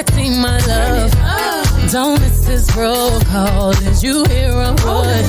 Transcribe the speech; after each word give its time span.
protecting 0.00 0.40
my 0.40 0.58
love. 0.66 1.12
Don't 1.92 2.18
miss 2.20 2.46
this 2.46 2.74
roll 2.76 3.20
call. 3.30 3.72
Did 3.72 4.02
you 4.02 4.24
hear 4.28 4.50
a 4.50 4.72
word? 4.84 5.26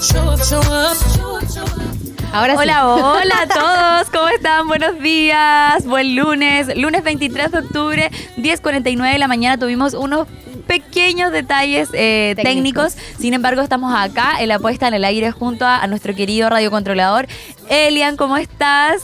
Show 0.00 0.30
up, 0.30 0.40
show 0.42 0.60
up, 0.60 0.96
show 1.14 1.36
up, 1.36 1.44
show 1.48 1.64
up. 1.64 2.32
Ahora 2.32 2.54
sí. 2.54 2.62
Hola, 2.62 2.86
hola 2.88 3.34
a 3.42 3.46
todos, 3.46 4.10
¿cómo 4.10 4.28
están? 4.28 4.66
Buenos 4.68 4.98
días, 5.00 5.84
buen 5.86 6.16
lunes, 6.16 6.74
lunes 6.76 7.02
23 7.04 7.50
de 7.50 7.58
octubre, 7.58 8.10
10.49 8.38 9.12
de 9.12 9.18
la 9.18 9.28
mañana 9.28 9.58
tuvimos 9.58 9.94
unos 9.94 10.26
pequeños 10.66 11.30
detalles 11.32 11.88
eh, 11.92 12.34
Técnicos. 12.36 12.94
técnicos. 12.94 13.20
sin 13.20 13.34
embargo 13.34 13.62
estamos 13.62 13.94
acá 13.96 14.36
en 14.40 14.48
la 14.48 14.58
puesta 14.58 14.88
en 14.88 14.94
el 14.94 15.04
aire 15.04 15.30
junto 15.30 15.64
a, 15.64 15.80
a 15.80 15.86
nuestro 15.86 16.14
querido 16.14 16.50
radiocontrolador 16.50 17.28
Elian, 17.68 18.16
¿cómo 18.16 18.36
estás? 18.36 19.02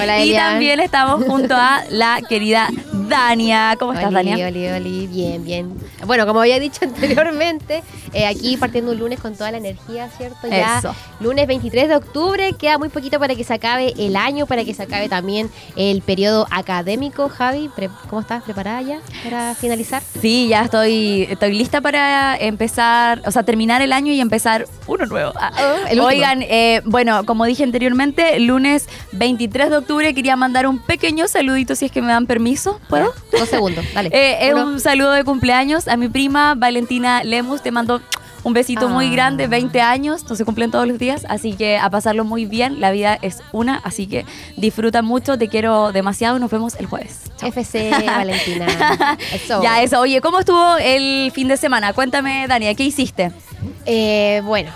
Hola, 0.00 0.18
y 0.24 0.30
Elian. 0.30 0.52
también 0.52 0.80
estamos 0.80 1.24
junto 1.24 1.54
a 1.54 1.84
la 1.90 2.20
querida 2.28 2.68
Dania, 3.08 3.76
¿cómo 3.78 3.92
estás 3.92 4.08
Oli, 4.08 4.14
Dania? 4.14 4.48
Oli, 4.48 4.68
Oli, 4.68 5.06
bien, 5.06 5.44
bien. 5.44 5.74
Bueno, 6.06 6.26
como 6.26 6.40
había 6.40 6.58
dicho 6.58 6.80
anteriormente, 6.82 7.82
eh, 8.12 8.26
aquí 8.26 8.56
partiendo 8.56 8.92
un 8.92 8.98
lunes 8.98 9.20
con 9.20 9.34
toda 9.34 9.50
la 9.50 9.58
energía, 9.58 10.08
¿cierto? 10.08 10.48
Ya 10.48 10.78
Eso. 10.78 10.94
lunes 11.20 11.46
23 11.46 11.88
de 11.88 11.96
octubre, 11.96 12.52
queda 12.58 12.78
muy 12.78 12.88
poquito 12.88 13.18
para 13.18 13.34
que 13.34 13.44
se 13.44 13.54
acabe 13.54 13.94
el 13.98 14.16
año, 14.16 14.46
para 14.46 14.64
que 14.64 14.74
se 14.74 14.82
acabe 14.82 15.08
también 15.08 15.50
el 15.76 16.02
periodo 16.02 16.46
académico. 16.50 17.28
Javi, 17.28 17.70
¿cómo 18.08 18.22
estás? 18.22 18.42
¿Preparada 18.42 18.82
ya 18.82 19.00
para 19.24 19.54
finalizar? 19.54 20.02
Sí, 20.20 20.48
ya 20.48 20.62
estoy, 20.62 21.26
estoy 21.30 21.52
lista 21.52 21.80
para 21.80 22.36
empezar, 22.36 23.22
o 23.24 23.30
sea, 23.30 23.42
terminar 23.42 23.82
el 23.82 23.92
año 23.92 24.12
y 24.12 24.20
empezar 24.20 24.66
uno 24.86 25.06
nuevo. 25.06 25.32
Ah, 25.36 25.52
el 25.88 26.00
último. 26.00 26.06
Oigan, 26.06 26.42
eh, 26.42 26.82
bueno, 26.84 27.24
como 27.24 27.44
dije 27.44 27.62
anteriormente, 27.62 28.38
lunes 28.40 28.88
23 29.12 29.70
de 29.70 29.76
octubre 29.76 30.14
quería 30.14 30.36
mandar 30.36 30.66
un 30.66 30.78
pequeño 30.78 31.28
saludito 31.28 31.74
si 31.74 31.86
es 31.86 31.92
que 31.92 32.00
me 32.00 32.08
dan 32.08 32.26
permiso. 32.26 32.80
¿Puedo? 32.88 32.95
Dos 33.32 33.48
segundos, 33.48 33.84
dale. 33.94 34.10
Eh, 34.12 34.48
es 34.48 34.54
Uno. 34.54 34.66
un 34.66 34.80
saludo 34.80 35.12
de 35.12 35.24
cumpleaños 35.24 35.88
a 35.88 35.96
mi 35.96 36.08
prima 36.08 36.54
Valentina 36.56 37.22
Lemus. 37.24 37.62
Te 37.62 37.70
mando 37.70 38.00
un 38.44 38.52
besito 38.52 38.88
muy 38.88 39.08
Ah. 39.08 39.10
grande, 39.12 39.48
20 39.48 39.80
años, 39.80 40.24
no 40.28 40.36
se 40.36 40.44
cumplen 40.44 40.70
todos 40.70 40.86
los 40.86 40.98
días, 41.00 41.26
así 41.28 41.54
que 41.54 41.78
a 41.78 41.90
pasarlo 41.90 42.24
muy 42.24 42.46
bien. 42.46 42.80
La 42.80 42.92
vida 42.92 43.18
es 43.20 43.42
una, 43.52 43.80
así 43.82 44.06
que 44.06 44.24
disfruta 44.56 45.02
mucho, 45.02 45.36
te 45.36 45.48
quiero 45.48 45.90
demasiado. 45.92 46.38
Nos 46.38 46.50
vemos 46.50 46.76
el 46.76 46.86
jueves. 46.86 47.22
Chao. 47.38 47.48
FC 47.48 47.90
Valentina. 48.06 48.66
Eso. 49.32 49.62
Ya, 49.62 49.82
eso. 49.82 50.00
Oye, 50.00 50.20
¿cómo 50.20 50.38
estuvo 50.40 50.76
el 50.78 51.32
fin 51.32 51.48
de 51.48 51.56
semana? 51.56 51.92
Cuéntame, 51.92 52.46
Dania, 52.46 52.74
¿qué 52.74 52.84
hiciste? 52.84 53.32
Eh, 53.84 54.40
bueno, 54.44 54.70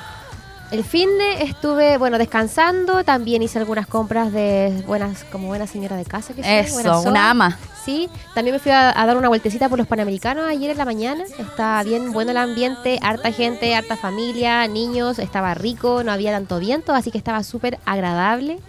el 0.71 0.85
fin 0.85 1.09
de 1.19 1.43
estuve, 1.43 1.99
bueno, 1.99 2.19
descansando. 2.19 3.05
También 3.05 3.43
hice 3.43 3.59
algunas 3.59 3.87
compras 3.87 4.33
de 4.33 4.83
buenas, 4.87 5.25
como 5.25 5.49
buena 5.49 5.67
señora 5.67 5.97
de 5.97 6.05
casa 6.05 6.35
que 6.35 6.43
soy, 6.43 6.53
Eso, 6.53 7.03
una 7.03 7.31
ama. 7.31 7.59
Sí, 7.85 8.09
también 8.35 8.55
me 8.55 8.61
fui 8.61 8.73
a, 8.73 8.91
a 9.01 9.07
dar 9.07 9.17
una 9.17 9.29
vueltecita 9.29 9.69
por 9.69 9.79
los 9.79 9.89
Panamericanos 9.89 10.47
ayer 10.47 10.71
en 10.71 10.79
la 10.79 10.85
mañana. 10.85 11.25
Está 11.39 11.83
bien 11.83 12.13
bueno 12.13 12.31
el 12.31 12.37
ambiente, 12.37 12.99
harta 13.03 13.33
gente, 13.33 13.75
harta 13.75 13.97
familia, 13.97 14.67
niños, 14.69 15.19
estaba 15.19 15.55
rico, 15.55 16.05
no 16.05 16.13
había 16.13 16.31
tanto 16.31 16.59
viento, 16.59 16.93
así 16.93 17.11
que 17.11 17.19
estaba 17.19 17.43
súper 17.43 17.79
agradable 17.87 18.61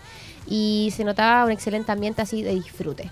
y 0.51 0.91
se 0.95 1.05
notaba 1.05 1.45
un 1.45 1.51
excelente 1.51 1.91
ambiente 1.91 2.21
así 2.21 2.43
de 2.43 2.53
disfrute. 2.53 3.09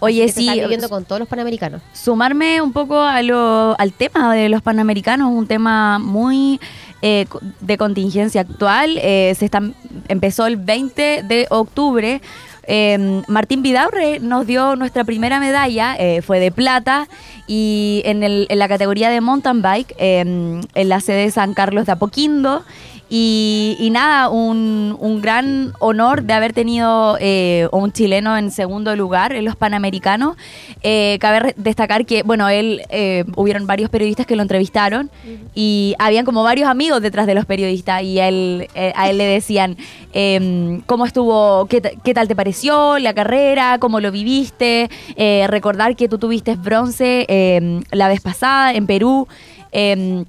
Oye, 0.00 0.26
que 0.26 0.32
se 0.32 0.40
sí, 0.40 0.48
está 0.48 0.60
viviendo 0.60 0.88
con 0.90 1.04
todos 1.06 1.18
los 1.20 1.28
Panamericanos. 1.28 1.80
sumarme 1.94 2.60
un 2.60 2.72
poco 2.74 3.00
a 3.00 3.22
lo- 3.22 3.74
al 3.80 3.92
tema 3.94 4.34
de 4.34 4.50
los 4.50 4.60
panamericanos, 4.60 5.30
un 5.32 5.46
tema 5.46 5.98
muy 5.98 6.60
eh, 7.00 7.26
de 7.60 7.78
contingencia 7.78 8.42
actual. 8.42 8.96
Eh, 9.02 9.34
se 9.38 9.46
está, 9.46 9.60
empezó 10.08 10.46
el 10.46 10.56
20 10.56 11.22
de 11.24 11.46
octubre. 11.50 12.20
Eh, 12.64 13.22
Martín 13.26 13.62
Vidaurre 13.62 14.20
nos 14.20 14.46
dio 14.46 14.76
nuestra 14.76 15.02
primera 15.02 15.40
medalla, 15.40 15.96
eh, 15.98 16.22
fue 16.22 16.38
de 16.38 16.52
plata, 16.52 17.08
y 17.48 18.02
en, 18.04 18.22
el- 18.22 18.46
en 18.50 18.58
la 18.60 18.68
categoría 18.68 19.10
de 19.10 19.20
mountain 19.20 19.62
bike, 19.62 19.94
eh, 19.98 20.20
en 20.20 20.88
la 20.88 21.00
sede 21.00 21.22
de 21.24 21.30
San 21.32 21.54
Carlos 21.54 21.86
de 21.86 21.92
Apoquindo. 21.92 22.62
Y, 23.14 23.90
nada, 23.92 24.30
un, 24.30 24.96
un 24.98 25.20
gran 25.20 25.74
honor 25.80 26.22
de 26.22 26.32
haber 26.32 26.54
tenido 26.54 27.18
eh, 27.20 27.68
un 27.70 27.92
chileno 27.92 28.38
en 28.38 28.50
segundo 28.50 28.96
lugar 28.96 29.34
en 29.34 29.44
los 29.44 29.54
Panamericanos. 29.54 30.34
Eh, 30.82 31.18
cabe 31.20 31.52
destacar 31.58 32.06
que, 32.06 32.22
bueno, 32.22 32.48
él, 32.48 32.80
eh, 32.88 33.24
hubieron 33.36 33.66
varios 33.66 33.90
periodistas 33.90 34.24
que 34.24 34.34
lo 34.34 34.40
entrevistaron 34.40 35.10
y 35.54 35.94
habían 35.98 36.24
como 36.24 36.42
varios 36.42 36.70
amigos 36.70 37.02
detrás 37.02 37.26
de 37.26 37.34
los 37.34 37.44
periodistas 37.44 38.02
y 38.02 38.18
él, 38.18 38.68
eh, 38.74 38.94
a 38.96 39.10
él 39.10 39.18
le 39.18 39.24
decían 39.24 39.76
em, 40.14 40.80
cómo 40.86 41.04
estuvo, 41.04 41.66
qué, 41.66 41.82
qué 42.02 42.14
tal 42.14 42.28
te 42.28 42.34
pareció 42.34 42.98
la 42.98 43.12
carrera, 43.12 43.76
cómo 43.78 44.00
lo 44.00 44.10
viviste, 44.10 44.88
eh, 45.16 45.44
recordar 45.48 45.96
que 45.96 46.08
tú 46.08 46.16
tuviste 46.16 46.56
bronce 46.56 47.26
em, 47.28 47.82
la 47.90 48.08
vez 48.08 48.22
pasada 48.22 48.72
en 48.72 48.86
Perú. 48.86 49.28
em, 49.70 50.24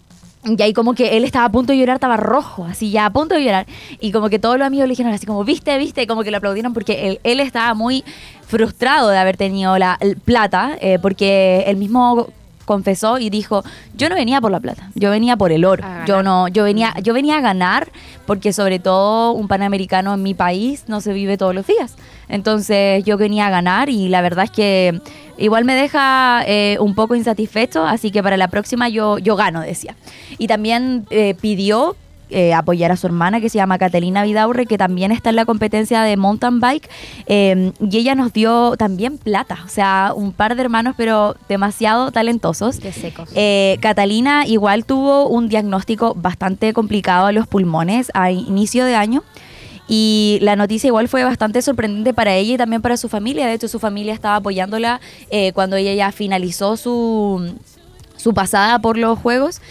y 0.45 0.61
ahí 0.61 0.73
como 0.73 0.93
que 0.93 1.15
él 1.17 1.23
estaba 1.23 1.45
a 1.45 1.51
punto 1.51 1.71
de 1.71 1.79
llorar, 1.79 1.95
estaba 1.95 2.17
rojo, 2.17 2.65
así 2.65 2.91
ya 2.91 3.05
a 3.05 3.09
punto 3.13 3.35
de 3.35 3.43
llorar. 3.43 3.65
Y 3.99 4.11
como 4.11 4.29
que 4.29 4.39
todos 4.39 4.57
los 4.57 4.67
amigos 4.67 4.87
le 4.87 4.91
dijeron 4.91 5.13
así 5.13 5.25
como, 5.25 5.43
viste, 5.43 5.77
viste, 5.77 6.05
como 6.05 6.23
que 6.23 6.31
lo 6.31 6.37
aplaudieron 6.37 6.73
porque 6.73 7.19
él, 7.23 7.39
estaba 7.39 7.73
muy 7.73 8.03
frustrado 8.45 9.09
de 9.09 9.17
haber 9.17 9.37
tenido 9.37 9.77
la 9.77 9.97
el 10.01 10.17
plata, 10.17 10.77
eh, 10.81 10.99
porque 11.01 11.63
él 11.67 11.77
mismo 11.77 12.27
confesó 12.65 13.17
y 13.19 13.29
dijo, 13.29 13.63
yo 13.95 14.09
no 14.09 14.15
venía 14.15 14.41
por 14.41 14.51
la 14.51 14.59
plata, 14.59 14.89
yo 14.95 15.09
venía 15.09 15.37
por 15.37 15.51
el 15.51 15.65
oro. 15.65 15.83
Yo 16.05 16.23
no, 16.23 16.47
yo 16.47 16.63
venía, 16.63 16.93
yo 17.01 17.13
venía 17.13 17.37
a 17.37 17.41
ganar, 17.41 17.91
porque 18.25 18.53
sobre 18.53 18.79
todo 18.79 19.31
un 19.31 19.47
panamericano 19.47 20.13
en 20.13 20.23
mi 20.23 20.33
país 20.33 20.85
no 20.87 21.01
se 21.01 21.13
vive 21.13 21.37
todos 21.37 21.53
los 21.53 21.67
días. 21.67 21.95
Entonces 22.27 23.03
yo 23.03 23.17
venía 23.17 23.47
a 23.47 23.49
ganar 23.49 23.89
y 23.89 24.09
la 24.09 24.21
verdad 24.21 24.45
es 24.45 24.51
que 24.51 25.01
igual 25.37 25.65
me 25.65 25.75
deja 25.75 26.43
eh, 26.47 26.77
un 26.79 26.95
poco 26.95 27.15
insatisfecho, 27.15 27.85
así 27.85 28.11
que 28.11 28.23
para 28.23 28.37
la 28.37 28.47
próxima 28.47 28.89
yo, 28.89 29.17
yo 29.17 29.35
gano, 29.35 29.61
decía. 29.61 29.95
Y 30.37 30.47
también 30.47 31.05
eh, 31.09 31.35
pidió 31.39 31.95
eh, 32.29 32.53
apoyar 32.53 32.91
a 32.91 32.97
su 32.97 33.07
hermana 33.07 33.39
que 33.41 33.49
se 33.49 33.57
llama 33.57 33.77
Catalina 33.77 34.23
Vidaurre, 34.23 34.65
que 34.65 34.77
también 34.77 35.11
está 35.11 35.29
en 35.29 35.35
la 35.35 35.45
competencia 35.45 36.01
de 36.01 36.17
mountain 36.17 36.59
bike, 36.59 36.89
eh, 37.27 37.71
y 37.79 37.97
ella 37.97 38.15
nos 38.15 38.33
dio 38.33 38.75
también 38.77 39.17
plata, 39.17 39.59
o 39.65 39.69
sea, 39.69 40.13
un 40.15 40.31
par 40.31 40.55
de 40.55 40.61
hermanos, 40.63 40.95
pero 40.97 41.35
demasiado 41.47 42.11
talentosos. 42.11 42.79
Qué 42.79 42.91
secos. 42.91 43.29
Eh, 43.35 43.77
Catalina 43.81 44.45
igual 44.47 44.85
tuvo 44.85 45.27
un 45.27 45.49
diagnóstico 45.49 46.13
bastante 46.15 46.73
complicado 46.73 47.27
a 47.27 47.31
los 47.31 47.47
pulmones 47.47 48.11
a 48.13 48.31
inicio 48.31 48.85
de 48.85 48.95
año. 48.95 49.23
Y 49.87 50.39
la 50.41 50.55
noticia 50.55 50.87
igual 50.87 51.09
fue 51.09 51.23
bastante 51.23 51.61
sorprendente 51.61 52.13
para 52.13 52.33
ella 52.35 52.53
y 52.53 52.57
también 52.57 52.81
para 52.81 52.95
su 52.97 53.09
familia. 53.09 53.47
De 53.47 53.53
hecho, 53.53 53.67
su 53.67 53.79
familia 53.79 54.13
estaba 54.13 54.37
apoyándola 54.37 55.01
eh, 55.29 55.51
cuando 55.53 55.75
ella 55.75 55.93
ya 55.93 56.11
finalizó 56.11 56.77
su, 56.77 57.53
su 58.15 58.33
pasada 58.33 58.79
por 58.79 58.97
los 58.97 59.19
Juegos. 59.19 59.61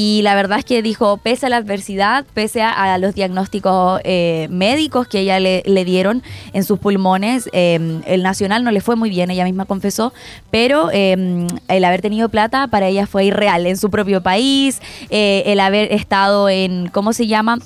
Y 0.00 0.22
la 0.22 0.36
verdad 0.36 0.60
es 0.60 0.64
que 0.64 0.80
dijo, 0.80 1.16
pese 1.16 1.46
a 1.46 1.48
la 1.48 1.56
adversidad, 1.56 2.24
pese 2.32 2.62
a, 2.62 2.96
los 2.98 3.16
diagnósticos 3.16 4.00
eh, 4.04 4.46
médicos 4.48 5.08
que 5.08 5.18
ella 5.18 5.40
le, 5.40 5.84
dieron 5.84 6.22
en 6.52 6.62
sus 6.62 6.78
pulmones, 6.78 7.50
eh, 7.52 8.00
el 8.06 8.22
nacional 8.22 8.62
no 8.62 8.70
le 8.70 8.80
fue 8.80 8.94
muy 8.94 9.10
bien, 9.10 9.28
ella 9.28 9.42
misma 9.42 9.64
confesó, 9.64 10.12
pero 10.52 10.90
eh, 10.92 11.48
el 11.66 11.84
haber 11.84 12.00
tenido 12.00 12.28
plata 12.28 12.68
para 12.68 12.86
ella 12.86 13.08
fue 13.08 13.24
irreal 13.24 13.66
en 13.66 13.76
su 13.76 13.90
propio 13.90 14.22
país, 14.22 14.80
el 15.10 15.58
haber 15.58 15.92
estado 15.92 16.48
en, 16.48 16.90
¿cómo 16.90 17.12
se 17.12 17.26
llama?, 17.26 17.58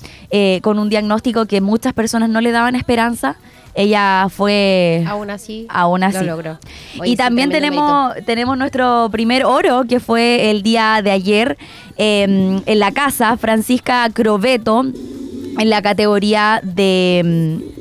con 0.62 0.78
un 0.78 0.88
diagnóstico 0.88 1.44
que 1.44 1.60
muchas 1.60 1.92
personas 1.92 2.30
no 2.30 2.40
le 2.40 2.50
daban 2.50 2.76
esperanza. 2.76 3.36
Ella 3.74 4.26
fue 4.30 5.02
Aún 5.08 5.30
así, 5.30 5.66
Aún 5.70 6.02
así. 6.02 6.18
lo 6.18 6.24
logró. 6.24 6.58
Y 7.04 7.16
también 7.16 7.48
tenemos, 7.50 8.14
tenemos 8.26 8.58
nuestro 8.58 9.08
primer 9.10 9.44
oro, 9.46 9.84
que 9.88 9.98
fue 9.98 10.50
el 10.50 10.62
día 10.62 11.00
de 11.02 11.10
ayer 11.10 11.56
eh, 11.96 12.60
en 12.66 12.78
la 12.78 12.92
casa, 12.92 13.36
Francisca 13.38 14.08
Crobeto, 14.12 14.80
en 15.58 15.70
la 15.70 15.80
categoría 15.82 16.60
de... 16.62 17.22
mm, 17.24 17.72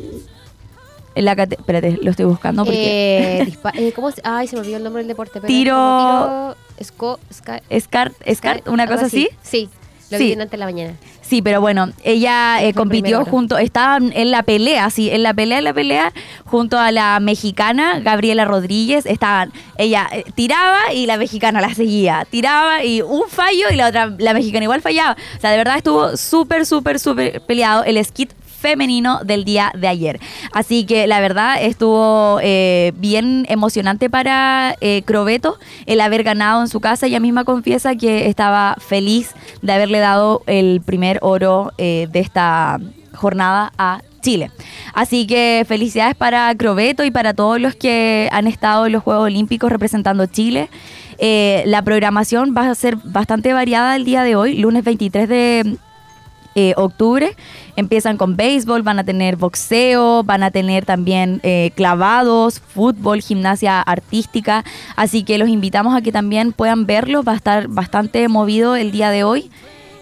En 1.16 1.26
la 1.26 1.36
cate- 1.36 1.58
espérate, 1.60 2.00
lo 2.02 2.12
estoy 2.12 2.26
buscando 2.26 2.64
porque... 2.64 3.42
Eh, 3.42 3.58
eh, 3.74 3.92
¿Cómo 3.94 4.12
se- 4.12 4.22
Ay, 4.24 4.48
se 4.48 4.56
me 4.56 4.62
olvidó 4.62 4.78
el 4.78 4.84
nombre 4.84 5.02
del 5.02 5.10
deporte. 5.10 5.42
pero 5.42 5.48
Tiro-. 5.48 6.56
Esco, 6.78 7.20
ska- 7.34 7.62
Escart, 7.70 8.14
Escart, 8.26 8.68
una 8.70 8.88
cosa 8.88 9.06
así. 9.08 9.28
Sí, 9.44 9.70
lo 10.10 10.18
Sí. 10.18 10.24
vi 10.24 10.32
antes 10.34 10.54
en 10.54 10.60
la 10.62 10.66
mañana. 10.66 10.94
Sí, 11.32 11.42
pero 11.42 11.62
bueno, 11.62 11.88
ella 12.04 12.62
eh, 12.62 12.74
compitió 12.74 13.24
junto, 13.24 13.58
estaban 13.58 14.12
en 14.14 14.32
la 14.32 14.44
pelea, 14.44 14.90
sí, 14.90 15.10
en 15.10 15.24
la 15.24 15.34
pelea, 15.34 15.60
en 15.60 15.64
la 15.64 15.74
pelea, 15.74 16.12
junto 16.44 16.78
a 16.78 16.92
la 16.92 17.22
mexicana 17.22 18.02
Gabriela 18.02 18.44
Rodríguez, 18.44 19.06
estaban, 19.06 19.54
ella 19.78 20.10
eh, 20.12 20.26
tiraba 20.36 20.92
y 20.94 21.06
la 21.06 21.16
mexicana 21.16 21.62
la 21.62 21.74
seguía, 21.74 22.28
tiraba 22.30 22.84
y 22.84 23.02
un 23.02 23.30
fallo 23.30 23.70
y 23.72 23.78
la 23.78 23.88
otra, 23.88 24.14
la 24.18 24.34
mexicana 24.34 24.66
igual 24.66 24.82
fallaba. 24.82 25.16
O 25.38 25.40
sea, 25.40 25.52
de 25.52 25.58
verdad 25.58 25.78
estuvo 25.78 26.18
súper, 26.18 26.66
súper, 26.66 27.00
súper 27.00 27.40
peleado 27.40 27.86
el 27.86 28.04
skit 28.04 28.34
femenino 28.62 29.20
del 29.26 29.44
día 29.44 29.72
de 29.76 29.88
ayer. 29.88 30.20
Así 30.54 30.86
que 30.86 31.08
la 31.08 31.20
verdad 31.20 31.62
estuvo 31.62 32.40
eh, 32.42 32.94
bien 32.98 33.46
emocionante 33.50 34.10
para 34.10 34.76
eh, 34.80 35.02
Crobeto 35.06 35.58
el 35.86 36.00
haber 36.00 36.24
ganado 36.24 36.62
en 36.62 36.68
su 36.68 36.80
casa. 36.80 37.08
Ella 37.08 37.20
misma 37.20 37.44
confiesa 37.44 37.96
que 37.96 38.28
estaba 38.28 38.76
feliz 38.80 39.32
de 39.62 39.74
haberle 39.74 40.00
dado 40.00 40.44
el 40.46 40.82
primer 40.86 41.20
oro 41.22 41.74
eh, 41.78 42.08
de 42.12 42.20
esta 42.20 42.80
jornada 43.14 43.74
a 43.78 44.02
Chile. 44.22 44.52
Así 44.94 45.26
que 45.26 45.66
felicidades 45.68 46.16
para 46.16 46.54
Crobeto 46.56 47.04
y 47.04 47.12
para 47.12 47.34
todos 47.34 47.60
los 47.60 47.76
que 47.76 48.30
han 48.32 48.46
estado 48.46 48.86
en 48.86 48.92
los 48.92 49.04
Juegos 49.04 49.26
Olímpicos 49.26 49.72
representando 49.72 50.28
Chile. 50.28 50.70
Eh, 51.18 51.64
la 51.66 51.82
programación 51.82 52.56
va 52.58 52.70
a 52.70 52.76
ser 52.76 52.96
bastante 52.96 53.54
variada 53.54 53.96
el 53.96 54.06
día 54.06 54.24
de 54.24 54.36
hoy, 54.36 54.58
lunes 54.58 54.84
23 54.84 55.30
de 55.30 55.78
eh, 56.56 56.74
octubre. 56.78 57.36
Empiezan 57.76 58.18
con 58.18 58.36
béisbol, 58.36 58.82
van 58.82 59.00
a 59.00 59.04
tener 59.04 59.36
boxeo, 59.38 60.24
van 60.24 60.44
a 60.44 60.52
tener 60.52 60.86
también 60.86 61.40
eh, 61.44 61.72
clavados, 61.76 62.60
fútbol, 62.60 63.22
gimnasia 63.22 63.82
artística. 63.82 64.64
Así 64.96 65.24
que 65.24 65.38
los 65.38 65.48
invitamos 65.50 65.96
a 65.96 66.02
que 66.02 66.12
también 66.12 66.52
puedan 66.52 66.86
verlo. 66.86 67.24
Va 67.24 67.34
a 67.34 67.36
estar 67.38 67.68
bastante 67.68 68.28
movido 68.28 68.76
el 68.76 68.92
día 68.92 69.10
de 69.12 69.24
hoy. 69.24 69.50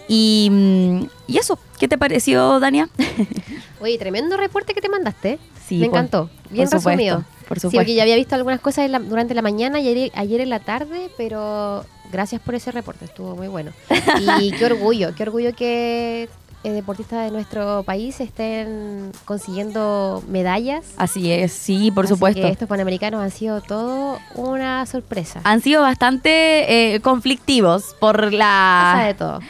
Y, 0.08 0.48
mm, 0.50 1.02
y 1.28 1.38
eso, 1.38 1.58
¿qué 1.78 1.86
te 1.86 1.96
pareció, 1.96 2.58
Dania? 2.58 2.88
Oye, 3.80 3.96
tremendo 3.98 4.36
reporte 4.36 4.74
que 4.74 4.80
te 4.80 4.88
mandaste. 4.88 5.38
Sí, 5.66 5.76
Me 5.78 5.86
por- 5.88 5.98
encantó. 5.98 6.30
Bien 6.50 6.68
por 6.68 6.80
supuesto, 6.80 6.88
resumido. 6.90 7.24
por 7.46 7.58
Sí, 7.58 7.60
supuesto. 7.62 7.78
porque 7.78 7.94
ya 7.94 8.02
había 8.02 8.16
visto 8.16 8.34
algunas 8.34 8.58
cosas 8.60 8.86
en 8.86 8.92
la- 8.92 8.98
durante 8.98 9.34
la 9.34 9.42
mañana 9.42 9.78
y 9.78 9.86
ayer, 9.88 10.10
ayer 10.16 10.40
en 10.40 10.50
la 10.50 10.58
tarde, 10.58 11.10
pero 11.16 11.84
gracias 12.10 12.40
por 12.40 12.56
ese 12.56 12.72
reporte, 12.72 13.04
estuvo 13.04 13.36
muy 13.36 13.46
bueno. 13.46 13.70
Y 14.40 14.50
qué 14.50 14.64
orgullo, 14.66 15.14
qué 15.14 15.22
orgullo 15.22 15.54
que 15.54 16.28
eh, 16.62 16.70
deportistas 16.72 17.24
de 17.24 17.30
nuestro 17.30 17.82
país 17.84 18.20
estén 18.20 19.12
consiguiendo 19.24 20.22
medallas. 20.28 20.84
Así 20.96 21.30
es, 21.32 21.52
sí, 21.52 21.90
por 21.90 22.04
Así 22.04 22.14
supuesto. 22.14 22.42
que 22.42 22.48
estos 22.48 22.68
panamericanos 22.68 23.22
han 23.22 23.30
sido 23.30 23.60
todo 23.60 24.18
una 24.34 24.84
sorpresa. 24.86 25.40
Han 25.44 25.62
sido 25.62 25.82
bastante 25.82 26.94
eh, 26.94 27.00
conflictivos 27.00 27.96
por 27.98 28.16
Pasa 28.30 28.36
la... 28.36 29.04
de 29.06 29.14
todo. 29.14 29.40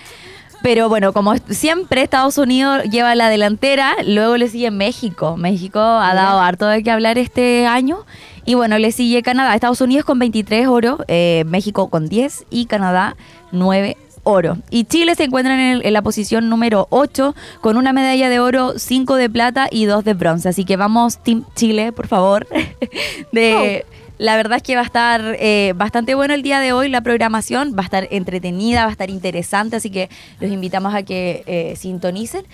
Pero 0.63 0.89
bueno, 0.91 1.13
como 1.13 1.35
siempre 1.49 2.03
Estados 2.03 2.37
Unidos 2.37 2.85
lleva 2.85 3.15
la 3.15 3.29
delantera, 3.31 3.97
luego 4.05 4.37
le 4.37 4.49
sigue 4.49 4.71
México. 4.71 5.37
México 5.37 5.81
ha 5.81 6.15
dado 6.15 6.39
harto 6.41 6.67
de 6.67 6.83
qué 6.83 6.91
hablar 6.91 7.17
este 7.17 7.67
año. 7.67 8.05
Y 8.45 8.55
bueno, 8.55 8.79
le 8.79 8.93
sigue 8.93 9.23
Canadá. 9.23 9.55
Estados 9.55 9.81
Unidos 9.81 10.05
con 10.05 10.19
23 10.19 10.69
oro, 10.69 10.99
eh, 11.09 11.45
México 11.47 11.89
con 11.89 12.09
10 12.09 12.45
y 12.51 12.67
Canadá 12.67 13.17
9 13.53 13.97
oro. 14.23 14.59
Y 14.71 14.85
Chile 14.85 15.15
se 15.15 15.25
encuentra 15.25 15.55
en, 15.55 15.61
el- 15.61 15.87
en 15.87 15.93
la 15.93 16.03
posición 16.03 16.49
número 16.49 16.87
8 16.91 17.35
con 17.61 17.77
una 17.77 17.93
medalla 17.93 18.29
de 18.29 18.39
oro, 18.41 18.79
5 18.79 19.15
de 19.17 19.31
plata 19.31 19.69
y 19.71 19.85
2 19.87 20.05
de 20.05 20.15
bronce. 20.15 20.49
Así 20.49 20.65
que 20.65 20.77
vamos, 20.77 21.19
Team 21.23 21.45
Chile, 21.57 21.93
por 21.93 22.07
favor. 22.07 22.47
de, 23.33 23.85
La 24.19 24.37
verdad 24.37 24.59
es 24.59 24.63
que 24.63 24.75
va 24.75 24.83
a 24.83 24.85
estar 24.85 25.23
eh, 25.39 25.73
bastante 25.77 26.15
bueno 26.15 26.35
el 26.35 26.43
día 26.43 26.61
de 26.61 26.73
hoy 26.73 26.89
la 26.91 27.01
programación, 27.01 27.75
va 27.75 27.81
a 27.83 27.85
estar 27.85 28.07
entretenida, 28.11 28.83
va 28.83 28.89
a 28.89 28.93
estar 28.93 29.09
interesante, 29.09 29.77
así 29.77 29.89
que 29.91 30.11
los 30.41 30.51
invitamos 30.51 30.95
a 30.95 31.03
que 31.03 31.43
eh, 31.47 31.75
sintonicen. 31.77 32.45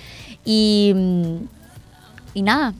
Y, 0.45 0.93
mm, 0.95 1.37
y 2.35 2.43
nada, 2.43 2.73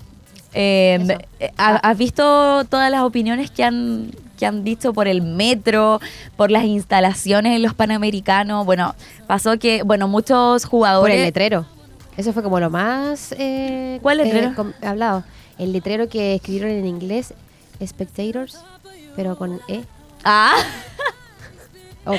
eh, 0.57 1.19
eh, 1.41 1.51
¿ha- 1.59 1.77
¿has 1.77 1.97
visto 1.99 2.65
todas 2.65 2.91
las 2.91 3.03
opiniones 3.03 3.51
que 3.51 3.63
han, 3.65 4.11
que 4.39 4.47
han 4.47 4.65
dicho 4.65 4.93
por 4.93 5.07
el 5.07 5.23
metro, 5.23 6.01
por 6.37 6.51
las 6.51 6.65
instalaciones 6.65 7.55
en 7.57 7.63
los 7.63 7.75
Panamericanos? 7.75 8.65
Bueno, 8.67 8.95
pasó 9.27 9.59
que, 9.59 9.83
bueno, 9.83 10.09
muchos 10.09 10.63
Por 10.63 10.71
jugadores... 10.71 11.17
el 11.17 11.23
letrero. 11.25 11.67
Eso 12.17 12.33
fue 12.33 12.43
como 12.43 12.59
lo 12.61 12.71
más 12.71 13.35
eh, 13.39 13.99
¿Cuál 14.03 14.17
letrero? 14.19 14.53
eh, 14.81 14.87
hablado. 14.87 15.23
El 15.59 15.73
letrero 15.73 16.09
que 16.09 16.35
escribieron 16.37 16.71
en 16.71 16.87
inglés, 16.87 17.35
spectators, 17.85 18.59
pero 19.15 19.37
con 19.37 19.61
E. 19.69 19.83
Ah, 20.25 20.55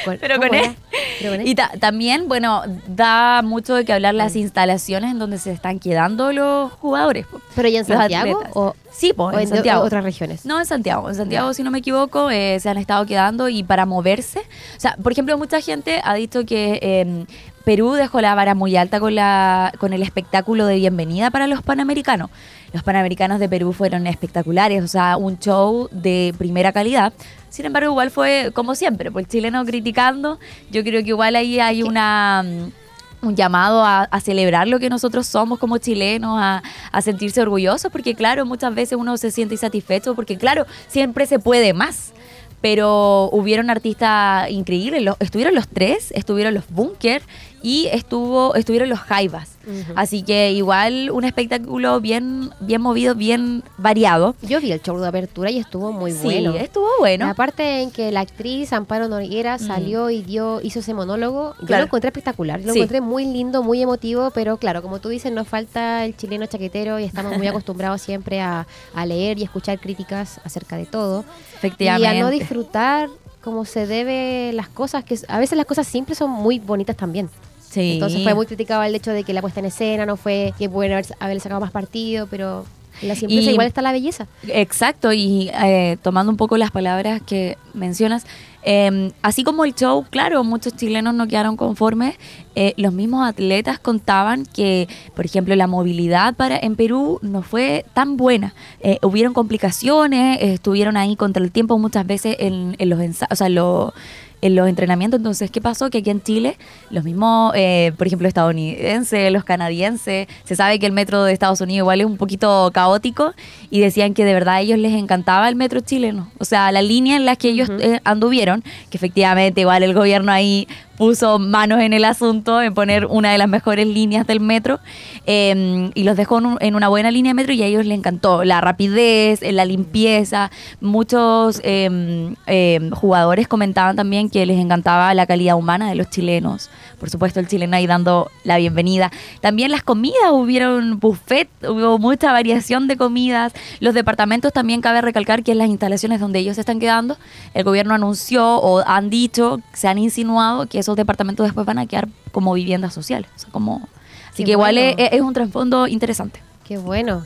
Con, 0.04 0.18
Pero 0.20 0.36
¿cómo 0.36 0.48
con 0.50 0.58
era? 0.58 0.76
Pero 1.20 1.32
con 1.32 1.42
E. 1.42 1.50
Y 1.50 1.56
ta- 1.56 1.72
también, 1.80 2.28
bueno, 2.28 2.62
da 2.88 3.42
mucho 3.42 3.74
de 3.76 3.86
que 3.86 3.94
hablar 3.94 4.14
las 4.16 4.36
instalaciones 4.36 5.12
en 5.12 5.20
donde 5.20 5.38
se 5.40 5.52
están 5.52 5.80
quedando 5.80 6.32
los 6.34 6.72
jugadores. 6.74 7.26
po. 7.28 7.40
¿Pero 7.56 7.70
ya 7.70 7.80
en 7.80 7.88
los 7.88 7.98
Santiago 7.98 8.44
o, 8.54 8.76
Sí, 8.92 9.14
po, 9.14 9.26
o 9.26 9.40
en 9.40 9.48
Santiago. 9.48 9.84
otras 9.84 10.04
regiones? 10.04 10.46
No, 10.46 10.60
en 10.60 10.66
Santiago. 10.66 11.10
En 11.10 11.16
Santiago, 11.16 11.54
si 11.54 11.64
no 11.64 11.72
me 11.72 11.80
equivoco, 11.80 12.30
eh, 12.30 12.60
se 12.60 12.70
han 12.70 12.78
estado 12.78 13.06
quedando 13.06 13.48
y 13.50 13.64
para 13.64 13.86
moverse. 13.86 14.40
O 14.40 14.80
sea, 14.80 14.96
por 15.02 15.12
ejemplo, 15.12 15.38
mucha 15.38 15.62
gente 15.62 16.02
ha 16.04 16.14
dicho 16.16 16.46
que 16.46 16.80
eh, 16.82 17.26
Perú 17.64 17.94
dejó 17.94 18.22
la 18.22 18.34
vara 18.36 18.56
muy 18.56 18.76
alta 18.78 19.00
con, 19.00 19.14
la, 19.16 19.72
con 19.80 19.94
el 19.94 20.02
espectáculo 20.02 20.66
de 20.66 20.76
bienvenida 20.76 21.32
para 21.32 21.48
los 21.48 21.62
panamericanos. 21.62 22.30
Los 22.78 22.84
panamericanos 22.84 23.40
de 23.40 23.50
Perú 23.50 23.74
fueron 23.74 24.06
espectaculares, 24.06 24.84
o 24.84 24.88
sea, 24.88 25.18
un 25.18 25.40
show 25.40 25.90
de 25.92 26.32
primera 26.38 26.72
calidad. 26.72 27.12
Sin 27.50 27.66
embargo, 27.66 27.90
igual 27.90 28.12
fue 28.12 28.52
como 28.54 28.76
siempre, 28.76 29.10
pues 29.10 29.26
el 29.26 29.32
chileno 29.32 29.66
criticando. 29.66 30.38
Yo 30.70 30.84
creo 30.84 31.02
que 31.02 31.10
igual 31.10 31.36
ahí 31.36 31.60
hay 31.60 31.82
una 31.82 32.44
mm, 32.46 33.28
un 33.28 33.36
llamado 33.36 33.84
a, 33.84 34.04
a 34.04 34.22
celebrar 34.22 34.68
lo 34.68 34.78
que 34.78 34.92
nosotros 34.92 35.26
somos 35.26 35.58
como 35.58 35.80
chilenos, 35.80 36.38
a, 36.40 36.62
a 36.92 37.02
sentirse 37.02 37.42
orgullosos, 37.42 37.92
porque 37.92 38.14
claro, 38.14 38.46
muchas 38.46 38.76
veces 38.76 38.96
uno 38.96 39.18
se 39.18 39.32
siente 39.32 39.56
insatisfecho, 39.56 40.14
porque 40.14 40.38
claro, 40.38 40.68
siempre 40.88 41.26
se 41.26 41.40
puede 41.40 41.74
más. 41.74 42.14
Pero 42.62 43.30
hubieron 43.32 43.72
artistas 43.72 44.52
increíbles, 44.52 45.04
estuvieron 45.20 45.56
los 45.56 45.68
tres, 45.68 46.12
estuvieron 46.12 46.54
los 46.54 46.70
Bunker 46.70 47.24
y 47.64 47.88
estuvo, 47.92 48.56
estuvieron 48.56 48.90
los 48.90 49.00
Jaivas. 49.00 49.50
Así 49.96 50.24
que 50.24 50.54
igual 50.54 51.10
un 51.12 51.26
espectáculo 51.26 52.00
bien, 52.00 52.52
bien 52.62 52.82
movido, 52.82 53.16
bien 53.16 53.64
variado. 53.78 54.34
Yo 54.42 54.62
vi 54.62 54.72
el 54.72 54.82
show 54.82 54.98
de 54.98 55.08
apertura 55.08 55.52
y 55.52 55.58
estuvo 55.58 55.92
muy 55.92 56.12
sí, 56.14 56.20
bueno. 56.24 56.56
estuvo 56.56 56.88
bueno. 57.00 57.28
Aparte 57.30 57.82
en 57.82 57.92
que 57.92 58.12
la 58.14 58.22
actriz 58.22 58.72
Amparo 58.72 59.10
Noguera 59.10 59.58
salió 59.58 60.10
y 60.10 60.22
dio 60.22 60.62
hizo 60.62 60.80
ese 60.80 60.94
monólogo, 60.94 61.54
yo 61.60 61.66
Claro. 61.68 61.82
lo 61.82 61.88
encontré 61.88 62.08
espectacular, 62.08 62.62
lo 62.62 62.72
Sí. 62.72 62.80
encontré 62.80 63.02
muy 63.02 63.26
lindo, 63.26 63.62
muy 63.62 63.82
emotivo, 63.82 64.32
pero 64.32 64.56
claro, 64.56 64.82
como 64.82 65.00
tú 65.00 65.10
dices, 65.10 65.34
nos 65.34 65.48
falta 65.50 66.06
el 66.06 66.16
chileno 66.16 66.46
chaquetero 66.46 67.00
y 67.00 67.04
estamos 67.04 67.38
muy 67.38 67.48
acostumbrados 67.48 68.02
siempre 68.02 68.40
a, 68.40 68.66
a 68.94 69.06
leer 69.06 69.38
y 69.40 69.44
escuchar 69.44 69.80
críticas 69.80 70.40
acerca 70.46 70.78
de 70.78 70.86
todo 70.86 71.26
y 71.54 71.56
Efectivamente. 71.58 72.08
a 72.20 72.22
no 72.24 72.30
disfrutar 72.30 73.10
como 73.44 73.66
se 73.66 73.86
debe 73.88 74.52
las 74.54 74.68
cosas, 74.70 75.04
que 75.04 75.18
a 75.28 75.40
veces 75.40 75.58
las 75.58 75.66
cosas 75.66 75.88
simples 75.88 76.18
son 76.18 76.30
muy 76.32 76.60
bonitas 76.60 76.96
también. 76.98 77.30
Sí. 77.78 77.94
Entonces 77.94 78.24
fue 78.24 78.34
muy 78.34 78.46
criticado 78.46 78.82
el 78.84 78.96
hecho 78.96 79.12
de 79.12 79.24
que 79.24 79.34
la 79.34 79.42
puesta 79.42 79.60
en 79.60 79.68
escena 79.68 80.06
no 80.06 80.18
fue 80.18 80.54
que 80.58 80.70
pueden 80.70 80.94
haber, 80.94 81.06
haber 81.20 81.40
sacado 81.40 81.62
más 81.62 81.72
partido, 81.72 82.28
pero 82.28 82.66
en 83.02 83.08
la 83.10 83.16
simpleza 83.16 83.50
Y- 83.50 83.54
igual 83.54 83.68
está 83.68 83.82
la 83.84 83.92
belleza. 83.92 84.26
Exacto, 84.48 85.14
y 85.14 85.50
eh, 85.64 85.98
tomando 86.02 86.32
un 86.32 86.38
poco 86.38 86.58
las 86.58 86.72
palabras 86.72 87.22
que 87.22 87.56
mencionas, 87.76 88.26
eh, 88.64 89.12
así 89.22 89.44
como 89.44 89.64
el 89.66 89.76
show, 89.76 90.04
claro, 90.10 90.44
muchos 90.44 90.76
chilenos 90.76 91.14
no 91.14 91.28
quedaron 91.28 91.56
conformes, 91.58 92.16
eh, 92.56 92.74
los 92.76 92.92
mismos 92.92 93.26
atletas 93.26 93.78
contaban 93.80 94.46
que, 94.48 94.88
por 95.16 95.26
ejemplo, 95.26 95.56
la 95.56 95.68
movilidad 95.68 96.34
para 96.34 96.58
en 96.58 96.76
Perú 96.76 97.20
no 97.22 97.44
fue 97.44 97.86
tan 97.94 98.18
buena. 98.18 98.56
Eh, 98.82 98.98
hubieron 99.04 99.34
complicaciones, 99.34 100.40
estuvieron 100.42 100.98
ahí 100.98 101.16
contra 101.16 101.44
el 101.44 101.52
tiempo 101.52 101.78
muchas 101.78 102.06
veces 102.08 102.36
en, 102.40 102.76
en 102.80 102.90
los 102.90 103.00
ensayos, 103.00 103.32
o 103.32 103.36
sea, 103.36 103.48
los- 103.50 103.94
en 104.42 104.56
los 104.56 104.68
entrenamientos. 104.68 105.20
Entonces, 105.20 105.52
¿qué 105.52 105.62
pasó? 105.62 105.90
Que 105.90 106.00
aquí 106.00 106.10
en 106.10 106.22
Chile, 106.22 106.58
los 106.90 107.04
mismos, 107.04 107.54
eh, 107.56 107.94
por 107.98 108.08
ejemplo, 108.08 108.28
estadounidenses, 108.28 109.32
los 109.32 109.44
canadienses, 109.44 110.28
se 110.44 110.56
sabe 110.56 110.80
que 110.80 110.86
el 110.86 110.92
metro 110.92 111.24
de 111.24 111.34
Estados 111.34 111.62
Unidos 111.62 111.84
igual 111.84 112.02
es 112.02 112.08
un 112.08 112.18
poquito 112.18 112.70
caótico 112.74 113.34
y 113.70 113.80
decían 113.80 114.14
que 114.14 114.26
de 114.26 114.34
verdad 114.34 114.56
a 114.56 114.62
ellos 114.62 114.80
les 114.80 114.94
encantaba 114.94 115.50
el 115.50 115.56
metro 115.56 115.80
chileno. 115.80 116.30
O 116.40 116.46
sea, 116.46 116.72
la 116.72 116.82
línea 116.82 117.16
en 117.16 117.26
la 117.26 117.36
que 117.36 117.50
ellos 117.50 117.70
eh, 117.80 118.00
anduvieron, 118.04 118.64
que 118.90 118.98
efectivamente 118.98 119.62
igual 119.62 119.84
el 119.84 119.94
gobierno 119.94 120.32
ahí 120.32 120.68
puso 120.98 121.38
manos 121.40 121.80
en 121.82 121.94
el 121.94 122.04
asunto 122.06 122.62
en 122.62 122.74
poner 122.74 123.06
una 123.06 123.32
de 123.32 123.38
las 123.38 123.48
mejores 123.48 123.86
líneas 123.88 124.26
del 124.26 124.40
metro 124.40 124.80
eh, 125.26 125.92
y 125.94 126.04
los 126.04 126.18
dejó 126.18 126.40
en, 126.40 126.46
un- 126.48 126.58
en 126.60 126.76
una 126.76 126.88
buena 126.88 127.12
línea 127.12 127.30
de 127.32 127.34
metro 127.36 127.54
y 127.54 127.62
a 127.62 127.66
ellos 127.68 127.86
les 127.86 127.98
encantó 127.98 128.44
la 128.44 128.62
rapidez, 128.62 129.42
eh, 129.44 129.52
la 129.52 129.66
limpieza. 129.66 130.50
Muchos 130.82 131.62
eh, 131.64 132.34
eh, 132.48 132.90
jugadores 132.94 133.48
comentaban 133.48 133.96
también 133.96 134.30
que 134.30 134.46
les 134.46 134.60
encantaba 134.60 135.14
la 135.14 135.26
calidad 135.28 135.56
humana 135.56 135.90
de 135.90 135.96
los 135.96 136.10
chilenos. 136.10 136.70
Por 137.00 137.10
supuesto, 137.12 137.40
el 137.40 137.48
chileno 137.48 137.76
ahí 137.76 137.86
dando 137.86 138.32
la 138.44 138.58
bienvenida. 138.58 139.12
También 139.40 139.70
las 139.70 139.84
comidas, 139.84 140.32
hubieron 140.32 141.00
buffet, 141.00 141.48
hubo 141.62 142.00
mucha 142.00 142.32
variación 142.32 142.88
de 142.88 142.98
comidas. 142.98 143.54
Los 143.80 143.94
departamentos 143.94 144.52
también 144.52 144.82
cabe 144.82 145.02
recalcar 145.02 145.44
que 145.44 145.52
en 145.52 145.60
las 145.60 145.68
instalaciones 145.70 146.20
donde 146.20 146.40
ellos 146.40 146.56
se 146.56 146.62
están 146.62 146.80
quedando, 146.80 147.18
el 147.54 147.64
gobierno 147.64 147.94
anunció 147.94 148.58
o 148.58 148.84
han 148.88 149.12
dicho, 149.12 149.60
se 149.74 149.88
han 149.88 150.00
insinuado 150.00 150.66
que 150.68 150.82
esos 150.88 150.96
departamentos 150.96 151.46
después 151.46 151.66
van 151.66 151.80
a 151.80 151.86
quedar 151.86 152.08
como 152.32 152.54
viviendas 152.54 152.94
sociales. 152.94 153.30
O 153.36 153.40
sea, 153.40 153.50
como, 153.52 153.88
así 154.30 154.38
Qué 154.44 154.46
que 154.46 154.52
igual 154.52 154.76
bueno. 154.76 154.96
es, 154.98 155.10
es 155.12 155.22
un 155.22 155.34
trasfondo 155.34 155.88
interesante. 155.88 156.42
Qué 156.66 156.78
bueno. 156.78 157.26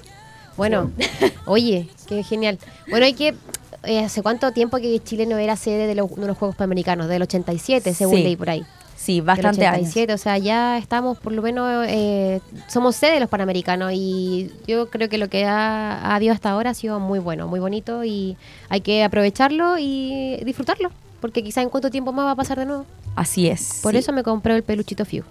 Bueno, 0.57 0.91
oye, 1.45 1.87
qué 2.07 2.23
genial. 2.23 2.57
Bueno, 2.89 3.05
hay 3.05 3.13
que. 3.13 3.35
eh, 3.83 3.99
¿Hace 4.03 4.21
cuánto 4.21 4.51
tiempo 4.51 4.77
que 4.77 4.99
Chile 4.99 5.25
no 5.25 5.37
era 5.37 5.55
sede 5.55 5.87
de 5.87 5.95
los, 5.95 6.13
de 6.15 6.27
los 6.27 6.37
Juegos 6.37 6.55
Panamericanos? 6.55 7.07
Del 7.07 7.21
87, 7.21 7.93
según 7.93 8.17
Sí, 8.17 8.23
leí 8.23 8.35
por 8.35 8.49
ahí. 8.49 8.63
Sí, 8.95 9.15
Del 9.15 9.23
bastante 9.23 9.65
años. 9.65 9.89
87, 9.89 10.13
o 10.13 10.17
sea, 10.17 10.37
ya 10.37 10.77
estamos, 10.77 11.17
por 11.17 11.33
lo 11.33 11.41
menos, 11.41 11.85
eh, 11.87 12.41
somos 12.67 12.95
sede 12.95 13.13
de 13.13 13.19
los 13.21 13.29
Panamericanos 13.29 13.91
y 13.93 14.51
yo 14.67 14.89
creo 14.89 15.07
que 15.09 15.17
lo 15.17 15.29
que 15.29 15.45
ha, 15.45 15.97
ha 15.99 16.15
habido 16.15 16.33
hasta 16.33 16.51
ahora 16.51 16.71
ha 16.71 16.73
sido 16.73 16.99
muy 16.99 17.17
bueno, 17.19 17.47
muy 17.47 17.59
bonito 17.59 18.03
y 18.03 18.37
hay 18.69 18.81
que 18.81 19.03
aprovecharlo 19.03 19.77
y 19.79 20.41
disfrutarlo, 20.45 20.91
porque 21.19 21.41
quizá 21.43 21.61
en 21.63 21.69
cuánto 21.69 21.89
tiempo 21.89 22.11
más 22.11 22.25
va 22.25 22.31
a 22.31 22.35
pasar 22.35 22.59
de 22.59 22.65
nuevo. 22.65 22.85
Así 23.15 23.47
es. 23.47 23.79
Por 23.81 23.93
sí. 23.93 23.99
eso 23.99 24.13
me 24.13 24.23
compré 24.23 24.55
el 24.55 24.63
peluchito 24.63 25.05
Fiu. 25.05 25.23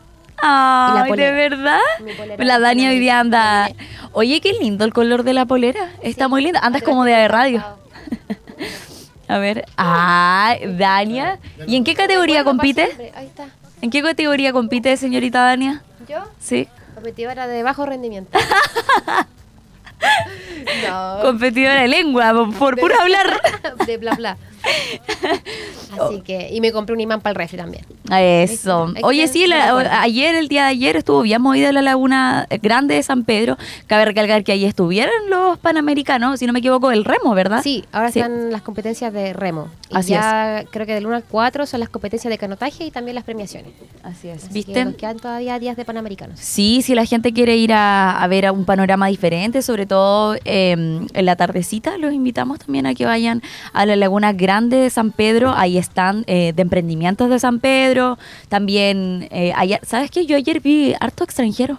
Ay, 0.42 1.12
¿de 1.12 1.32
verdad? 1.32 1.78
Polera 2.16 2.44
La 2.44 2.58
Dani 2.58 2.86
hoy 2.86 2.98
día 2.98 3.20
anda... 3.20 3.68
Sí. 3.68 3.74
Oye, 4.12 4.40
qué 4.40 4.52
lindo 4.54 4.84
el 4.84 4.92
color 4.92 5.22
de 5.22 5.34
la 5.34 5.46
polera. 5.46 5.92
Está 6.02 6.28
muy 6.28 6.42
lindo. 6.42 6.58
Andas 6.62 6.82
como 6.82 7.04
de 7.04 7.28
radio. 7.28 7.64
A 9.28 9.38
ver. 9.38 9.64
Ah, 9.76 10.56
Dania. 10.76 11.38
¿Y 11.66 11.76
en 11.76 11.84
qué 11.84 11.94
categoría 11.94 12.42
compite? 12.42 13.12
Ahí 13.14 13.26
está. 13.26 13.46
¿En 13.80 13.90
qué 13.90 14.02
categoría 14.02 14.52
compite, 14.52 14.96
señorita 14.96 15.44
Dania? 15.44 15.82
¿Yo? 16.08 16.18
Sí. 16.40 16.66
Competidora 16.94 17.46
de 17.46 17.62
bajo 17.62 17.86
rendimiento. 17.86 18.36
no. 20.88 21.18
Competidora 21.22 21.82
de 21.82 21.88
lengua, 21.88 22.32
por, 22.32 22.58
por 22.58 22.80
puro 22.80 23.00
hablar. 23.00 23.40
de 23.86 23.96
bla 23.98 24.14
bla. 24.14 24.36
Así 26.00 26.20
que, 26.22 26.48
y 26.52 26.60
me 26.60 26.72
compré 26.72 26.94
un 26.94 27.00
imán 27.00 27.20
para 27.20 27.30
el 27.32 27.36
refri 27.36 27.56
también. 27.58 27.84
Eso. 28.10 28.92
Es 28.96 29.02
Oye, 29.04 29.24
es 29.24 29.32
sí, 29.32 29.46
la- 29.46 30.00
ayer, 30.02 30.34
el 30.34 30.48
día 30.48 30.62
de 30.64 30.68
ayer, 30.68 30.96
estuvo 30.96 31.22
bien 31.22 31.42
movida 31.42 31.72
la 31.72 31.82
laguna 31.82 32.46
grande 32.62 32.94
de 32.94 33.02
San 33.02 33.24
Pedro. 33.24 33.56
Cabe 33.86 34.04
recalcar 34.04 34.44
que 34.44 34.52
ahí 34.52 34.64
estuvieron 34.64 35.12
los 35.28 35.58
panamericanos, 35.58 36.38
si 36.38 36.46
no 36.46 36.52
me 36.52 36.60
equivoco, 36.60 36.90
el 36.90 37.04
remo, 37.04 37.34
¿verdad? 37.34 37.62
Sí, 37.62 37.84
ahora 37.92 38.10
Sí. 38.12 38.20
están 38.20 38.50
las 38.50 38.62
competencias 38.62 39.12
de 39.12 39.32
remo. 39.32 39.68
Y 39.90 39.96
Así 39.96 40.10
ya 40.10 40.64
creo 40.70 40.86
que 40.86 40.94
del 40.94 41.06
1 41.06 41.16
al 41.16 41.24
4 41.24 41.66
son 41.66 41.80
las 41.80 41.88
competencias 41.88 42.30
de 42.30 42.38
canotaje 42.38 42.84
y 42.84 42.90
también 42.90 43.14
las 43.16 43.24
premiaciones. 43.24 43.72
Así 44.02 44.28
es. 44.28 44.44
Así 44.44 44.52
¿Viste? 44.52 44.72
que 44.72 44.84
nos 44.84 44.94
quedan 44.94 45.18
todavía 45.18 45.58
días 45.58 45.76
de 45.76 45.84
panamericanos. 45.84 46.38
Sí, 46.40 46.82
si 46.82 46.94
la 46.94 47.04
gente 47.04 47.32
quiere 47.32 47.56
ir 47.56 47.72
a, 47.72 48.22
a 48.22 48.26
ver 48.28 48.46
a 48.46 48.52
un 48.52 48.64
panorama 48.64 49.08
diferente, 49.08 49.62
sobre 49.62 49.86
todo 49.86 50.36
eh, 50.44 50.72
en 51.12 51.26
la 51.26 51.36
tardecita, 51.36 51.98
los 51.98 52.12
invitamos 52.12 52.58
también 52.60 52.86
a 52.86 52.94
que 52.94 53.04
vayan 53.04 53.42
a 53.72 53.86
la 53.86 53.96
Laguna 53.96 54.32
Grande 54.32 54.49
de 54.58 54.90
San 54.90 55.12
Pedro. 55.12 55.52
Ahí 55.56 55.78
están 55.78 56.24
eh, 56.26 56.52
de 56.56 56.62
emprendimientos 56.62 57.30
de 57.30 57.38
San 57.38 57.60
Pedro. 57.60 58.18
También, 58.48 59.28
eh, 59.30 59.52
ayer- 59.56 59.80
¿sabes 59.86 60.10
qué? 60.10 60.26
Yo 60.26 60.36
ayer 60.36 60.60
vi 60.60 60.94
harto 60.98 61.22
extranjero. 61.22 61.78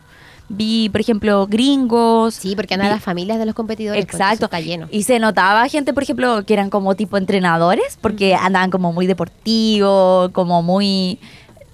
Vi, 0.54 0.90
por 0.90 1.00
ejemplo, 1.02 1.48
gringos. 1.48 2.34
Sí, 2.36 2.56
porque 2.56 2.74
andan 2.74 2.90
vi- 2.90 2.94
las 2.96 3.04
familias 3.04 3.40
de 3.40 3.46
los 3.46 3.56
competidores. 3.56 4.04
Exacto. 4.04 4.46
está 4.46 4.60
lleno. 4.60 4.88
Y 4.92 5.04
se 5.04 5.20
notaba 5.20 5.68
gente, 5.70 5.94
por 5.94 6.04
ejemplo, 6.04 6.44
que 6.46 6.54
eran 6.54 6.70
como 6.70 6.96
tipo 6.96 7.18
entrenadores, 7.18 7.98
porque 8.02 8.36
andaban 8.36 8.70
como 8.72 8.92
muy 8.94 9.08
deportivos, 9.08 10.30
como 10.32 10.62
muy... 10.62 11.20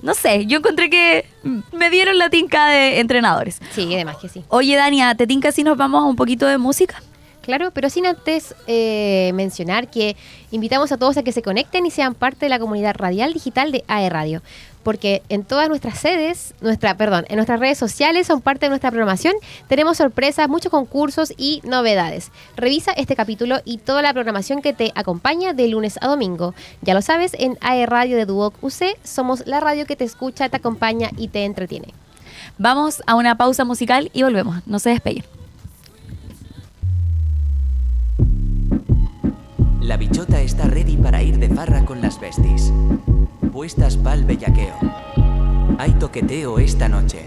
No 0.03 0.13
sé, 0.13 0.45
yo 0.45 0.59
encontré 0.59 0.91
que 0.91 1.25
me 1.71 1.89
dieron 1.89 2.19
la 2.19 2.29
tinca 2.29 2.67
de 2.67 2.99
entrenadores. 2.99 3.59
Sí, 3.71 3.89
además 3.95 4.17
que 4.21 4.29
sí. 4.29 4.43
Oye, 4.49 4.75
Dania, 4.75 5.15
¿te 5.15 5.25
tinca 5.25 5.51
si 5.51 5.63
nos 5.63 5.75
vamos 5.75 6.03
a 6.03 6.05
un 6.05 6.15
poquito 6.15 6.45
de 6.45 6.59
música? 6.59 7.01
Claro, 7.47 7.71
pero 7.71 7.89
sin 7.89 8.05
antes 8.05 8.53
eh, 8.67 9.31
mencionar 9.33 9.89
que 9.89 10.17
invitamos 10.51 10.91
a 10.91 10.97
todos 10.97 11.15
a 11.15 11.23
que 11.23 11.31
se 11.31 11.41
conecten 11.41 11.85
y 11.85 11.91
sean 11.91 12.13
parte 12.13 12.45
de 12.45 12.49
la 12.49 12.59
comunidad 12.59 12.93
radial 12.97 13.31
digital 13.31 13.71
de 13.71 13.85
AE 13.87 14.09
Radio. 14.09 14.41
Porque 14.83 15.21
en 15.29 15.45
todas 15.45 15.69
nuestras 15.69 15.97
sedes, 15.97 16.53
nuestra, 16.59 16.97
perdón, 16.97 17.23
en 17.29 17.37
nuestras 17.37 17.61
redes 17.61 17.77
sociales 17.77 18.27
son 18.27 18.41
parte 18.41 18.65
de 18.65 18.71
nuestra 18.71 18.91
programación. 18.91 19.33
Tenemos 19.69 19.95
sorpresas, 19.95 20.49
muchos 20.49 20.69
concursos 20.69 21.31
y 21.37 21.61
novedades. 21.63 22.33
Revisa 22.57 22.91
este 22.91 23.15
capítulo 23.15 23.59
y 23.63 23.77
toda 23.77 24.01
la 24.01 24.11
programación 24.11 24.61
que 24.61 24.73
te 24.73 24.91
acompaña 24.93 25.53
de 25.53 25.69
lunes 25.69 25.97
a 26.01 26.07
domingo. 26.07 26.53
Ya 26.81 26.93
lo 26.93 27.01
sabes, 27.01 27.33
en 27.39 27.57
AE 27.61 27.85
Radio 27.85 28.17
de 28.17 28.25
Duoc 28.25 28.61
UC 28.61 28.97
somos 29.05 29.47
la 29.47 29.61
radio 29.61 29.85
que 29.85 29.95
te 29.95 30.03
escucha, 30.03 30.49
te 30.49 30.57
acompaña 30.57 31.11
y 31.15 31.29
te 31.29 31.45
entretiene. 31.45 31.93
Vamos 32.57 33.01
a 33.07 33.15
una 33.15 33.37
pausa 33.37 33.63
musical 33.63 34.11
y 34.11 34.23
volvemos. 34.23 34.67
No 34.67 34.79
se 34.79 34.89
despeguen. 34.89 35.36
La 39.87 39.95
bichota 39.95 40.41
está 40.41 40.65
ready 40.65 40.97
para 40.97 41.23
ir 41.23 41.39
de 41.39 41.47
farra 41.47 41.85
con 41.85 42.01
las 42.01 42.19
besties. 42.19 42.73
Puestas 43.53 43.95
pa'l 43.95 44.25
bellaqueo. 44.25 44.75
Hay 45.77 45.93
toqueteo 45.93 46.59
esta 46.59 46.89
noche. 46.89 47.23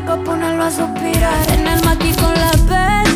Pa' 0.00 0.16
ponerlo 0.16 0.64
a 0.64 0.70
suspirar. 0.70 1.50
En 1.52 1.66
el 1.66 1.84
maqui 1.84 2.12
con 2.14 2.34
la 2.34 2.50
Betty 2.68 3.11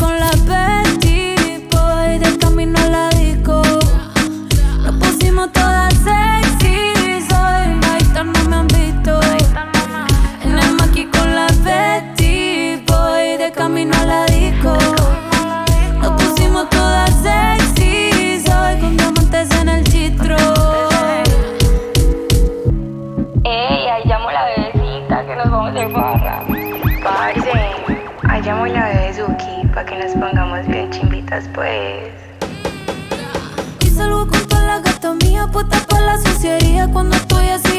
con 0.00 0.18
la 0.18 0.30
Betty 0.46 0.89
chimbitas 31.30 31.48
pues. 31.54 32.12
Y 33.80 33.90
salgo 33.90 34.26
con 34.26 34.46
toda 34.48 34.66
la 34.66 34.80
gata 34.80 35.14
mía 35.14 35.46
puesta 35.46 35.80
pa' 35.86 36.00
la 36.00 36.18
sociedad 36.18 36.88
cuando 36.92 37.16
estoy 37.16 37.48
así 37.48 37.69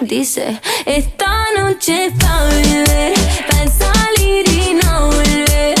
Dice, 0.00 0.60
esta 0.86 1.46
noche 1.56 2.12
pa' 2.20 2.44
beber. 2.44 3.14
Pa' 3.48 3.66
salir 3.66 4.48
y 4.48 4.74
no 4.74 5.06
volver. 5.06 5.74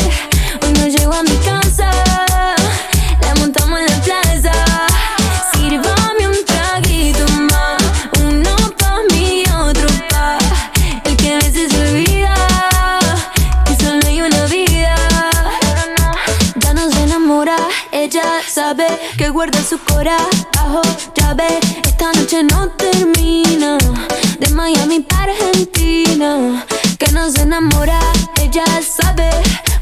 Hoy 0.62 0.72
no 0.72 0.88
llego 0.88 1.14
a 1.14 1.22
mi 1.22 1.36
casa. 1.36 1.90
La 3.22 3.34
montamos 3.36 3.78
en 3.78 3.86
la 3.86 4.02
plaza. 4.02 4.52
Sírvame 5.52 6.28
un 6.28 6.44
traguito 6.44 7.24
más. 7.50 7.80
Uno 8.20 8.56
pa' 8.76 9.02
mí, 9.12 9.44
otro 9.66 9.88
pa' 10.10 10.38
el 11.04 11.16
que 11.16 11.34
a 11.34 11.38
veces 11.38 11.72
olvida. 11.72 12.34
Que 13.66 13.76
solo 13.76 14.04
hay 14.04 14.20
una 14.20 14.44
vida. 14.46 14.96
Ya 16.56 16.74
no 16.74 16.90
se 16.90 17.02
enamora. 17.04 17.56
Ella 17.92 18.40
sabe 18.48 18.86
que 19.16 19.28
guarda 19.30 19.62
su 19.62 19.78
corazón 19.78 20.48
bajo 20.54 20.82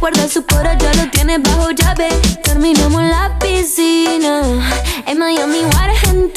Guarda 0.09 0.29
su 0.29 0.47
corazón, 0.47 0.79
ya 0.79 0.95
lo 1.03 1.11
tiene 1.11 1.39
bajo 1.39 1.73
llave. 1.73 2.07
Terminamos 2.45 3.03
en 3.03 3.11
la 3.11 3.37
piscina. 3.41 4.41
En 5.05 5.19
Miami 5.19 5.63
o 5.65 5.77
Argentina. 5.77 6.36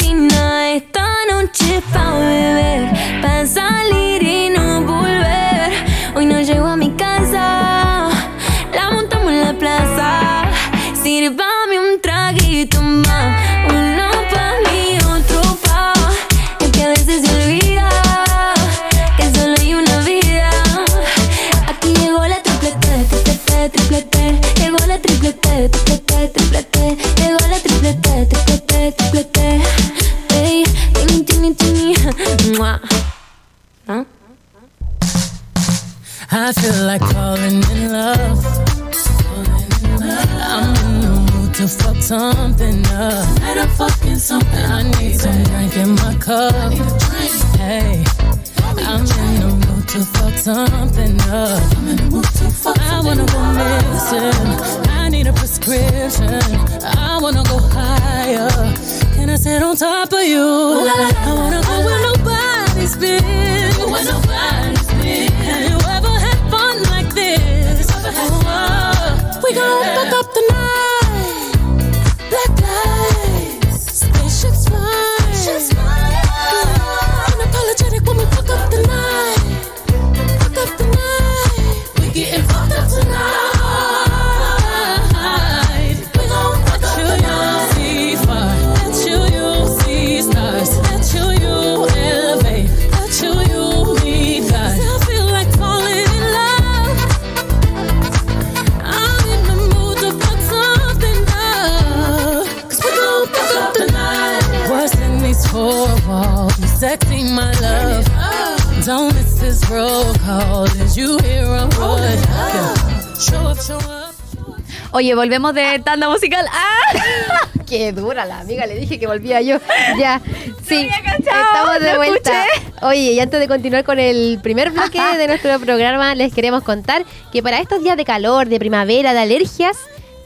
Oye, 115.00 115.16
volvemos 115.16 115.53
de 115.53 115.79
tanda 115.79 116.09
musical. 116.09 116.46
¡Ah! 116.51 117.48
Qué 117.66 117.94
dura 117.94 118.25
la 118.25 118.42
amiga, 118.42 118.66
le 118.66 118.75
dije 118.75 119.00
que 119.00 119.07
volvía 119.07 119.40
yo. 119.40 119.57
Ya, 119.98 120.20
sí, 120.68 120.90
estamos 121.18 121.79
de 121.79 121.96
vuelta. 121.96 122.44
Oye, 122.81 123.14
y 123.14 123.20
antes 123.22 123.40
de 123.40 123.48
continuar 123.48 123.85
con 123.85 123.98
el 123.98 124.40
primer 124.44 124.72
bloque 124.72 125.00
de 125.18 125.27
nuestro 125.27 125.57
programa, 125.62 126.16
les 126.16 126.33
queremos 126.33 126.64
contar 126.64 127.05
que 127.31 127.42
para 127.42 127.62
estos 127.62 127.81
días 127.81 127.96
de 127.96 128.03
calor, 128.03 128.50
de 128.50 128.59
primavera, 128.59 129.14
de 129.14 129.20
alergias, 129.20 129.77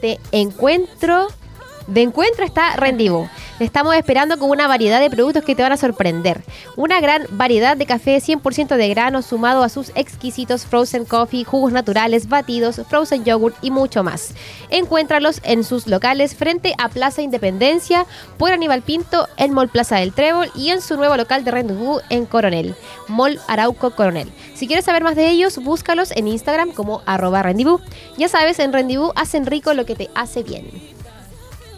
de 0.02 0.18
encuentro, 0.32 1.28
de 1.86 2.02
encuentro 2.02 2.44
está 2.44 2.74
Rendivo. 2.74 3.30
Te 3.58 3.64
estamos 3.64 3.94
esperando 3.94 4.36
con 4.36 4.50
una 4.50 4.66
variedad 4.66 4.98
de 4.98 5.10
productos 5.10 5.44
que 5.44 5.54
te 5.54 5.62
van 5.62 5.70
a 5.70 5.76
sorprender. 5.76 6.42
Una 6.74 7.00
gran 7.00 7.22
variedad 7.30 7.76
de 7.76 7.86
café 7.86 8.16
100% 8.16 8.74
de 8.74 8.88
grano 8.88 9.22
sumado 9.22 9.62
a 9.62 9.68
sus 9.68 9.92
exquisitos 9.94 10.66
frozen 10.66 11.04
coffee, 11.04 11.44
jugos 11.44 11.70
naturales, 11.70 12.28
batidos, 12.28 12.80
frozen 12.88 13.24
yogurt 13.24 13.54
y 13.62 13.70
mucho 13.70 14.02
más. 14.02 14.34
Encuéntralos 14.70 15.40
en 15.44 15.62
sus 15.62 15.86
locales 15.86 16.34
frente 16.34 16.74
a 16.78 16.88
Plaza 16.88 17.22
Independencia, 17.22 18.06
por 18.38 18.50
Aníbal 18.50 18.82
Pinto, 18.82 19.28
en 19.36 19.52
Mall 19.52 19.68
Plaza 19.68 19.98
del 19.98 20.12
Trébol 20.12 20.50
y 20.56 20.70
en 20.70 20.82
su 20.82 20.96
nuevo 20.96 21.16
local 21.16 21.44
de 21.44 21.52
Rendezvous 21.52 22.02
en 22.10 22.26
Coronel, 22.26 22.74
Mall 23.06 23.38
Arauco 23.46 23.92
Coronel. 23.92 24.32
Si 24.54 24.66
quieres 24.66 24.84
saber 24.84 25.04
más 25.04 25.14
de 25.14 25.28
ellos, 25.28 25.58
búscalos 25.58 26.10
en 26.16 26.26
Instagram 26.26 26.72
como 26.72 27.02
arroba 27.06 27.44
Rendezvous. 27.44 27.80
Ya 28.16 28.26
sabes, 28.26 28.58
en 28.58 28.72
Rendezvous 28.72 29.12
hacen 29.14 29.46
rico 29.46 29.74
lo 29.74 29.86
que 29.86 29.94
te 29.94 30.10
hace 30.16 30.42
bien. 30.42 30.93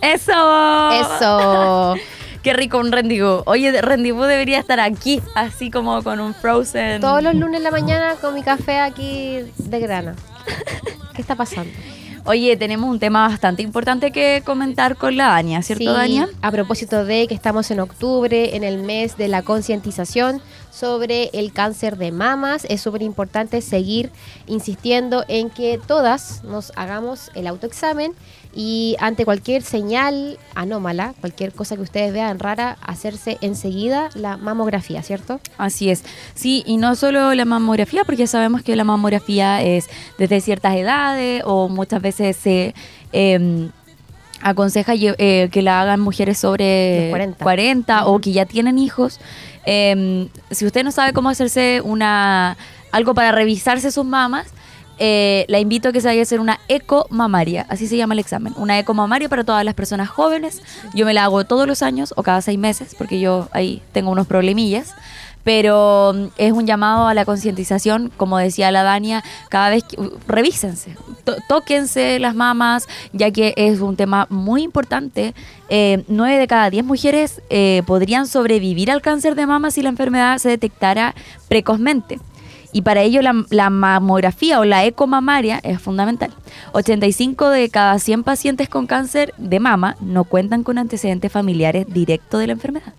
¡Eso! 0.03 0.91
Eso. 0.93 1.95
Qué 2.43 2.53
rico 2.53 2.79
un 2.79 2.93
Rendezvous. 2.93 3.43
Oye, 3.47 3.81
Rendezvous 3.83 4.29
debería 4.29 4.61
estar 4.61 4.79
aquí, 4.79 5.21
así 5.35 5.69
como 5.71 6.03
con 6.05 6.21
un 6.21 6.33
Frozen. 6.33 7.01
Todos 7.01 7.21
los 7.21 7.35
lunes 7.35 7.59
en 7.59 7.65
la 7.65 7.73
mañana 7.73 8.15
con 8.21 8.35
mi 8.35 8.43
café 8.45 8.79
aquí 8.79 9.41
de 9.57 9.81
grana. 9.81 10.15
¿Qué 11.15 11.23
está 11.23 11.35
pasando? 11.35 11.73
Oye, 12.29 12.57
tenemos 12.57 12.91
un 12.91 12.99
tema 12.99 13.29
bastante 13.29 13.63
importante 13.63 14.11
que 14.11 14.43
comentar 14.45 14.97
con 14.97 15.17
la 15.17 15.37
Ania, 15.37 15.63
¿cierto, 15.63 15.85
Sí, 15.85 15.87
Dania? 15.87 16.29
A 16.43 16.51
propósito 16.51 17.05
de 17.05 17.29
que 17.29 17.35
estamos 17.35 17.71
en 17.71 17.79
octubre, 17.79 18.57
en 18.57 18.65
el 18.65 18.79
mes 18.79 19.17
de 19.17 19.29
la 19.29 19.43
concientización 19.43 20.43
sobre 20.73 21.31
el 21.35 21.53
cáncer 21.53 21.97
de 21.97 22.11
mamas, 22.11 22.67
es 22.69 22.81
súper 22.81 23.03
importante 23.03 23.61
seguir 23.61 24.11
insistiendo 24.49 25.25
en 25.29 25.51
que 25.51 25.81
todas 25.85 26.43
nos 26.43 26.73
hagamos 26.75 27.31
el 27.35 27.47
autoexamen 27.47 28.13
y 28.59 28.97
ante 29.01 29.27
cualquier 29.27 29.63
señal 29.63 30.39
anómala, 30.55 31.13
cualquier 31.21 31.53
cosa 31.53 31.77
que 31.77 31.83
ustedes 31.83 32.11
vean 32.11 32.39
rara, 32.39 32.79
hacerse 32.81 33.37
enseguida 33.43 34.09
la 34.15 34.39
mamografía, 34.39 35.03
¿cierto? 35.03 35.41
Así 35.59 35.91
es. 35.91 36.03
Sí, 36.35 36.63
y 36.65 36.79
no 36.79 36.97
solo 36.97 37.35
la 37.35 37.45
mamografía, 37.45 38.05
porque 38.05 38.27
sabemos 38.27 38.63
que 38.63 38.75
la 38.75 38.85
mamografía 38.85 39.63
es 39.63 39.91
desde 40.17 40.41
ciertas 40.41 40.75
edades 40.75 41.43
o 41.45 41.69
muchas 41.69 42.01
veces 42.01 42.35
se 42.35 42.75
eh, 43.13 43.69
aconseja 44.41 44.95
eh, 44.97 45.51
que 45.53 45.61
la 45.61 45.83
hagan 45.83 46.01
mujeres 46.01 46.39
sobre 46.39 47.03
Los 47.03 47.11
40. 47.11 47.45
40 47.45 48.07
o 48.07 48.19
que 48.21 48.33
ya 48.33 48.47
tienen 48.47 48.79
hijos. 48.79 49.21
Eh, 49.67 50.29
si 50.51 50.65
usted 50.65 50.83
no 50.83 50.93
sabe 50.93 51.13
cómo 51.13 51.29
hacerse 51.29 51.83
una 51.85 52.57
algo 52.91 53.13
para 53.13 53.33
revisarse 53.33 53.91
sus 53.91 54.07
mamas, 54.07 54.47
eh, 54.99 55.45
la 55.49 55.59
invito 55.59 55.89
a 55.89 55.93
que 55.93 56.01
se 56.01 56.09
vaya 56.09 56.21
a 56.21 56.23
hacer 56.23 56.41
una 56.41 56.61
eco 56.69 57.07
mamaria, 57.11 57.67
así 57.69 57.87
se 57.87 57.97
llama 57.97 58.15
el 58.15 58.21
examen, 58.21 58.55
una 58.57 58.79
eco 58.79 58.95
mamaria 58.95 59.29
para 59.29 59.45
todas 59.45 59.65
las 59.65 59.75
personas 59.75 60.09
jóvenes. 60.09 60.63
Yo 60.95 61.07
me 61.07 61.15
la 61.15 61.25
hago 61.25 61.45
todos 61.45 61.67
los 61.67 61.83
años 61.83 62.15
o 62.17 62.23
cada 62.23 62.41
seis 62.41 62.59
meses, 62.59 62.95
porque 62.97 63.21
yo 63.21 63.49
ahí 63.53 63.83
tengo 63.93 64.11
unos 64.11 64.27
problemillas. 64.27 64.95
Pero 65.47 66.13
mm, 66.13 66.27
es 66.39 66.53
un 66.53 66.67
llamado 66.67 67.07
a 67.07 67.15
la 67.15 67.25
concientización, 67.25 68.11
como 68.17 68.37
decía 68.37 68.73
la 68.73 68.83
Dania, 68.83 69.23
cada 69.49 69.71
vez 69.71 69.85
que, 69.85 70.01
uh, 70.01 70.11
revísense, 70.27 70.97
tóquense 71.49 72.19
las 72.19 72.35
mamas, 72.35 72.89
ya 73.13 73.31
que 73.31 73.55
es 73.57 73.79
un 73.79 73.95
tema 73.95 74.27
muy 74.29 74.65
importante. 74.65 75.35
Eh, 75.69 76.03
Nueve 76.09 76.41
de 76.41 76.49
cada 76.49 76.69
diez 76.69 76.85
mujeres 76.85 77.43
eh, 77.49 77.85
podrían 77.87 78.27
sobrevivir 78.27 78.91
al 78.91 79.03
cáncer 79.03 79.37
de 79.37 79.47
mama 79.47 79.71
si 79.71 79.83
la 79.83 79.89
enfermedad 79.89 80.39
se 80.39 80.49
detectara 80.49 81.15
precozmente. 81.47 82.19
Y 82.77 82.83
para 82.83 83.01
ello 83.01 83.23
la, 83.23 83.33
la 83.49 83.71
mamografía 83.71 84.61
o 84.61 84.67
la 84.67 84.85
ecomamaria 84.85 85.61
es 85.63 85.81
fundamental. 85.81 86.31
85 86.73 87.49
de 87.49 87.71
cada 87.71 87.99
100 87.99 88.23
pacientes 88.23 88.69
con 88.69 88.87
cáncer 88.87 89.33
de 89.39 89.61
mama 89.61 89.97
no 90.03 90.25
cuentan 90.25 90.63
con 90.63 90.77
antecedentes 90.77 91.33
familiares 91.33 91.87
directos 91.89 92.39
de 92.39 92.49
la 92.49 92.53
enfermedad. 92.53 92.93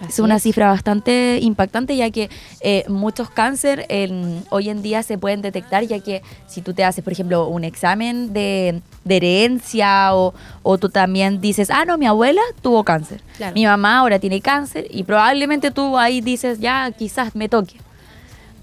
Así 0.00 0.08
es 0.12 0.18
una 0.20 0.36
es. 0.36 0.42
cifra 0.44 0.68
bastante 0.68 1.40
impactante 1.42 1.96
ya 1.96 2.10
que 2.10 2.30
eh, 2.60 2.84
muchos 2.88 3.28
cáncer 3.28 3.86
en- 3.88 4.44
hoy 4.50 4.68
en 4.68 4.82
día 4.82 5.02
se 5.02 5.18
pueden 5.18 5.42
detectar 5.42 5.82
ya 5.84 5.98
que 5.98 6.22
si 6.46 6.62
tú 6.62 6.72
te 6.72 6.84
haces, 6.84 7.02
por 7.02 7.12
ejemplo, 7.12 7.48
un 7.48 7.64
examen 7.64 8.32
de, 8.32 8.82
de 9.04 9.16
herencia 9.16 10.14
o, 10.14 10.32
o 10.62 10.78
tú 10.78 10.90
también 10.90 11.40
dices, 11.40 11.70
ah, 11.70 11.84
no, 11.84 11.98
mi 11.98 12.06
abuela 12.06 12.40
tuvo 12.62 12.84
cáncer, 12.84 13.20
Claro. 13.36 13.54
mi 13.54 13.64
mamá 13.66 13.98
ahora 13.98 14.20
tiene 14.20 14.40
cáncer 14.40 14.86
y 14.90 15.02
probablemente 15.02 15.72
tú 15.72 15.98
ahí 15.98 16.20
dices, 16.20 16.60
ya 16.60 16.92
quizás 16.92 17.34
me 17.34 17.48
toque. 17.48 17.74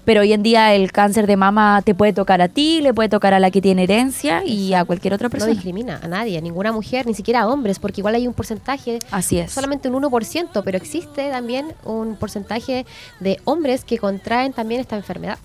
Pero 0.04 0.22
hoy 0.22 0.32
en 0.32 0.42
día 0.42 0.74
el 0.74 0.90
cáncer 0.90 1.28
de 1.28 1.36
mama 1.36 1.80
te 1.84 1.94
puede 1.94 2.12
tocar 2.12 2.42
a 2.42 2.48
ti, 2.48 2.80
le 2.80 2.92
puede 2.92 3.08
tocar 3.08 3.34
a 3.34 3.38
la 3.40 3.52
que 3.52 3.60
tiene 3.62 3.84
herencia 3.84 4.44
y 4.44 4.74
a 4.74 4.84
cualquier 4.84 5.14
otra 5.14 5.26
No 5.26 5.30
persona. 5.30 5.52
discrimina 5.52 6.00
a 6.02 6.08
nadie, 6.08 6.36
a 6.38 6.40
ninguna 6.40 6.72
mujer, 6.72 7.06
ni 7.06 7.14
siquiera 7.14 7.42
a 7.42 7.48
hombres, 7.48 7.78
porque 7.78 8.00
igual 8.00 8.16
hay 8.16 8.26
un 8.26 8.34
porcentaje, 8.34 8.98
Así 9.12 9.38
es. 9.38 9.52
solamente 9.52 9.88
un 9.88 10.02
1%, 10.02 10.62
pero 10.64 10.76
existe 10.76 11.30
también 11.30 11.72
un 11.84 12.16
porcentaje 12.16 12.84
de 13.20 13.38
hombres 13.44 13.84
que 13.84 13.98
contraen 13.98 14.52
también 14.52 14.80
esta 14.80 14.96
enfermedad. 14.96 15.38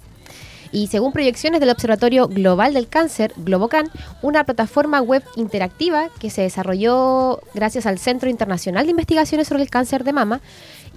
Y 0.70 0.88
según 0.88 1.14
proyecciones 1.14 1.62
del 1.62 1.70
Observatorio 1.70 2.28
Global 2.28 2.74
del 2.74 2.90
Cáncer, 2.90 3.32
Globocan, 3.38 3.90
una 4.22 4.44
plataforma 4.44 5.02
web 5.02 5.24
interactiva 5.38 6.10
que 6.20 6.30
se 6.30 6.42
desarrolló 6.42 7.40
gracias 7.54 7.86
al 7.86 8.00
Centro 8.00 8.30
Internacional 8.30 8.84
de 8.86 8.92
Investigaciones 8.92 9.48
sobre 9.48 9.64
el 9.64 9.70
Cáncer 9.70 10.04
de 10.04 10.12
Mama 10.12 10.42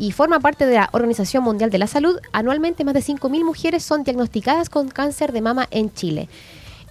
y 0.01 0.13
forma 0.13 0.41
parte 0.41 0.65
de 0.65 0.77
la 0.77 0.89
Organización 0.93 1.45
Mundial 1.45 1.71
de 1.71 1.79
la 1.79 1.87
Salud, 1.87 2.19
anualmente 2.33 2.85
más 2.85 2.95
de 2.95 3.01
5.000 3.01 3.45
mujeres 3.45 3.85
son 3.85 4.03
diagnosticadas 4.03 4.71
con 4.71 4.89
cáncer 4.89 5.31
de 5.31 5.43
mama 5.43 5.69
en 5.71 5.93
Chile. 5.93 6.29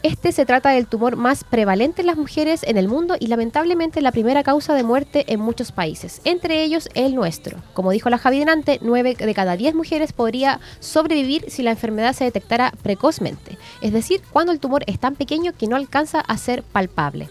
Este 0.03 0.31
se 0.31 0.45
trata 0.45 0.69
del 0.69 0.87
tumor 0.87 1.17
más 1.17 1.43
prevalente 1.43 2.01
en 2.01 2.07
las 2.07 2.15
mujeres 2.15 2.61
en 2.63 2.77
el 2.77 2.87
mundo 2.87 3.15
y 3.19 3.27
lamentablemente 3.27 4.01
la 4.01 4.13
primera 4.13 4.43
causa 4.43 4.75
de 4.75 4.83
muerte 4.83 5.25
en 5.27 5.41
muchos 5.41 5.71
países, 5.73 6.21
entre 6.23 6.63
ellos 6.63 6.87
el 6.93 7.15
nuestro. 7.15 7.57
Como 7.73 7.91
dijo 7.91 8.11
la 8.11 8.19
Javi 8.19 8.39
delante, 8.39 8.79
9 8.81 9.15
de 9.15 9.33
cada 9.33 9.57
10 9.57 9.73
mujeres 9.73 10.13
podría 10.13 10.59
sobrevivir 10.79 11.45
si 11.49 11.63
la 11.63 11.71
enfermedad 11.71 12.13
se 12.13 12.25
detectara 12.25 12.71
precozmente, 12.83 13.57
es 13.81 13.91
decir, 13.91 14.21
cuando 14.31 14.51
el 14.51 14.59
tumor 14.59 14.83
es 14.85 14.99
tan 14.99 15.15
pequeño 15.15 15.51
que 15.51 15.67
no 15.67 15.75
alcanza 15.75 16.21
a 16.21 16.37
ser 16.37 16.61
palpable. 16.61 17.27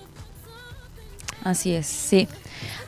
Así 1.45 1.73
es, 1.73 1.87
sí. 1.87 2.29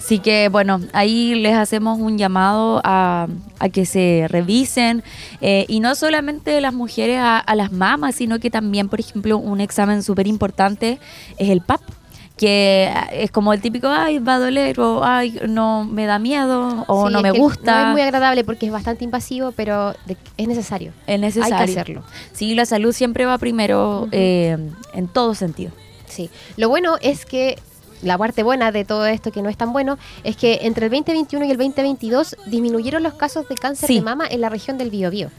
Así 0.00 0.18
que 0.18 0.48
bueno, 0.48 0.80
ahí 0.94 1.34
les 1.36 1.54
hacemos 1.54 2.00
un 2.00 2.16
llamado 2.18 2.80
a, 2.82 3.28
a 3.58 3.68
que 3.68 3.84
se 3.84 4.24
revisen 4.28 5.04
eh, 5.42 5.66
y 5.68 5.78
no 5.80 5.94
solamente 5.94 6.58
las 6.62 6.72
mujeres 6.74 7.18
a, 7.20 7.38
a 7.38 7.54
las 7.54 7.70
mamas, 7.70 8.14
sino 8.16 8.38
que 8.40 8.50
también, 8.50 8.88
por 8.88 8.98
ejemplo, 8.98 9.36
un 9.38 9.60
examen 9.60 10.02
súper 10.02 10.26
importante 10.26 10.98
es 11.36 11.50
el 11.50 11.60
PAP, 11.60 11.82
que 12.38 12.90
es 13.12 13.30
como 13.30 13.52
el 13.52 13.60
típico, 13.60 13.88
ay, 13.88 14.18
va 14.18 14.36
a 14.36 14.38
doler 14.38 14.80
o 14.80 15.04
ay, 15.04 15.38
no 15.46 15.84
me 15.84 16.06
da 16.06 16.18
miedo 16.18 16.84
o 16.88 17.06
Sí, 17.08 17.12
no 17.12 17.20
me 17.20 17.30
gusta. 17.32 17.82
No 17.82 17.88
es 17.88 17.92
muy 17.92 18.00
agradable 18.00 18.42
porque 18.44 18.64
es 18.66 18.72
bastante 18.72 19.04
invasivo, 19.04 19.52
pero 19.52 19.92
de- 20.06 20.16
es 20.38 20.48
necesario. 20.48 20.92
es 21.06 21.20
necesario. 21.20 21.56
Hay 21.56 21.66
que 21.66 21.72
hacerlo. 21.78 22.02
Sí, 22.32 22.54
la 22.54 22.64
salud 22.64 22.92
siempre 22.94 23.26
va 23.26 23.36
primero 23.36 24.08
eh, 24.12 24.56
en 24.94 25.08
todo 25.08 25.34
sentido. 25.34 25.72
Sí. 26.06 26.30
Lo 26.56 26.70
bueno 26.70 26.96
es 27.02 27.26
que 27.26 27.58
la 28.02 28.16
parte 28.18 28.42
buena 28.42 28.72
de 28.72 28.84
todo 28.84 29.06
esto 29.06 29.30
que 29.32 29.42
no 29.42 29.48
es 29.48 29.56
tan 29.56 29.72
bueno 29.72 29.98
es 30.24 30.36
que 30.36 30.60
entre 30.62 30.86
el 30.86 30.92
2021 30.92 31.44
y 31.46 31.50
el 31.50 31.56
2022 31.58 32.36
disminuyeron 32.46 33.02
los 33.02 33.14
casos 33.14 33.48
de 33.48 33.54
cáncer 33.56 33.86
Sí. 33.88 33.96
de 33.96 34.00
mama 34.02 34.26
en 34.30 34.40
la 34.40 34.48
región 34.48 34.78
del 34.78 34.90
Biobío. 34.90 35.30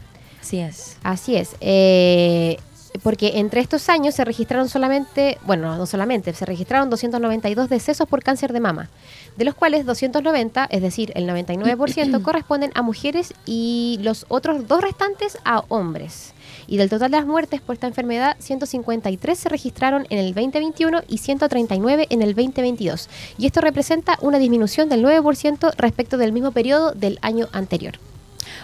Así 0.42 0.60
es. 0.60 0.98
Así 1.04 1.36
es. 1.36 1.56
eh, 1.62 2.58
porque 3.04 3.40
entre 3.40 3.62
estos 3.62 3.90
años 3.90 4.16
se 4.16 4.26
registraron 4.26 4.70
solamente, 4.70 5.38
bueno, 5.46 5.76
no 5.76 5.86
solamente, 5.86 6.34
se 6.34 6.46
registraron 6.46 6.90
292 6.90 7.70
decesos 7.70 8.08
por 8.08 8.24
cáncer 8.24 8.54
de 8.54 8.60
mama, 8.60 8.90
de 9.38 9.46
los 9.46 9.56
cuales 9.56 9.86
290, 9.86 10.66
es 10.66 10.82
decir, 10.82 11.12
el 11.16 11.28
99%, 11.28 12.22
corresponden 12.24 12.72
a 12.76 12.82
mujeres 12.82 13.34
y 13.46 14.00
los 14.02 14.26
otros 14.28 14.68
dos 14.68 14.82
restantes 14.82 15.38
a 15.46 15.64
hombres. 15.70 16.34
Y 16.68 16.78
del 16.78 16.90
total 16.90 17.12
de 17.12 17.18
las 17.18 17.26
muertes 17.26 17.62
por 17.62 17.76
esta 17.76 17.88
enfermedad, 17.88 18.36
153 18.40 19.38
se 19.38 19.50
registraron 19.50 20.06
en 20.10 20.20
el 20.20 20.34
2021 20.34 21.02
y 21.08 21.18
139 21.18 22.08
en 22.10 22.22
el 22.22 22.36
2022. 22.36 23.10
Y 23.38 23.46
esto 23.46 23.62
representa 23.62 24.18
una 24.22 24.38
disminución 24.38 24.90
del 24.90 25.04
9% 25.04 25.74
respecto 25.78 26.18
del 26.18 26.32
mismo 26.32 26.52
periodo 26.52 26.92
del 26.92 27.20
año 27.22 27.48
anterior. 27.52 28.00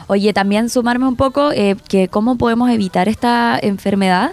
Oye, 0.08 0.34
también 0.34 0.69
sumarme 0.69 1.08
un 1.08 1.15
poco 1.15 1.52
eh, 1.52 1.76
que 1.88 2.08
cómo 2.08 2.38
podemos 2.38 2.69
evitar 2.69 3.10
esta 3.10 3.60
enfermedad 3.62 4.32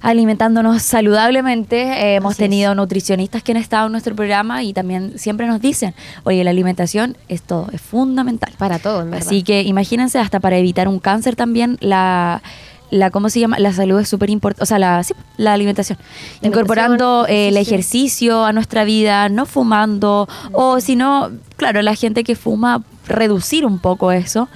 alimentándonos 0.00 0.82
saludablemente. 0.82 1.82
Eh, 1.82 2.14
hemos 2.16 2.32
es. 2.32 2.38
tenido 2.38 2.74
nutricionistas 2.74 3.42
que 3.42 3.52
han 3.52 3.58
estado 3.58 3.86
en 3.86 3.92
nuestro 3.92 4.14
programa 4.14 4.62
y 4.62 4.72
también 4.72 5.18
siempre 5.18 5.46
nos 5.46 5.60
dicen, 5.60 5.94
oye, 6.24 6.42
la 6.44 6.50
alimentación 6.50 7.16
es 7.28 7.42
todo, 7.42 7.68
es 7.72 7.80
fundamental. 7.80 8.52
Para 8.58 8.78
todo, 8.78 9.02
en 9.02 9.10
verdad. 9.10 9.26
Así 9.26 9.42
que 9.42 9.62
imagínense, 9.62 10.18
hasta 10.18 10.40
para 10.40 10.56
evitar 10.56 10.88
un 10.88 10.98
cáncer 10.98 11.36
también, 11.36 11.76
la, 11.80 12.42
la 12.90 13.10
¿cómo 13.10 13.28
se 13.28 13.40
llama? 13.40 13.58
La 13.58 13.72
salud 13.72 14.00
es 14.00 14.08
súper 14.08 14.30
importante, 14.30 14.62
o 14.62 14.66
sea, 14.66 14.78
la, 14.78 15.02
sí, 15.02 15.14
la 15.36 15.52
alimentación. 15.52 15.98
La 16.40 16.48
Incorporando 16.48 17.26
eh, 17.28 17.48
el 17.48 17.56
ejercicio. 17.56 17.74
ejercicio 17.74 18.44
a 18.44 18.52
nuestra 18.52 18.84
vida, 18.84 19.28
no 19.28 19.46
fumando, 19.46 20.28
o 20.52 20.80
si 20.80 20.96
no, 20.96 21.30
claro, 21.56 21.82
la 21.82 21.94
gente 21.94 22.24
que 22.24 22.36
fuma, 22.36 22.82
reducir 23.10 23.66
un 23.66 23.78
poco 23.78 24.12
eso, 24.12 24.48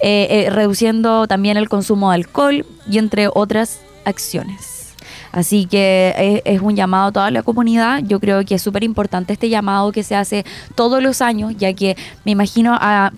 eh, 0.00 0.26
eh, 0.30 0.50
reduciendo 0.50 1.26
también 1.26 1.56
el 1.56 1.68
consumo 1.68 2.10
de 2.10 2.16
alcohol 2.16 2.66
y 2.90 2.98
entre 2.98 3.28
otras 3.32 3.80
acciones. 4.04 4.94
Así 5.32 5.66
que 5.66 6.42
es, 6.44 6.60
un 6.60 6.74
llamado 6.74 7.08
a 7.08 7.12
toda 7.12 7.30
la 7.30 7.42
comunidad. 7.44 8.00
Yo 8.02 8.18
creo 8.18 8.44
que 8.44 8.56
es 8.56 8.62
súper 8.62 8.82
importante 8.82 9.32
este 9.32 9.48
llamado 9.48 9.92
que 9.92 10.02
se 10.02 10.16
hace 10.16 10.44
todos 10.74 11.00
los 11.02 11.22
años, 11.22 11.54
ya 11.56 11.72
que 11.72 11.96
me 12.24 12.32
imagino 12.32 12.76
a 12.78 13.12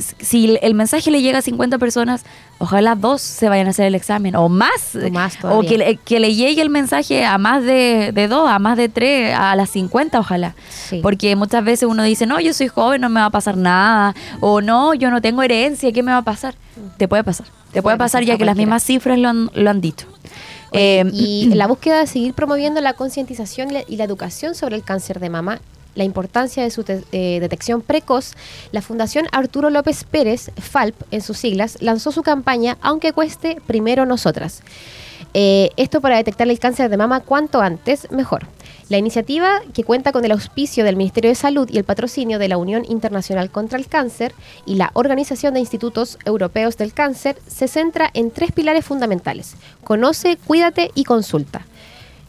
si 0.00 0.58
el 0.62 0.74
mensaje 0.74 1.10
le 1.10 1.20
llega 1.22 1.38
a 1.38 1.42
50 1.42 1.78
personas, 1.78 2.24
ojalá 2.58 2.94
dos 2.94 3.20
se 3.22 3.48
vayan 3.48 3.66
a 3.66 3.70
hacer 3.70 3.86
el 3.86 3.94
examen 3.94 4.34
o 4.36 4.48
más. 4.48 4.94
O 4.94 5.10
más 5.10 5.36
o 5.36 5.40
todavía. 5.40 5.68
que 5.70 5.78
le, 5.78 5.96
que 5.96 6.20
le 6.20 6.34
llegue 6.34 6.62
el 6.62 6.70
mensaje 6.70 7.24
a 7.24 7.36
más 7.38 7.62
de, 7.64 8.12
de 8.14 8.28
dos, 8.28 8.48
a 8.50 8.58
más 8.58 8.76
de 8.76 8.88
tres, 8.88 9.34
a 9.36 9.54
las 9.56 9.70
50 9.70 10.18
ojalá. 10.20 10.54
Sí. 10.70 11.00
Porque 11.02 11.36
muchas 11.36 11.64
veces 11.64 11.88
uno 11.88 12.02
dice, 12.02 12.26
no, 12.26 12.40
yo 12.40 12.52
soy 12.54 12.68
joven, 12.68 13.00
no 13.00 13.08
me 13.08 13.20
va 13.20 13.26
a 13.26 13.30
pasar 13.30 13.56
nada. 13.56 14.14
O 14.40 14.60
no, 14.60 14.94
yo 14.94 15.10
no 15.10 15.20
tengo 15.20 15.42
herencia, 15.42 15.92
¿qué 15.92 16.02
me 16.02 16.12
va 16.12 16.18
a 16.18 16.22
pasar? 16.22 16.54
Te 16.96 17.08
puede 17.08 17.24
pasar. 17.24 17.46
Te 17.72 17.80
puede, 17.82 17.96
pasar, 17.96 18.22
ya 18.24 18.36
que 18.36 18.44
las 18.44 18.56
mismas 18.56 18.82
cifras 18.82 19.18
lo 19.18 19.28
han, 19.30 19.50
lo 19.54 19.70
han 19.70 19.80
dicho. 19.80 20.06
Oye, 20.72 21.00
Eh, 21.00 21.04
y 21.12 21.46
la 21.54 21.66
búsqueda 21.66 22.00
de 22.00 22.06
seguir 22.06 22.34
promoviendo 22.34 22.80
la 22.80 22.92
concientización 22.94 23.70
y 23.70 23.74
la- 23.74 23.84
y 23.88 23.96
la 23.96 24.04
educación 24.04 24.54
sobre 24.54 24.76
el 24.76 24.82
cáncer 24.82 25.20
de 25.20 25.28
mama, 25.30 25.60
la 25.94 26.04
importancia 26.04 26.62
de 26.62 26.70
su 26.70 26.84
eh, 26.88 27.38
detección 27.40 27.82
precoz, 27.82 28.32
la 28.70 28.82
Fundación 28.82 29.26
Arturo 29.32 29.70
López 29.70 30.04
Pérez, 30.04 30.50
FALP 30.56 30.94
en 31.10 31.22
sus 31.22 31.38
siglas, 31.38 31.78
lanzó 31.80 32.12
su 32.12 32.22
campaña 32.22 32.78
Aunque 32.80 33.12
cueste, 33.12 33.60
primero 33.66 34.06
nosotras. 34.06 34.62
Eh, 35.34 35.70
esto 35.76 36.00
para 36.00 36.16
detectar 36.16 36.48
el 36.48 36.58
cáncer 36.58 36.90
de 36.90 36.96
mama 36.96 37.20
cuanto 37.20 37.60
antes, 37.60 38.10
mejor. 38.10 38.46
La 38.88 38.98
iniciativa, 38.98 39.62
que 39.72 39.84
cuenta 39.84 40.12
con 40.12 40.24
el 40.24 40.32
auspicio 40.32 40.84
del 40.84 40.96
Ministerio 40.96 41.30
de 41.30 41.34
Salud 41.34 41.68
y 41.70 41.78
el 41.78 41.84
patrocinio 41.84 42.38
de 42.38 42.48
la 42.48 42.58
Unión 42.58 42.84
Internacional 42.86 43.50
contra 43.50 43.78
el 43.78 43.86
Cáncer 43.86 44.34
y 44.66 44.74
la 44.74 44.90
Organización 44.92 45.54
de 45.54 45.60
Institutos 45.60 46.18
Europeos 46.26 46.76
del 46.76 46.92
Cáncer, 46.92 47.38
se 47.46 47.68
centra 47.68 48.10
en 48.12 48.30
tres 48.30 48.52
pilares 48.52 48.84
fundamentales. 48.84 49.54
Conoce, 49.82 50.36
cuídate 50.36 50.90
y 50.94 51.04
consulta. 51.04 51.64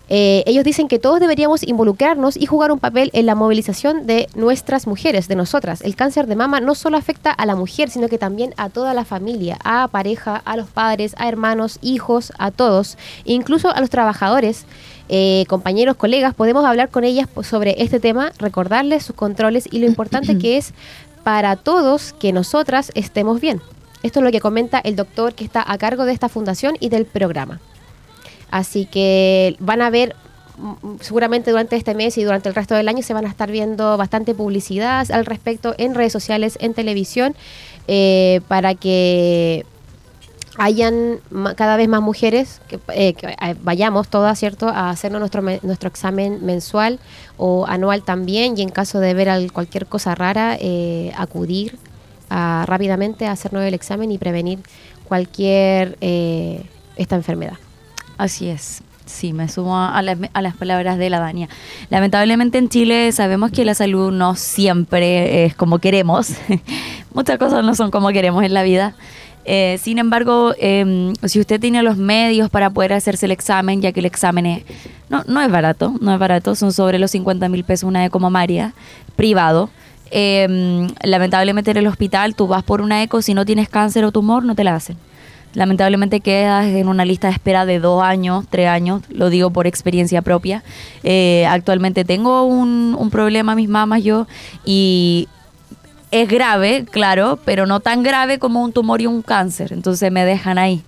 Eh, 0.09 0.43
ellos 0.45 0.63
dicen 0.63 0.87
que 0.87 0.99
todos 0.99 1.19
deberíamos 1.19 1.63
involucrarnos 1.63 2.35
y 2.35 2.45
jugar 2.45 2.71
un 2.71 2.79
papel 2.79 3.09
en 3.13 3.25
la 3.25 3.35
movilización 3.35 4.05
de 4.05 4.27
nuestras 4.35 4.85
mujeres, 4.85 5.27
de 5.27 5.35
nosotras. 5.35 5.81
El 5.81 5.95
cáncer 5.95 6.27
de 6.27 6.35
mama 6.35 6.59
no 6.59 6.75
solo 6.75 6.97
afecta 6.97 7.31
a 7.31 7.45
la 7.45 7.55
mujer, 7.55 7.89
sino 7.89 8.09
que 8.09 8.17
también 8.17 8.53
a 8.57 8.69
toda 8.69 8.93
la 8.93 9.05
familia, 9.05 9.57
a 9.63 9.87
pareja, 9.87 10.35
a 10.43 10.57
los 10.57 10.67
padres, 10.67 11.15
a 11.17 11.29
hermanos, 11.29 11.79
hijos, 11.81 12.33
a 12.37 12.51
todos, 12.51 12.97
incluso 13.25 13.73
a 13.73 13.79
los 13.79 13.89
trabajadores. 13.89 14.65
eh, 15.09 15.43
compañeros, 15.49 15.97
colegas, 15.97 16.33
podemos 16.33 16.63
hablar 16.65 16.89
con 16.89 17.03
ellas 17.03 17.27
sobre 17.43 17.75
este 17.83 17.99
tema, 17.99 18.31
recordarles 18.39 19.03
sus 19.03 19.15
controles 19.15 19.67
y 19.69 19.79
lo 19.79 19.85
importante 19.85 20.37
que 20.37 20.55
es 20.55 20.73
para 21.23 21.55
todos 21.57 22.13
que 22.13 22.31
nosotras 22.31 22.91
estemos 22.95 23.41
bien. 23.41 23.61
Esto 24.01 24.19
es 24.19 24.25
lo 24.25 24.31
que 24.31 24.39
comenta 24.39 24.79
el 24.79 24.95
doctor 24.95 25.33
que 25.33 25.43
está 25.43 25.63
a 25.65 25.77
cargo 25.77 26.05
de 26.05 26.13
esta 26.13 26.29
fundación 26.29 26.75
y 26.79 26.89
del 26.89 27.05
programa. 27.05 27.59
Así 28.53 28.85
que 28.85 29.55
van 29.59 29.81
a 29.81 29.89
ver, 29.89 30.15
mm, 30.59 30.97
seguramente 31.01 31.49
durante 31.49 31.75
este 31.75 31.95
mes 31.95 32.19
y 32.19 32.23
durante 32.23 32.49
el 32.49 32.53
resto 32.53 32.75
del 32.75 32.87
año 32.87 33.01
se 33.01 33.11
van 33.15 33.25
a 33.25 33.29
estar 33.29 33.49
viendo 33.49 33.97
bastante 33.97 34.35
publicidad 34.35 35.09
al 35.11 35.25
respecto 35.25 35.73
en 35.79 35.95
redes 35.95 36.13
sociales, 36.13 36.59
en 36.61 36.75
televisión, 36.75 37.33
eh, 37.87 38.41
para 38.47 38.75
que 38.75 39.65
hayan 40.59 41.17
cada 41.55 41.77
vez 41.77 41.87
más 41.87 42.03
mujeres 42.03 42.61
que, 42.67 42.75
eh, 42.93 43.15
eh, 43.23 43.55
vayamos 43.63 44.07
todas, 44.07 44.37
¿cierto?, 44.37 44.67
a 44.69 44.91
hacernos 44.91 45.19
nuestro, 45.19 45.41
nuestro 45.41 45.89
examen 45.89 46.45
mensual 46.45 46.99
o 47.37 47.65
anual 47.67 48.03
también 48.03 48.55
y 48.55 48.61
en 48.61 48.69
caso 48.69 48.99
de 48.99 49.15
ver 49.15 49.29
al- 49.29 49.51
cualquier 49.51 49.87
cosa 49.87 50.13
rara, 50.13 50.57
eh, 50.59 51.11
acudir 51.17 51.79
a- 52.29 52.65
rápidamente 52.67 53.25
a 53.25 53.31
hacernos 53.31 53.63
el 53.63 53.73
examen 53.73 54.11
y 54.11 54.19
prevenir 54.19 54.59
cualquier 55.09 55.97
eh, 56.01 56.61
esta 56.97 57.15
enfermedad. 57.15 57.57
Así 58.23 58.47
es. 58.47 58.81
Sí, 59.05 59.33
me 59.33 59.49
sumo 59.49 59.77
a 59.77 60.01
las, 60.01 60.55
palabras 60.55 60.97
de 60.97 61.09
la 61.09 61.19
Dania. 61.19 61.49
Lamentablemente 61.89 62.57
en 62.57 62.69
Chile 62.69 63.11
sabemos 63.11 63.51
que 63.51 63.65
la 63.65 63.75
salud 63.75 64.13
no 64.13 64.35
siempre 64.35 65.43
es 65.43 65.55
como 65.55 65.79
queremos. 65.79 66.29
Muchas 67.13 67.37
cosas 67.37 67.65
no 67.65 67.75
son 67.75 67.91
como 67.91 68.07
queremos 68.11 68.45
en 68.45 68.53
la 68.53 68.63
vida. 68.63 68.95
Eh, 69.43 69.77
sin 69.83 69.99
embargo, 69.99 70.53
em, 70.57 71.13
si 71.25 71.41
usted 71.41 71.59
tiene 71.59 71.83
los 71.83 71.97
medios 71.97 72.49
para 72.49 72.69
poder 72.69 72.93
hacerse 72.93 73.25
el 73.25 73.33
examen, 73.33 73.81
ya 73.81 73.91
que 73.91 73.99
el 73.99 74.05
examen 74.05 74.45
es, 74.45 74.63
no, 75.09 75.25
no 75.27 75.41
es 75.41 75.51
barato, 75.51 75.93
no 75.99 76.13
es 76.13 76.19
barato, 76.19 76.55
son 76.55 76.71
sobre 76.71 76.99
los 76.99 77.11
50 77.11 77.49
mil 77.49 77.65
pesos 77.65 77.89
una 77.89 78.05
eco 78.05 78.21
mamaria, 78.21 78.73
privado. 79.17 79.69
Em, 80.11 80.87
lamentablemente 81.03 81.71
en 81.71 81.77
el 81.77 81.87
hospital 81.87 82.35
tú 82.35 82.47
vas 82.47 82.63
por 82.63 82.79
una 82.79 83.03
eco, 83.03 83.21
si 83.21 83.33
no 83.33 83.43
tienes 83.43 83.67
cáncer 83.67 84.05
o 84.05 84.13
tumor, 84.13 84.45
no 84.45 84.55
te 84.55 84.63
la 84.63 84.75
hacen. 84.75 84.95
Lamentablemente 85.53 86.19
quedas 86.19 86.65
en 86.65 86.87
una 86.87 87.05
lista 87.05 87.27
de 87.27 87.33
espera 87.33 87.65
de 87.65 87.79
dos 87.79 88.03
años, 88.03 88.45
tres 88.49 88.69
años, 88.69 89.03
lo 89.09 89.29
digo 89.29 89.51
por 89.51 89.67
experiencia 89.67 90.21
propia. 90.21 90.63
Eh, 91.03 91.45
actualmente 91.47 92.05
tengo 92.05 92.43
un, 92.43 92.95
un 92.97 93.09
problema, 93.09 93.55
mis 93.55 93.69
mamas, 93.69 94.03
yo, 94.03 94.27
y 94.65 95.27
es 96.09 96.27
grave, 96.27 96.85
claro, 96.89 97.39
pero 97.45 97.65
no 97.65 97.79
tan 97.79 98.03
grave 98.03 98.39
como 98.39 98.63
un 98.63 98.71
tumor 98.71 99.01
y 99.01 99.07
un 99.07 99.21
cáncer. 99.21 99.73
Entonces 99.73 100.11
me 100.11 100.25
dejan 100.25 100.57
ahí. 100.57 100.83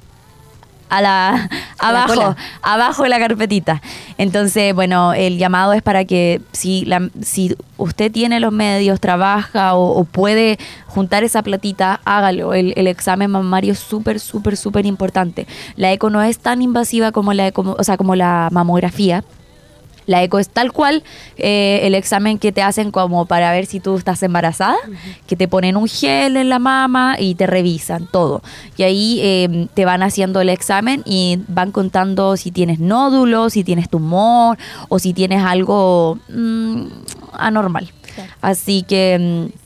A 0.90 1.02
la, 1.02 1.50
A 1.80 1.92
la 1.92 2.04
abajo, 2.04 2.36
abajo 2.62 3.04
de 3.04 3.10
la 3.10 3.20
carpetita. 3.20 3.82
Entonces, 4.18 4.74
bueno, 4.74 5.14
el 5.14 5.38
llamado 5.38 5.74
es 5.74 5.82
para 5.82 6.06
que 6.06 6.42
si, 6.52 6.86
la, 6.86 7.10
si 7.22 7.56
usted 7.78 8.12
tiene 8.12 8.40
los 8.40 8.52
medios, 8.54 9.00
trabaja 9.00 9.76
o, 9.76 10.00
o 10.00 10.04
puede 10.06 10.58
juntar 10.88 11.24
esa 11.24 11.42
platita, 11.42 12.00
hágalo. 12.06 12.54
El, 12.54 12.74
el 12.78 12.88
examen 12.88 13.30
mamario 13.32 13.74
es 13.74 13.80
súper, 13.80 14.20
súper, 14.20 14.56
súper 14.58 14.86
importante. 14.86 15.48
La 15.76 15.92
eco 15.92 16.10
no 16.10 16.22
es 16.22 16.40
tan 16.40 16.62
invasiva 16.62 17.12
como 17.12 17.34
la, 17.34 17.48
eco- 17.48 17.76
o 17.78 17.84
sea, 17.84 17.98
como 17.98 18.16
la 18.16 18.50
mamografía. 18.52 19.24
La 20.06 20.24
eco 20.24 20.40
es 20.40 20.50
tal 20.50 20.72
cual 20.72 21.04
eh, 21.38 21.82
el 21.84 21.96
examen 21.96 22.38
que 22.38 22.52
te 22.52 22.62
hacen 22.62 22.92
como 22.92 23.26
para 23.26 23.52
ver 23.52 23.66
si 23.66 23.80
tú 23.80 23.98
estás 23.98 24.22
embarazada, 24.24 24.78
que 25.28 25.36
te 25.36 25.48
ponen 25.48 25.78
un 25.78 25.88
gel 25.88 26.38
en 26.38 26.50
la 26.50 26.60
mama 26.60 27.16
y 27.20 27.36
te 27.36 27.48
revisan 27.48 28.08
todo. 28.08 28.42
Y 28.78 28.84
ahí 28.84 29.20
eh, 29.22 29.68
te 29.74 29.86
van 29.86 30.04
haciendo 30.04 30.42
el 30.42 30.50
examen 30.50 31.02
y 31.06 31.40
van 31.48 31.72
contando 31.72 32.38
si 32.38 32.52
tienes 32.52 32.80
nódulos, 32.80 33.54
si 33.54 33.64
tienes 33.64 33.90
tumor 33.90 34.58
o 34.90 35.00
si 35.00 35.14
tienes 35.14 35.44
algo 35.44 36.20
mm, 36.30 36.86
anormal. 37.34 37.92
Así 38.42 38.84
que... 38.84 39.50
mm, 39.52 39.66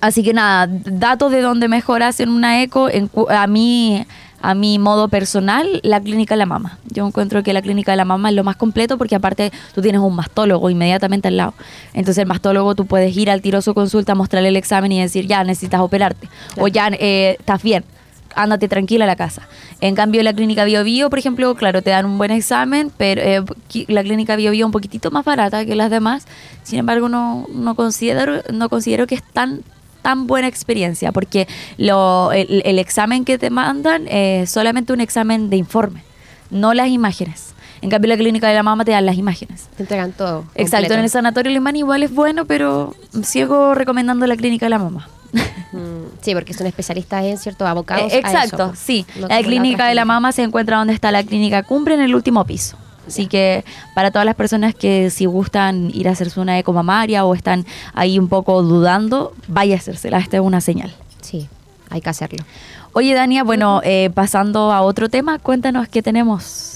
Así 0.00 0.22
que 0.22 0.32
nada, 0.32 0.68
datos 0.68 1.32
de 1.32 1.40
donde 1.40 1.66
mejor 1.66 2.04
hacen 2.04 2.28
una 2.28 2.62
eco, 2.62 2.88
en 2.88 3.10
a 3.30 3.48
mí, 3.48 4.06
a 4.40 4.54
mi 4.54 4.78
modo 4.78 5.08
personal, 5.08 5.80
la 5.82 6.00
clínica 6.00 6.34
de 6.34 6.38
la 6.38 6.46
mama. 6.46 6.78
Yo 6.86 7.06
encuentro 7.06 7.42
que 7.42 7.52
la 7.52 7.62
clínica 7.62 7.92
de 7.92 7.96
la 7.96 8.04
mama 8.04 8.30
es 8.30 8.34
lo 8.34 8.44
más 8.44 8.56
completo 8.56 8.98
porque 8.98 9.16
aparte 9.16 9.52
tú 9.74 9.82
tienes 9.82 10.00
un 10.00 10.14
mastólogo 10.14 10.70
inmediatamente 10.70 11.28
al 11.28 11.36
lado. 11.36 11.54
Entonces 11.92 12.18
el 12.18 12.26
mastólogo 12.26 12.74
tú 12.74 12.86
puedes 12.86 13.16
ir 13.16 13.30
al 13.30 13.42
tiro 13.42 13.58
a 13.58 13.62
su 13.62 13.74
consulta, 13.74 14.14
mostrarle 14.14 14.48
el 14.48 14.56
examen 14.56 14.92
y 14.92 15.00
decir, 15.00 15.26
ya 15.26 15.42
necesitas 15.44 15.80
operarte. 15.80 16.28
O 16.56 16.68
ya 16.68 16.88
eh, 16.92 17.36
estás 17.38 17.62
bien. 17.62 17.84
Ándate 18.34 18.68
tranquila 18.68 19.04
a 19.04 19.08
la 19.08 19.16
casa. 19.16 19.48
En 19.80 19.96
cambio, 19.96 20.22
la 20.22 20.32
clínica 20.32 20.64
Bio 20.64 20.84
Bio, 20.84 21.10
por 21.10 21.18
ejemplo, 21.18 21.54
claro, 21.56 21.82
te 21.82 21.90
dan 21.90 22.06
un 22.06 22.18
buen 22.18 22.30
examen, 22.30 22.92
pero 22.96 23.20
eh, 23.22 23.42
la 23.88 24.02
clínica 24.02 24.36
Bio 24.36 24.52
Bio 24.52 24.64
es 24.64 24.66
un 24.66 24.72
poquitito 24.72 25.10
más 25.10 25.24
barata 25.24 25.64
que 25.64 25.74
las 25.74 25.90
demás. 25.90 26.26
Sin 26.62 26.78
embargo, 26.78 27.08
no, 27.08 27.46
no 27.52 27.74
considero, 27.74 28.42
no 28.52 28.68
considero 28.68 29.06
que 29.06 29.16
es 29.16 29.22
tan 29.24 29.62
tan 30.02 30.26
buena 30.26 30.48
experiencia 30.48 31.12
porque 31.12 31.48
lo, 31.76 32.32
el, 32.32 32.62
el 32.64 32.78
examen 32.78 33.24
que 33.24 33.38
te 33.38 33.50
mandan 33.50 34.06
es 34.08 34.50
solamente 34.50 34.92
un 34.92 35.00
examen 35.00 35.50
de 35.50 35.56
informe, 35.56 36.02
no 36.50 36.74
las 36.74 36.88
imágenes. 36.88 37.54
En 37.80 37.90
cambio, 37.90 38.08
la 38.08 38.16
clínica 38.16 38.48
de 38.48 38.54
la 38.54 38.62
mama 38.62 38.84
te 38.84 38.90
dan 38.90 39.06
las 39.06 39.16
imágenes. 39.16 39.68
Te 39.76 39.84
entregan 39.84 40.12
todo. 40.12 40.44
Exacto, 40.54 40.76
completo. 40.76 40.94
en 40.94 41.00
el 41.00 41.10
sanatorio 41.10 41.50
alemán 41.50 41.76
igual 41.76 42.02
es 42.02 42.12
bueno, 42.12 42.44
pero 42.44 42.94
sigo 43.22 43.74
recomendando 43.74 44.26
la 44.26 44.36
clínica 44.36 44.66
de 44.66 44.70
la 44.70 44.78
mama. 44.78 45.08
Mm, 45.70 46.22
sí, 46.22 46.32
porque 46.32 46.54
son 46.54 46.66
especialistas 46.66 47.22
en 47.24 47.36
cierto 47.36 47.66
abocados. 47.66 48.10
Eh, 48.10 48.16
a 48.16 48.18
Exacto, 48.20 48.70
eso, 48.72 48.74
sí. 48.74 49.04
no 49.20 49.28
la 49.28 49.42
clínica 49.42 49.86
de 49.86 49.94
la 49.94 50.06
mama 50.06 50.32
se 50.32 50.42
encuentra 50.42 50.78
donde 50.78 50.94
está 50.94 51.12
la 51.12 51.22
clínica 51.22 51.62
Cumbre 51.62 51.92
en 51.92 52.00
el 52.00 52.14
último 52.14 52.42
piso. 52.46 52.78
Así 53.08 53.26
que 53.26 53.64
para 53.94 54.10
todas 54.10 54.26
las 54.26 54.34
personas 54.34 54.74
que 54.74 55.10
si 55.10 55.26
gustan 55.26 55.90
ir 55.92 56.08
a 56.08 56.12
hacerse 56.12 56.38
una 56.40 56.58
eco 56.58 56.72
mamaria 56.72 57.24
o 57.24 57.34
están 57.34 57.66
ahí 57.94 58.18
un 58.18 58.28
poco 58.28 58.62
dudando, 58.62 59.32
vaya 59.48 59.74
a 59.74 59.78
hacérsela. 59.78 60.18
Esta 60.18 60.36
es 60.36 60.42
una 60.42 60.60
señal. 60.60 60.92
Sí, 61.22 61.48
hay 61.90 62.00
que 62.00 62.10
hacerlo. 62.10 62.44
Oye, 62.92 63.14
Dania, 63.14 63.44
bueno, 63.44 63.80
eh, 63.82 64.10
pasando 64.14 64.72
a 64.72 64.82
otro 64.82 65.08
tema, 65.08 65.38
cuéntanos 65.38 65.88
qué 65.88 66.02
tenemos. 66.02 66.67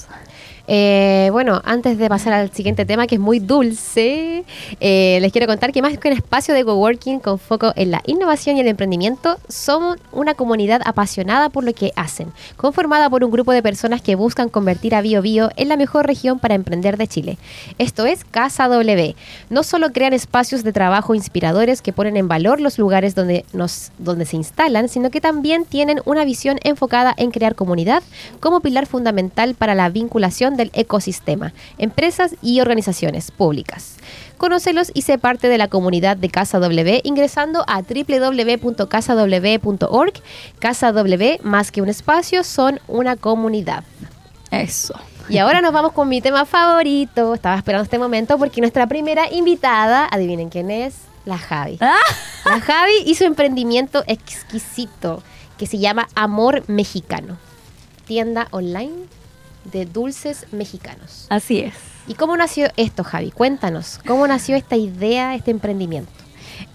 Eh, 0.67 1.27
bueno, 1.33 1.61
antes 1.65 1.97
de 1.97 2.07
pasar 2.07 2.31
al 2.31 2.51
siguiente 2.51 2.85
tema, 2.85 3.05
que 3.05 3.15
es 3.15 3.21
muy 3.21 3.39
dulce, 3.39 4.45
eh, 4.79 5.17
les 5.21 5.31
quiero 5.33 5.45
contar 5.45 5.73
que 5.73 5.81
más 5.81 5.97
que 5.97 6.07
un 6.07 6.13
espacio 6.13 6.53
de 6.53 6.63
coworking 6.63 7.19
con 7.19 7.37
foco 7.37 7.73
en 7.75 7.91
la 7.91 8.01
innovación 8.05 8.55
y 8.55 8.61
el 8.61 8.67
emprendimiento, 8.67 9.37
somos 9.49 9.97
una 10.13 10.35
comunidad 10.35 10.81
apasionada 10.85 11.49
por 11.49 11.65
lo 11.65 11.73
que 11.73 11.91
hacen, 11.97 12.31
conformada 12.55 13.09
por 13.09 13.25
un 13.25 13.31
grupo 13.31 13.51
de 13.51 13.61
personas 13.61 14.01
que 14.01 14.15
buscan 14.15 14.47
convertir 14.47 14.95
a 14.95 15.01
Bio 15.01 15.21
Bio 15.21 15.49
en 15.57 15.67
la 15.67 15.75
mejor 15.75 16.07
región 16.07 16.39
para 16.39 16.55
emprender 16.55 16.95
de 16.97 17.07
Chile. 17.07 17.37
Esto 17.77 18.05
es 18.05 18.23
Casa 18.23 18.69
W. 18.69 19.15
No 19.49 19.63
solo 19.63 19.91
crean 19.91 20.13
espacios 20.13 20.63
de 20.63 20.71
trabajo 20.71 21.13
inspiradores 21.13 21.81
que 21.81 21.91
ponen 21.91 22.15
en 22.15 22.29
valor 22.29 22.61
los 22.61 22.79
lugares 22.79 23.15
donde, 23.15 23.43
nos, 23.51 23.91
donde 23.97 24.25
se 24.25 24.37
instalan, 24.37 24.87
sino 24.87 25.09
que 25.09 25.19
también 25.19 25.65
tienen 25.65 25.99
una 26.05 26.23
visión 26.23 26.57
enfocada 26.63 27.13
en 27.17 27.31
crear 27.31 27.55
comunidad 27.55 28.01
como 28.39 28.61
pilar 28.61 28.85
fundamental 28.85 29.55
para 29.55 29.75
la 29.75 29.89
vinculación 29.89 30.52
del 30.57 30.71
ecosistema, 30.73 31.53
empresas 31.77 32.35
y 32.41 32.61
organizaciones 32.61 33.31
públicas. 33.31 33.97
Conócelos 34.37 34.91
y 34.93 35.03
sé 35.03 35.17
parte 35.17 35.47
de 35.47 35.57
la 35.57 35.69
comunidad 35.69 36.17
de 36.17 36.29
Casa 36.29 36.59
W 36.59 37.01
ingresando 37.03 37.63
a 37.67 37.81
www.casaw.org. 37.81 38.53
Casa 40.59 40.91
W, 40.91 41.39
más 41.43 41.71
que 41.71 41.81
un 41.81 41.89
espacio, 41.89 42.43
son 42.43 42.79
una 42.87 43.15
comunidad. 43.15 43.83
Eso. 44.51 44.95
Y 45.29 45.37
ahora 45.37 45.61
nos 45.61 45.71
vamos 45.71 45.93
con 45.93 46.09
mi 46.09 46.19
tema 46.21 46.43
favorito. 46.45 47.33
Estaba 47.33 47.55
esperando 47.55 47.83
este 47.83 47.97
momento 47.97 48.37
porque 48.37 48.59
nuestra 48.59 48.87
primera 48.87 49.31
invitada, 49.31 50.07
adivinen 50.11 50.49
quién 50.49 50.69
es, 50.69 50.95
la 51.25 51.37
Javi. 51.37 51.77
Ah, 51.79 51.95
La 52.45 52.59
Javi 52.59 52.91
hizo 53.05 53.23
emprendimiento 53.23 54.03
exquisito 54.07 55.23
que 55.57 55.67
se 55.67 55.77
llama 55.77 56.09
Amor 56.15 56.63
Mexicano, 56.67 57.37
tienda 58.05 58.49
online 58.51 59.07
de 59.65 59.85
dulces 59.85 60.45
mexicanos. 60.51 61.27
así 61.29 61.59
es. 61.59 61.73
¿Y 62.07 62.15
cómo 62.15 62.35
nació 62.35 62.67
esto, 62.75 63.03
Javi? 63.03 63.31
Cuéntanos, 63.31 63.99
¿cómo 64.05 64.27
nació 64.27 64.55
esta 64.57 64.75
idea, 64.75 65.35
este 65.35 65.51
emprendimiento? 65.51 66.11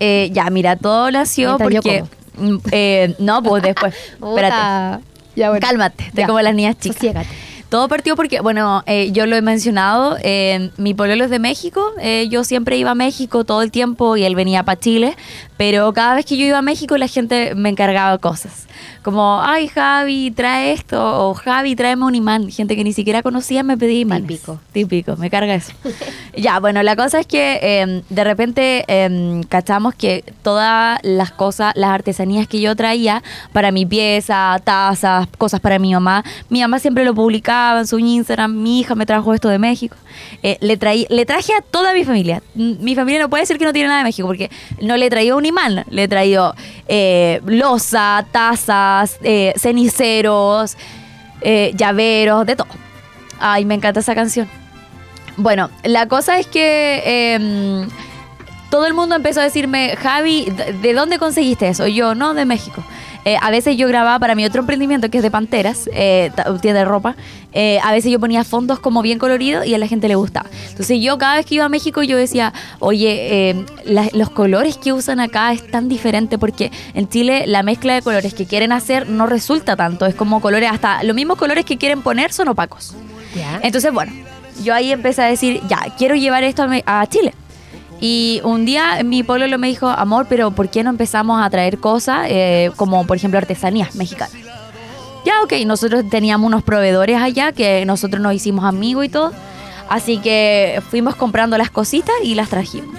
Eh, 0.00 0.30
ya, 0.32 0.48
mira, 0.50 0.76
todo 0.76 1.10
nació 1.10 1.58
Mientras 1.58 1.82
porque... 1.84 2.04
mm, 2.38 2.56
eh, 2.72 3.14
no, 3.18 3.42
pues 3.42 3.62
después. 3.62 3.94
espérate. 4.12 5.04
Ya, 5.36 5.50
bueno. 5.50 5.66
Cálmate, 5.66 6.04
estoy 6.04 6.22
Ya. 6.22 6.26
como 6.26 6.40
las 6.40 6.54
niñas 6.54 6.76
chicas. 6.78 6.96
Sosiégate. 6.96 7.28
Todo 7.68 7.86
partió 7.86 8.16
porque, 8.16 8.40
bueno, 8.40 8.82
eh, 8.86 9.10
yo 9.12 9.26
lo 9.26 9.36
he 9.36 9.42
mencionado, 9.42 10.16
eh, 10.22 10.70
mi 10.78 10.94
pololo 10.94 11.24
es 11.24 11.30
de 11.30 11.38
México, 11.38 11.84
eh, 12.00 12.26
yo 12.30 12.42
siempre 12.42 12.78
iba 12.78 12.92
a 12.92 12.94
México 12.94 13.44
todo 13.44 13.60
el 13.60 13.70
tiempo 13.70 14.16
y 14.16 14.24
él 14.24 14.34
venía 14.34 14.62
para 14.62 14.80
Chile, 14.80 15.14
pero 15.58 15.92
cada 15.92 16.14
vez 16.14 16.24
que 16.24 16.38
yo 16.38 16.46
iba 16.46 16.56
a 16.56 16.62
México 16.62 16.96
la 16.96 17.08
gente 17.08 17.54
me 17.54 17.68
encargaba 17.68 18.16
cosas, 18.16 18.66
como, 19.02 19.40
ay 19.42 19.68
Javi, 19.68 20.30
trae 20.30 20.72
esto, 20.72 21.28
o 21.28 21.34
Javi, 21.34 21.76
tráeme 21.76 22.04
un 22.04 22.14
imán, 22.14 22.50
gente 22.50 22.76
que 22.76 22.84
ni 22.84 22.92
siquiera 22.92 23.22
conocía 23.22 23.62
me 23.62 23.76
pedía 23.76 24.00
imanes. 24.00 24.26
Típico. 24.26 24.60
Típico, 24.72 25.16
me 25.16 25.30
carga 25.30 25.54
eso. 25.54 25.72
ya, 26.36 26.60
bueno, 26.60 26.82
la 26.82 26.96
cosa 26.96 27.20
es 27.20 27.26
que 27.26 27.58
eh, 27.62 28.02
de 28.08 28.24
repente 28.24 28.84
eh, 28.88 29.40
cachamos 29.48 29.94
que 29.94 30.24
todas 30.42 30.98
las 31.02 31.30
cosas, 31.32 31.72
las 31.76 31.90
artesanías 31.90 32.46
que 32.48 32.60
yo 32.60 32.74
traía 32.76 33.22
para 33.52 33.70
mi 33.70 33.86
pieza, 33.86 34.60
tazas, 34.64 35.28
cosas 35.38 35.60
para 35.60 35.78
mi 35.78 35.92
mamá, 35.92 36.24
mi 36.48 36.60
mamá 36.60 36.78
siempre 36.78 37.04
lo 37.04 37.14
publicaba 37.14 37.80
en 37.80 37.86
su 37.86 37.98
Instagram, 37.98 38.54
mi 38.62 38.80
hija 38.80 38.94
me 38.94 39.06
trajo 39.06 39.34
esto 39.34 39.48
de 39.48 39.58
México. 39.58 39.96
Eh, 40.42 40.58
le, 40.60 40.76
traí, 40.76 41.06
le 41.10 41.26
traje 41.26 41.52
a 41.52 41.62
toda 41.62 41.92
mi 41.92 42.04
familia. 42.04 42.42
Mi 42.54 42.94
familia 42.94 43.20
no 43.20 43.30
puede 43.30 43.42
decir 43.42 43.58
que 43.58 43.64
no 43.64 43.72
tiene 43.72 43.88
nada 43.88 43.98
de 43.98 44.04
México 44.04 44.26
porque 44.26 44.50
no 44.80 44.96
le 44.96 45.06
he 45.06 45.10
traído 45.10 45.36
un 45.36 45.46
imán, 45.46 45.84
le 45.90 46.04
he 46.04 46.08
traído 46.08 46.54
eh, 46.88 47.40
losa, 47.46 48.26
taza, 48.30 48.87
pulseritas, 48.88 49.18
eh, 49.22 49.52
ceniceros, 49.56 50.76
eh, 51.40 51.72
llaveros, 51.74 52.46
de 52.46 52.56
todo. 52.56 52.68
Ay, 53.40 53.64
me 53.64 53.74
encanta 53.74 54.00
esa 54.00 54.14
canción. 54.14 54.48
Bueno, 55.36 55.70
la 55.84 56.06
cosa 56.08 56.38
es 56.38 56.46
que 56.48 57.02
em, 57.34 57.88
todo 58.70 58.86
el 58.86 58.94
mundo 58.94 59.14
empezó 59.14 59.40
a 59.40 59.44
decirme, 59.44 59.94
Javi, 59.96 60.46
¿de- 60.50 60.72
¿de 60.72 60.92
dónde 60.94 61.18
conseguiste 61.18 61.68
eso? 61.68 61.86
Yo, 61.86 62.14
no, 62.14 62.34
de 62.34 62.44
México. 62.44 62.82
Eh, 63.28 63.36
a 63.42 63.50
veces 63.50 63.76
yo 63.76 63.86
grababa 63.88 64.18
para 64.18 64.34
mi 64.34 64.46
otro 64.46 64.60
emprendimiento 64.62 65.10
que 65.10 65.18
es 65.18 65.22
de 65.22 65.30
panteras, 65.30 65.90
eh, 65.92 66.30
tienda 66.62 66.80
de 66.80 66.84
ropa. 66.86 67.14
eh, 67.52 67.78
a 67.82 67.92
veces 67.92 68.10
yo 68.12 68.18
ponía 68.20 68.42
fondos 68.44 68.78
como 68.78 69.02
bien 69.02 69.18
coloridos 69.18 69.66
y 69.66 69.74
a 69.74 69.78
la 69.78 69.86
gente 69.86 70.06
le 70.08 70.14
gustaba. 70.14 70.48
Entonces 70.70 70.98
yo 71.02 71.18
cada 71.18 71.36
vez 71.36 71.44
que 71.46 71.56
iba 71.56 71.64
a 71.64 71.68
México 71.68 72.02
yo 72.02 72.16
decía, 72.16 72.52
oye, 72.78 73.50
eh, 73.50 73.64
la- 73.84 74.08
los 74.12 74.30
colores 74.30 74.76
que 74.78 74.92
usan 74.94 75.18
acá 75.20 75.52
es 75.52 75.70
tan 75.70 75.88
diferente 75.88 76.38
porque 76.38 76.70
en 76.94 77.08
Chile 77.08 77.44
la 77.46 77.62
mezcla 77.62 77.94
de 77.94 78.00
colores 78.02 78.32
que 78.32 78.46
quieren 78.46 78.72
hacer 78.72 79.08
no 79.10 79.26
resulta 79.26 79.76
tanto. 79.76 80.06
Es 80.06 80.14
como 80.14 80.40
colores, 80.40 80.70
hasta 80.72 81.02
los 81.02 81.14
mismos 81.14 81.36
colores 81.36 81.64
que 81.66 81.76
quieren 81.76 82.00
poner 82.02 82.32
son 82.32 82.48
opacos. 82.48 82.94
Ya. 83.34 83.60
Entonces, 83.62 83.92
bueno, 83.92 84.12
yo 84.64 84.74
ahí 84.74 84.90
empecé 84.92 85.22
a 85.22 85.26
decir, 85.26 85.60
ya, 85.68 85.80
quiero 85.98 86.14
llevar 86.14 86.44
esto 86.44 86.62
a, 86.86 87.00
a 87.00 87.06
Chile. 87.08 87.34
Y 88.00 88.40
un 88.44 88.64
día 88.64 89.02
mi 89.04 89.22
pueblo 89.22 89.58
me 89.58 89.66
dijo, 89.66 89.88
amor, 89.88 90.26
pero 90.28 90.50
¿por 90.52 90.68
qué 90.68 90.84
no 90.84 90.90
empezamos 90.90 91.42
a 91.42 91.50
traer 91.50 91.78
cosas 91.78 92.26
eh, 92.28 92.70
como, 92.76 93.06
por 93.06 93.16
ejemplo, 93.16 93.38
artesanías 93.38 93.94
mexicanas? 93.96 94.36
Ya, 95.24 95.42
ok, 95.42 95.52
nosotros 95.66 96.04
teníamos 96.08 96.46
unos 96.46 96.62
proveedores 96.62 97.20
allá 97.20 97.52
que 97.52 97.84
nosotros 97.84 98.22
nos 98.22 98.34
hicimos 98.34 98.64
amigos 98.64 99.04
y 99.04 99.08
todo. 99.08 99.32
Así 99.88 100.18
que 100.18 100.80
fuimos 100.90 101.16
comprando 101.16 101.58
las 101.58 101.70
cositas 101.70 102.14
y 102.22 102.34
las 102.34 102.48
trajimos. 102.48 102.94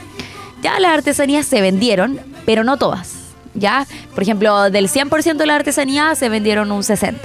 Ya 0.62 0.80
las 0.80 0.92
artesanías 0.92 1.46
se 1.46 1.62
vendieron, 1.62 2.20
pero 2.46 2.64
no 2.64 2.78
todas. 2.78 3.16
Ya, 3.54 3.88
por 4.14 4.24
ejemplo, 4.24 4.70
del 4.70 4.90
100% 4.90 5.38
de 5.38 5.46
la 5.46 5.56
artesanía 5.56 6.16
se 6.16 6.30
vendieron 6.30 6.72
un 6.72 6.82
60%. 6.82 7.16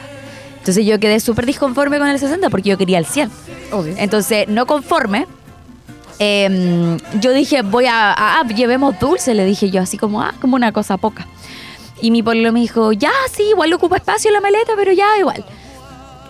Entonces 0.58 0.87
yo 0.87 0.98
quedé 0.98 1.20
súper 1.20 1.44
disconforme 1.44 1.98
con 1.98 2.08
el 2.08 2.18
60% 2.18 2.48
porque 2.50 2.70
yo 2.70 2.78
quería 2.78 2.98
el 2.98 3.06
100%. 3.06 3.28
Obvio. 3.72 3.94
Entonces, 3.98 4.48
no 4.48 4.66
conforme, 4.66 5.26
em, 6.18 6.96
yo 7.20 7.33
dije, 7.33 7.62
voy 7.62 7.87
a, 7.87 8.12
a- 8.12 8.46
llevemos 8.48 8.98
dulce, 8.98 9.35
le 9.35 9.44
dije 9.44 9.70
yo, 9.70 9.83
así 9.83 9.96
como, 9.98 10.22
ah, 10.22 10.35
como 10.40 10.57
una 10.57 10.72
cosa 10.72 10.96
poca. 10.96 11.27
Y 12.00 12.11
mi 12.11 12.22
pueblo 12.22 12.53
me 12.53 12.61
dijo, 12.61 12.92
ya, 12.92 13.12
sí, 13.33 13.42
igual 13.50 13.72
ocupa 13.72 13.96
espacio 13.96 14.31
la 14.31 14.40
maleta, 14.40 14.72
pero 14.77 14.92
ya, 14.92 15.07
igual. 15.18 15.44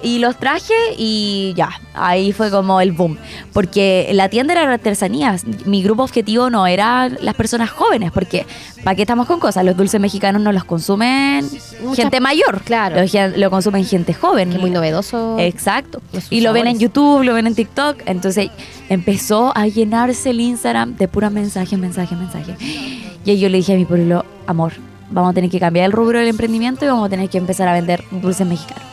Y 0.04 0.18
los 0.18 0.38
traje 0.38 0.74
y 0.98 1.54
ya, 1.56 1.70
ahí 1.94 2.32
fue 2.32 2.50
como 2.50 2.80
el 2.80 2.92
boom. 2.92 3.16
Porque 3.54 4.10
la 4.12 4.28
tienda 4.28 4.52
era 4.52 4.70
artesanías. 4.70 5.44
Mi 5.66 5.82
grupo 5.82 6.02
objetivo 6.04 6.50
no 6.50 6.66
era 6.66 7.08
las 7.08 7.34
personas 7.34 7.70
jóvenes, 7.70 8.12
porque 8.12 8.46
¿para 8.84 8.94
qué 8.94 9.02
estamos 9.02 9.26
con 9.26 9.40
cosas? 9.40 9.64
Los 9.64 9.76
dulces 9.76 10.00
mexicanos 10.00 10.42
no 10.42 10.52
los 10.52 10.64
consumen 10.64 11.48
Muchas- 11.82 11.96
gente 11.96 12.20
mayor. 12.20 12.60
claro. 12.64 13.00
Lo, 13.00 13.08
gen- 13.08 13.40
lo 13.40 13.50
consumen 13.50 13.84
gente 13.86 14.12
joven. 14.14 14.50
Que 14.50 14.58
muy 14.58 14.70
novedoso. 14.70 15.38
Exacto. 15.38 16.02
Los 16.12 16.30
Y 16.30 16.42
lo 16.42 16.52
ven 16.52 16.66
en. 16.66 16.78
YouTube, 16.78 17.22
lo 17.24 17.32
ven 17.34 17.46
en 17.46 17.54
TikTok. 17.54 18.02
Entonces 18.06 18.50
empezó 18.90 19.56
a 19.56 19.66
llenarse 19.68 20.30
el 20.30 20.40
Instagram 20.40 20.96
de 20.96 21.08
pura 21.08 21.30
mensaje, 21.30 21.76
mensaje, 21.78 22.14
mensaje. 22.14 22.56
Y 23.24 23.30
ahí 23.30 23.40
yo 23.40 23.48
le 23.48 23.56
dije 23.56 23.72
a 23.72 23.76
mi 23.76 23.86
pueblo, 23.86 24.24
amor, 24.46 24.74
vamos 25.10 25.30
a 25.30 25.32
tener 25.34 25.48
que 25.48 25.58
cambiar 25.58 25.86
el 25.86 25.92
rubro 25.92 26.18
del 26.18 26.28
emprendimiento 26.28 26.84
y 26.84 26.88
vamos 26.88 27.06
a 27.06 27.08
tener 27.08 27.30
que 27.30 27.38
empezar 27.38 27.68
a 27.68 27.72
vender 27.72 28.04
dulces 28.10 28.46
mexicanos. 28.46 28.84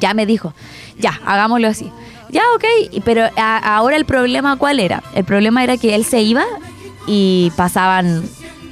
Ya 0.00 0.14
me 0.14 0.26
dijo, 0.26 0.52
ya, 0.98 1.20
hagámoslo 1.24 1.68
así. 1.68 1.90
Ya, 2.30 2.42
ok, 2.56 2.64
pero 3.04 3.24
a- 3.36 3.76
ahora 3.76 3.96
el 3.96 4.04
problema, 4.04 4.56
¿cuál 4.56 4.80
era? 4.80 5.02
El 5.14 5.24
problema 5.24 5.62
era 5.62 5.76
que 5.76 5.94
él 5.94 6.04
se 6.04 6.22
iba 6.22 6.44
y 7.06 7.52
pasaban 7.56 8.24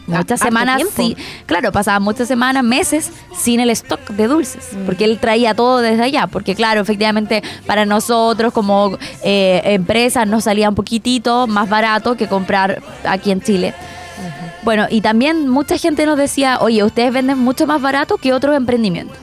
muchas 0.06 0.40
semanas, 0.40 0.82
sí, 0.96 1.16
claro, 1.46 1.72
pasaban 1.72 2.02
muchas 2.02 2.28
semanas, 2.28 2.62
meses 2.64 3.10
sin 3.34 3.60
el 3.60 3.70
stock 3.70 4.00
de 4.10 4.26
dulces, 4.26 4.70
porque 4.84 5.04
él 5.04 5.18
traía 5.18 5.54
todo 5.54 5.78
desde 5.78 6.02
allá, 6.02 6.26
porque 6.26 6.54
claro, 6.54 6.80
efectivamente 6.82 7.42
para 7.66 7.86
nosotros 7.86 8.52
como 8.52 8.98
eh, 9.22 9.62
empresa 9.64 10.26
nos 10.26 10.44
salía 10.44 10.68
un 10.68 10.74
poquitito 10.74 11.46
más 11.46 11.68
barato 11.70 12.16
que 12.16 12.26
comprar 12.28 12.82
aquí 13.04 13.30
en 13.30 13.40
Chile. 13.40 13.72
Bueno, 14.62 14.86
y 14.90 15.00
también 15.00 15.48
mucha 15.48 15.78
gente 15.78 16.06
nos 16.06 16.16
decía, 16.18 16.58
oye, 16.60 16.82
ustedes 16.84 17.12
venden 17.12 17.38
mucho 17.38 17.66
más 17.66 17.80
barato 17.80 18.16
que 18.16 18.32
otros 18.32 18.56
emprendimientos. 18.56 19.18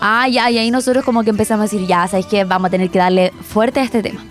Ah, 0.00 0.28
ya, 0.28 0.50
y 0.50 0.58
ahí 0.58 0.70
nosotros 0.70 1.04
como 1.04 1.22
que 1.24 1.30
empezamos 1.30 1.62
a 1.62 1.64
decir, 1.74 1.86
ya, 1.86 2.06
¿sabes 2.06 2.26
qué? 2.26 2.44
Vamos 2.44 2.68
a 2.68 2.70
tener 2.70 2.90
que 2.90 2.98
darle 2.98 3.32
fuerte 3.42 3.80
a 3.80 3.82
este 3.82 4.02
tema. 4.02 4.24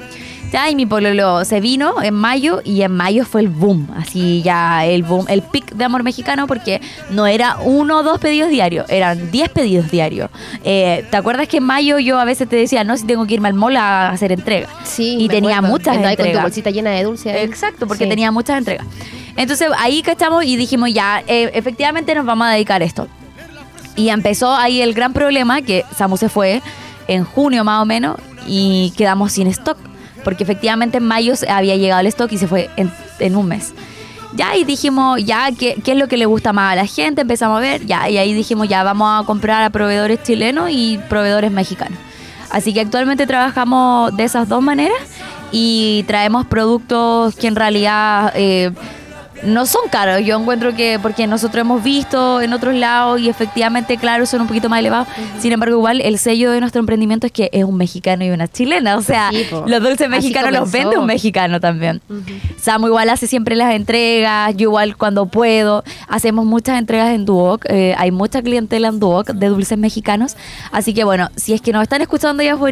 Ya, 0.49 0.69
y 0.69 0.75
mi 0.77 0.85
pololo 0.85 1.43
se 1.43 1.59
vino 1.59 2.01
en 2.01 2.13
mayo 2.13 2.61
y 2.63 2.81
en 2.81 2.93
mayo 2.93 3.25
fue 3.25 3.41
el 3.41 3.49
boom, 3.49 3.89
así 3.97 4.41
ya 4.41 4.85
el 4.85 5.03
boom, 5.03 5.25
el 5.27 5.41
pic 5.41 5.73
de 5.73 5.83
amor 5.83 6.03
mexicano 6.03 6.47
porque 6.47 6.79
no 7.09 7.27
era 7.27 7.57
uno 7.65 7.97
o 7.97 8.03
dos 8.03 8.17
pedidos 8.19 8.49
diarios, 8.49 8.85
eran 8.89 9.29
diez 9.29 9.49
pedidos 9.49 9.91
diarios. 9.91 10.29
Eh, 10.63 11.03
¿Te 11.11 11.17
acuerdas 11.17 11.49
que 11.49 11.57
en 11.57 11.63
mayo 11.63 11.99
yo 11.99 12.17
a 12.17 12.23
veces 12.23 12.47
te 12.47 12.55
decía, 12.55 12.85
no, 12.85 12.95
si 12.95 13.05
tengo 13.05 13.27
que 13.27 13.33
irme 13.33 13.49
al 13.49 13.55
mall 13.55 13.75
a 13.75 14.09
hacer 14.09 14.31
entrega? 14.31 14.69
Sí, 14.85 15.17
y 15.19 15.27
tenía 15.27 15.57
acuerdo. 15.57 15.73
muchas 15.75 15.95
Andaba 15.97 16.09
ahí 16.11 16.15
con 16.15 16.23
tu 16.23 16.27
entregas. 16.29 16.43
bolsita 16.43 16.69
llena 16.71 16.91
de 16.91 17.03
dulce. 17.03 17.29
ahí. 17.29 17.43
Exacto, 17.43 17.85
porque 17.85 18.05
Sí. 18.05 18.09
tenía 18.09 18.31
muchas 18.31 18.57
entregas. 18.57 18.87
Entonces 19.35 19.67
ahí 19.77 20.01
cachamos 20.01 20.45
y 20.45 20.55
dijimos, 20.55 20.93
ya, 20.93 21.23
eh, 21.27 21.51
efectivamente 21.55 22.15
nos 22.15 22.25
vamos 22.25 22.47
a 22.47 22.51
dedicar 22.51 22.81
a 22.81 22.85
esto. 22.85 23.09
Y 23.97 24.09
empezó 24.09 24.53
ahí 24.53 24.81
el 24.81 24.93
gran 24.93 25.11
problema, 25.11 25.61
que 25.61 25.83
Samu 25.97 26.15
se 26.15 26.29
fue 26.29 26.61
en 27.09 27.25
junio 27.25 27.65
más 27.65 27.81
o 27.81 27.85
menos 27.85 28.15
y 28.47 28.93
quedamos 28.95 29.33
sin 29.33 29.47
stock. 29.47 29.77
Porque 30.23 30.43
efectivamente 30.43 30.97
en 30.97 31.03
mayo 31.03 31.33
había 31.49 31.75
llegado 31.75 31.99
el 31.99 32.07
stock 32.07 32.31
y 32.31 32.37
se 32.37 32.47
fue 32.47 32.69
en, 32.77 32.89
en 33.19 33.35
un 33.35 33.47
mes. 33.47 33.73
Ya, 34.33 34.55
y 34.55 34.65
dijimos, 34.65 35.23
ya, 35.25 35.49
¿qué, 35.57 35.81
¿qué 35.83 35.93
es 35.93 35.97
lo 35.97 36.07
que 36.07 36.17
le 36.17 36.25
gusta 36.25 36.53
más 36.53 36.73
a 36.73 36.75
la 36.75 36.85
gente? 36.85 37.21
Empezamos 37.21 37.57
a 37.57 37.61
ver, 37.61 37.85
ya, 37.85 38.09
y 38.09 38.17
ahí 38.17 38.33
dijimos, 38.33 38.67
ya, 38.67 38.83
vamos 38.83 39.23
a 39.23 39.25
comprar 39.25 39.63
a 39.63 39.69
proveedores 39.69 40.21
chilenos 40.21 40.69
y 40.71 40.99
proveedores 41.09 41.51
mexicanos. 41.51 41.97
Así 42.51 42.73
que 42.73 42.81
actualmente 42.81 43.25
trabajamos 43.25 44.15
de 44.15 44.23
esas 44.23 44.47
dos 44.47 44.61
maneras 44.61 44.97
y 45.51 46.03
traemos 46.07 46.45
productos 46.45 47.35
que 47.35 47.47
en 47.47 47.55
realidad 47.55 48.31
eh, 48.35 48.71
no 49.43 49.65
son 49.65 49.89
caros. 49.89 50.23
Yo 50.23 50.39
encuentro 50.39 50.75
que 50.75 50.99
porque 51.01 51.27
nosotros 51.27 51.61
hemos 51.61 51.83
visto 51.83 52.41
en 52.41 52.53
otros 52.53 52.75
lados 52.75 53.19
y 53.19 53.27
efectivamente, 53.27 53.97
claro, 53.97 54.25
son 54.25 54.41
un 54.41 54.47
poquito 54.47 54.69
más 54.69 54.79
elevados. 54.79 55.07
Sin 55.39 55.51
embargo, 55.51 55.75
igual 55.75 55.99
el 56.01 56.17
sello 56.19 56.51
de 56.51 56.59
nuestro 56.59 56.79
emprendimiento 56.79 57.27
es 57.27 57.33
que 57.33 57.49
es 57.51 57.63
un 57.63 57.75
mexicano 57.75 58.23
y 58.23 58.29
una 58.29 58.47
chilena. 58.47 58.95
O 58.97 59.01
sea, 59.01 59.29
Sí, 59.31 59.45
los 59.65 59.81
dulces 59.81 60.09
mexicanos 60.09 60.51
los 60.51 60.71
vende 60.71 60.97
un 60.97 61.05
mexicano 61.05 61.59
también. 61.59 62.01
Samu 62.61 62.87
igual 62.87 63.09
hace 63.09 63.27
siempre 63.27 63.55
las 63.55 63.73
entregas, 63.73 64.55
yo 64.55 64.69
igual 64.69 64.95
cuando 64.95 65.25
puedo. 65.25 65.83
Hacemos 66.07 66.45
muchas 66.45 66.79
entregas 66.79 67.09
en 67.09 67.25
Duoc, 67.25 67.65
eh, 67.69 67.95
hay 67.97 68.11
mucha 68.11 68.41
clientela 68.41 68.87
en 68.87 68.99
Duoc 68.99 69.31
de 69.31 69.47
dulces 69.47 69.77
mexicanos. 69.77 70.37
Así 70.71 70.93
que 70.93 71.03
bueno, 71.03 71.29
si 71.35 71.53
es 71.53 71.61
que 71.61 71.71
nos 71.73 71.83
están 71.83 72.01
escuchando 72.01 72.43
ya 72.43 72.53
afuera, 72.53 72.67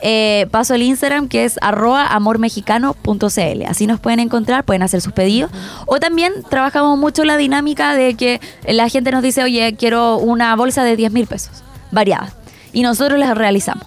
eh, 0.00 0.46
paso 0.50 0.74
el 0.74 0.82
Instagram 0.82 1.28
que 1.28 1.44
es 1.44 1.58
arroba 1.62 2.06
amormexicano.cl. 2.08 3.62
Así 3.66 3.86
nos 3.86 4.00
pueden 4.00 4.20
encontrar, 4.20 4.64
pueden 4.64 4.82
hacer 4.82 5.00
sus 5.00 5.12
pedidos. 5.12 5.50
O 5.86 6.00
también 6.00 6.32
trabajamos 6.48 6.98
mucho 6.98 7.24
la 7.24 7.36
dinámica 7.36 7.94
de 7.94 8.14
que 8.14 8.40
la 8.66 8.88
gente 8.88 9.10
nos 9.10 9.22
dice, 9.22 9.42
oye, 9.42 9.74
quiero 9.76 10.16
una 10.16 10.54
bolsa 10.56 10.84
de 10.84 10.96
10 10.96 11.12
mil 11.12 11.26
pesos, 11.26 11.62
variada. 11.90 12.32
Y 12.72 12.82
nosotros 12.82 13.18
las 13.18 13.36
realizamos. 13.36 13.86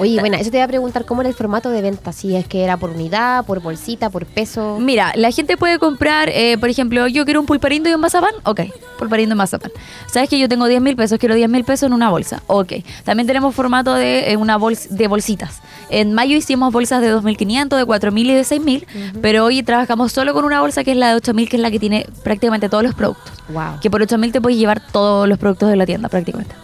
Oye, 0.00 0.18
bueno, 0.18 0.38
eso 0.38 0.50
te 0.50 0.56
iba 0.56 0.64
a 0.64 0.68
preguntar 0.68 1.04
cómo 1.04 1.20
era 1.20 1.28
el 1.28 1.34
formato 1.34 1.68
de 1.68 1.82
venta. 1.82 2.12
Si 2.12 2.34
es 2.34 2.48
que 2.48 2.64
era 2.64 2.78
por 2.78 2.88
unidad, 2.88 3.44
por 3.44 3.60
bolsita, 3.60 4.08
por 4.08 4.24
peso. 4.24 4.78
Mira, 4.80 5.12
la 5.14 5.30
gente 5.30 5.58
puede 5.58 5.78
comprar, 5.78 6.30
eh, 6.30 6.56
por 6.58 6.70
ejemplo, 6.70 7.06
yo 7.06 7.26
quiero 7.26 7.38
un 7.38 7.44
pulparindo 7.44 7.90
y 7.90 7.92
un 7.92 8.00
mazapán. 8.00 8.32
Ok, 8.44 8.62
pulparindo 8.98 9.34
y 9.34 9.36
mazapán. 9.36 9.70
¿Sabes 10.10 10.30
que 10.30 10.38
yo 10.38 10.48
tengo 10.48 10.66
10 10.66 10.80
mil 10.80 10.96
pesos? 10.96 11.18
Quiero 11.18 11.34
10 11.34 11.50
mil 11.50 11.64
pesos 11.64 11.88
en 11.88 11.92
una 11.92 12.08
bolsa. 12.08 12.42
Ok. 12.46 12.72
También 13.04 13.26
tenemos 13.26 13.54
formato 13.54 13.92
de 13.92 14.32
eh, 14.32 14.36
una 14.38 14.56
bolsa 14.56 14.88
de 14.90 15.06
bolsitas. 15.06 15.60
En 15.90 16.14
mayo 16.14 16.34
hicimos 16.34 16.72
bolsas 16.72 17.02
de 17.02 17.14
2.500, 17.14 17.76
de 17.76 17.84
4.000 17.84 18.20
y 18.20 18.32
de 18.32 18.42
6.000. 18.42 18.86
Pero 19.20 19.44
hoy 19.44 19.62
trabajamos 19.62 20.12
solo 20.12 20.32
con 20.32 20.46
una 20.46 20.62
bolsa 20.62 20.82
que 20.82 20.92
es 20.92 20.96
la 20.96 21.14
de 21.14 21.20
8.000, 21.20 21.48
que 21.48 21.56
es 21.56 21.62
la 21.62 21.70
que 21.70 21.78
tiene 21.78 22.06
prácticamente 22.22 22.70
todos 22.70 22.84
los 22.84 22.94
productos. 22.94 23.32
Wow. 23.50 23.80
Que 23.82 23.90
por 23.90 24.00
8.000 24.00 24.32
te 24.32 24.40
puedes 24.40 24.58
llevar 24.58 24.80
todos 24.80 25.28
los 25.28 25.38
productos 25.38 25.68
de 25.68 25.76
la 25.76 25.84
tienda 25.84 26.08
prácticamente. 26.08 26.54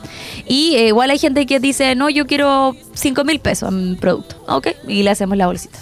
Y 0.47 0.77
eh, 0.77 0.89
igual 0.89 1.11
hay 1.11 1.19
gente 1.19 1.45
que 1.47 1.59
dice, 1.59 1.95
no, 1.95 2.09
yo 2.09 2.27
quiero 2.27 2.75
5.000 2.95 3.26
pesos 3.41 3.71
en 3.71 3.97
producto. 3.97 4.37
Ok, 4.49 4.69
y 4.89 5.03
le 5.03 5.11
hacemos 5.11 5.37
la 5.37 5.47
bolsita. 5.47 5.79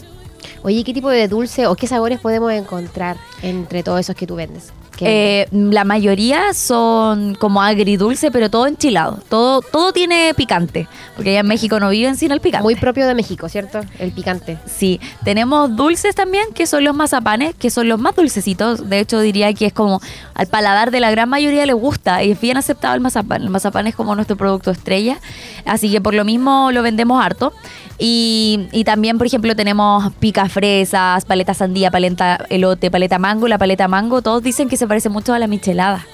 Oye, 0.63 0.83
¿qué 0.83 0.95
tipo 0.95 1.11
de 1.11 1.29
dulce 1.29 1.67
o 1.67 1.75
qué 1.75 1.87
sabores 1.87 2.21
podemos 2.21 2.53
encontrar 2.53 3.17
entre 3.43 3.83
todos 3.83 4.01
esos 4.01 4.17
que 4.17 4.27
tú 4.27 4.37
vendes? 4.37 4.73
¿Qué 4.97 5.05
Eh, 5.07 5.49
la 5.51 5.85
mayoría 5.85 6.55
son 6.55 7.35
como 7.35 7.63
agridulce, 7.63 8.31
pero 8.31 8.51
todo 8.51 8.67
enchilado. 8.67 9.19
Todo, 9.29 9.61
todo 9.61 9.93
tiene 9.93 10.33
picante. 10.35 10.89
Porque 11.17 11.31
allá 11.31 11.41
en 11.41 11.47
México 11.47 11.81
no 11.81 11.91
viven 11.91 12.17
sin 12.17 12.33
el 12.33 12.41
picante. 12.41 12.63
Muy 12.63 12.77
propio 12.77 13.07
de 13.07 13.15
México, 13.15 13.49
¿cierto? 13.49 13.81
El 13.99 14.13
picante. 14.13 14.59
Sí, 14.67 15.01
tenemos 15.25 15.75
dulces 15.77 16.15
también, 16.15 16.53
que 16.55 16.67
son 16.67 16.85
los 16.85 16.95
mazapanes, 16.95 17.55
que 17.55 17.71
son 17.71 17.89
los 17.89 17.99
más 17.99 18.15
dulcecitos. 18.15 18.89
De 18.89 19.01
hecho, 19.01 19.21
diría 19.21 19.53
que 19.55 19.67
es 19.67 19.73
como 19.73 20.01
al 20.35 20.47
paladar 20.47 20.91
de 20.91 21.01
la 21.01 21.11
gran 21.11 21.29
mayoría 21.29 21.67
les 21.67 21.77
gusta 21.77 22.23
y 22.23 22.33
es 22.33 22.41
bien 22.41 22.57
aceptado 22.57 22.95
el 22.95 23.01
mazapán. 23.01 23.43
El 23.43 23.51
mazapán 23.51 23.87
es 23.87 23.95
como 23.95 24.15
nuestro 24.15 24.37
producto 24.37 24.71
estrella, 24.71 25.19
así 25.65 25.91
que 25.91 26.01
por 26.01 26.15
lo 26.15 26.25
mismo 26.25 26.71
lo 26.73 26.83
vendemos 26.83 27.25
harto. 27.25 27.53
Y, 27.97 28.67
y 28.73 28.83
también, 28.83 29.19
por 29.19 29.27
ejemplo, 29.29 29.55
tenemos 29.55 30.13
pica 30.15 30.49
fresas, 30.49 31.25
paleta 31.25 31.55
sandía, 31.55 31.93
paleta 31.93 32.45
elote, 32.51 32.91
paleta 32.91 33.21
mango. 33.21 33.47
La 33.47 33.57
paleta 33.57 33.87
mango, 33.87 34.21
todos 34.21 34.43
dicen 34.43 34.69
que 34.69 34.77
se 34.77 34.84
parece 34.87 35.09
mucho 35.09 35.33
a 35.35 35.39
la 35.39 35.47
michelada. 35.47 36.07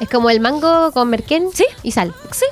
Es 0.00 0.08
como 0.08 0.30
el 0.30 0.38
mango 0.38 0.92
con 0.92 1.08
merquén 1.10 1.48
Sí. 1.52 1.64
y 1.82 1.90
sal. 1.90 2.14
Sí, 2.30 2.44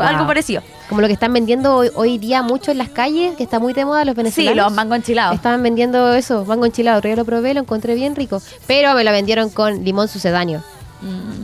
algo 0.00 0.26
parecido. 0.26 0.62
Como 0.88 1.00
lo 1.02 1.06
que 1.06 1.12
están 1.12 1.32
vendiendo 1.34 1.76
hoy, 1.76 1.90
hoy 1.94 2.16
día 2.18 2.42
mucho 2.42 2.70
en 2.70 2.78
las 2.78 2.88
calles, 2.88 3.36
que 3.36 3.42
está 3.42 3.58
muy 3.58 3.72
de 3.74 3.84
moda 3.84 4.04
los 4.06 4.14
Sí, 4.14 4.16
venezolanos. 4.22 4.56
los 4.56 4.72
mango 4.72 4.94
enchilados. 4.94 5.34
Estaban 5.36 5.62
vendiendo 5.62 6.14
eso, 6.14 6.44
mango 6.46 6.64
enchilado. 6.64 7.00
Día 7.02 7.14
lo 7.16 7.24
probé, 7.26 7.52
lo 7.52 7.60
encontré 7.60 7.94
bien 7.94 8.16
rico. 8.16 8.40
Pero 8.66 8.94
me 8.94 9.04
lo 9.04 9.10
vendieron 9.12 9.50
con 9.50 9.84
limón 9.84 10.08
sucedáneo. 10.08 10.62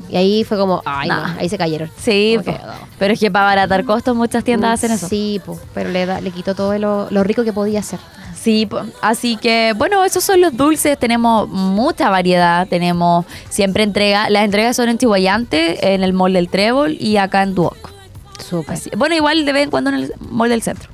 Y 0.08 0.16
ahí 0.16 0.44
fue 0.44 0.56
como, 0.56 0.80
ay, 0.86 1.08
no, 1.10 1.22
ahí 1.38 1.46
se 1.50 1.58
cayeron. 1.58 1.88
Mm. 1.88 1.92
Sí, 2.02 2.38
po. 2.42 2.54
pero 2.98 3.12
es 3.12 3.20
que 3.20 3.30
para 3.30 3.44
abaratar 3.44 3.84
costos 3.84 4.16
muchas 4.16 4.42
tiendas 4.42 4.72
hacen 4.72 4.92
eso. 4.92 5.06
Sí, 5.08 5.42
po, 5.44 5.58
pero 5.74 5.90
le, 5.90 6.06
da- 6.06 6.22
le 6.22 6.30
quitó 6.30 6.54
todo 6.54 6.78
lo, 6.78 7.08
lo 7.10 7.22
rico 7.22 7.44
que 7.44 7.52
podía 7.52 7.82
ser. 7.82 7.98
Sí, 8.42 8.66
así 9.02 9.36
que 9.36 9.74
bueno, 9.76 10.02
esos 10.04 10.24
son 10.24 10.40
los 10.40 10.56
dulces, 10.56 10.98
tenemos 10.98 11.46
mucha 11.48 12.08
variedad, 12.08 12.66
tenemos 12.68 13.26
siempre 13.50 13.82
entrega, 13.82 14.30
las 14.30 14.44
entregas 14.44 14.76
son 14.76 14.88
en 14.88 14.96
Chihuayante, 14.96 15.92
en 15.94 16.02
el 16.02 16.14
Mall 16.14 16.32
del 16.32 16.48
Trébol 16.48 16.96
y 16.98 17.18
acá 17.18 17.42
en 17.42 17.54
Duoc. 17.54 17.76
Súper. 18.42 18.74
Así- 18.76 18.90
bueno, 18.96 19.14
igual 19.14 19.44
de 19.44 19.52
vez 19.52 19.64
en 19.64 19.70
cuando 19.70 19.90
en 19.90 19.96
el 19.96 20.12
Mall 20.30 20.48
del 20.48 20.62
Centro. 20.62 20.88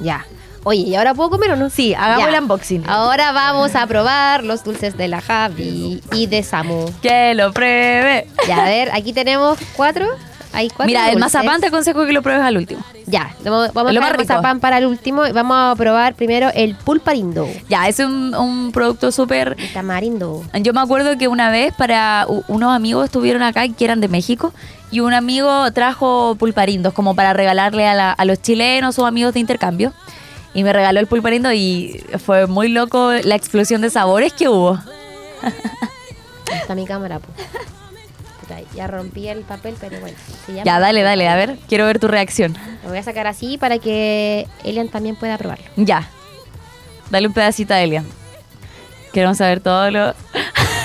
Ya. 0.00 0.24
Oye, 0.62 0.80
¿y 0.82 0.94
ahora 0.94 1.14
puedo 1.14 1.30
comer 1.30 1.50
o 1.52 1.56
no? 1.56 1.70
Sí, 1.70 1.94
hagamos 1.94 2.26
Ya. 2.30 2.36
el 2.36 2.42
unboxing. 2.42 2.84
Ahora 2.86 3.32
vamos 3.32 3.74
a 3.74 3.86
probar 3.86 4.44
los 4.44 4.62
dulces 4.62 4.96
de 4.96 5.08
la 5.08 5.20
Javi 5.22 6.00
y 6.12 6.26
de 6.26 6.42
Samu. 6.42 6.86
Que 7.02 7.34
lo 7.34 7.52
pruebe. 7.52 8.28
Ya, 8.46 8.62
a 8.62 8.64
ver, 8.66 8.90
aquí 8.92 9.12
tenemos 9.12 9.58
cuatro. 9.74 10.06
Hay 10.52 10.68
cuatro 10.68 10.86
Mira, 10.86 11.06
el 11.10 11.14
dulces. 11.18 11.34
mazapán 11.34 11.60
te 11.60 11.68
aconsejo 11.68 12.04
que 12.06 12.12
lo 12.12 12.22
pruebes 12.22 12.42
al 12.44 12.56
último. 12.56 12.82
Ya, 13.06 13.34
vamos 13.44 13.72
vamos 13.72 13.90
a 13.90 13.94
dejar 13.94 14.12
el 14.20 14.26
mazapán 14.26 14.60
para 14.60 14.78
el 14.78 14.86
último. 14.86 15.22
Vamos 15.32 15.56
a 15.56 15.74
probar 15.76 16.14
primero 16.14 16.50
el 16.54 16.74
pulparindo. 16.74 17.46
Ya, 17.68 17.86
es 17.88 17.98
un, 18.00 18.34
un 18.34 18.72
producto 18.72 19.12
súper 19.12 19.56
El 19.58 19.72
tamarindo. 19.72 20.42
Yo 20.60 20.72
me 20.72 20.80
acuerdo 20.80 21.16
que 21.18 21.28
una 21.28 21.50
vez 21.50 21.72
para 21.74 22.26
unos 22.48 22.74
amigos 22.74 23.04
estuvieron 23.06 23.42
acá 23.42 23.66
que 23.68 23.84
eran 23.84 24.00
de 24.00 24.08
México 24.08 24.52
y 24.90 25.00
un 25.00 25.12
amigo 25.14 25.70
trajo 25.72 26.34
pulparindos 26.36 26.92
como 26.94 27.14
para 27.14 27.32
regalarle 27.32 27.86
a, 27.86 27.94
la- 27.94 28.12
a 28.12 28.24
los 28.24 28.42
chilenos 28.42 28.98
o 28.98 29.06
amigos 29.06 29.34
de 29.34 29.40
intercambio. 29.40 29.92
Y 30.52 30.64
me 30.64 30.72
regaló 30.72 30.98
el 30.98 31.06
pulparindo 31.06 31.52
y 31.52 32.04
fue 32.24 32.48
muy 32.48 32.68
loco 32.68 33.12
la 33.22 33.36
explosión 33.36 33.80
de 33.82 33.90
sabores 33.90 34.32
que 34.32 34.48
hubo. 34.48 34.80
Está 36.60 36.74
mi 36.74 36.84
cámara, 36.86 37.20
po. 37.20 37.28
Puta, 38.58 38.74
Ya 38.74 38.86
rompí 38.86 39.28
el 39.28 39.42
papel, 39.42 39.76
pero 39.80 40.00
bueno. 40.00 40.16
se 40.46 40.52
llama- 40.52 40.64
Ya, 40.64 40.78
dale, 40.80 41.02
dale, 41.02 41.28
a 41.28 41.36
ver, 41.36 41.58
quiero 41.68 41.86
ver 41.86 41.98
tu 41.98 42.08
reacción. 42.08 42.56
Lo 42.82 42.88
voy 42.90 42.98
a 42.98 43.02
sacar 43.02 43.26
así 43.26 43.58
para 43.58 43.78
que 43.78 44.46
Elian 44.64 44.88
también 44.88 45.16
pueda 45.16 45.38
probarlo. 45.38 45.64
Ya, 45.76 46.08
dale 47.10 47.26
un 47.28 47.32
pedacito 47.34 47.74
a 47.74 47.80
Elian. 47.80 48.06
Queremos 49.12 49.38
saber 49.38 49.60
todo 49.60 49.90
lo... 49.90 50.14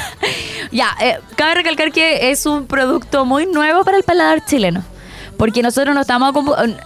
ya, 0.72 0.96
eh, 1.02 1.20
cabe 1.36 1.56
recalcar 1.56 1.92
que 1.92 2.32
es 2.32 2.46
un 2.46 2.66
producto 2.68 3.26
muy 3.26 3.46
nuevo 3.46 3.84
para 3.84 3.98
el 3.98 4.04
paladar 4.04 4.44
chileno. 4.46 4.84
Porque 5.38 5.62
nosotros 5.62 5.94
no 5.94 6.02
estamos... 6.02 6.34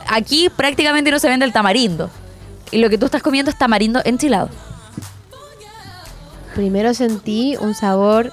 Aquí 0.07 0.49
prácticamente 0.49 1.11
no 1.11 1.19
se 1.19 1.29
vende 1.29 1.45
el 1.45 1.53
tamarindo. 1.53 2.09
Y 2.71 2.79
lo 2.79 2.89
que 2.89 2.97
tú 2.97 3.05
estás 3.05 3.21
comiendo 3.21 3.51
es 3.51 3.57
tamarindo 3.57 4.01
enchilado. 4.05 4.49
Primero 6.55 6.93
sentí 6.93 7.55
un 7.59 7.73
sabor 7.73 8.31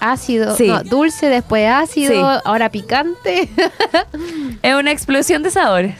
ácido, 0.00 0.56
Sí. 0.56 0.66
no, 0.68 0.82
dulce, 0.82 1.26
después 1.28 1.68
ácido, 1.68 2.12
Sí. 2.12 2.40
ahora 2.44 2.70
picante. 2.70 3.48
Es 4.62 4.74
una 4.74 4.90
explosión 4.90 5.42
de 5.42 5.50
sabores. 5.50 5.96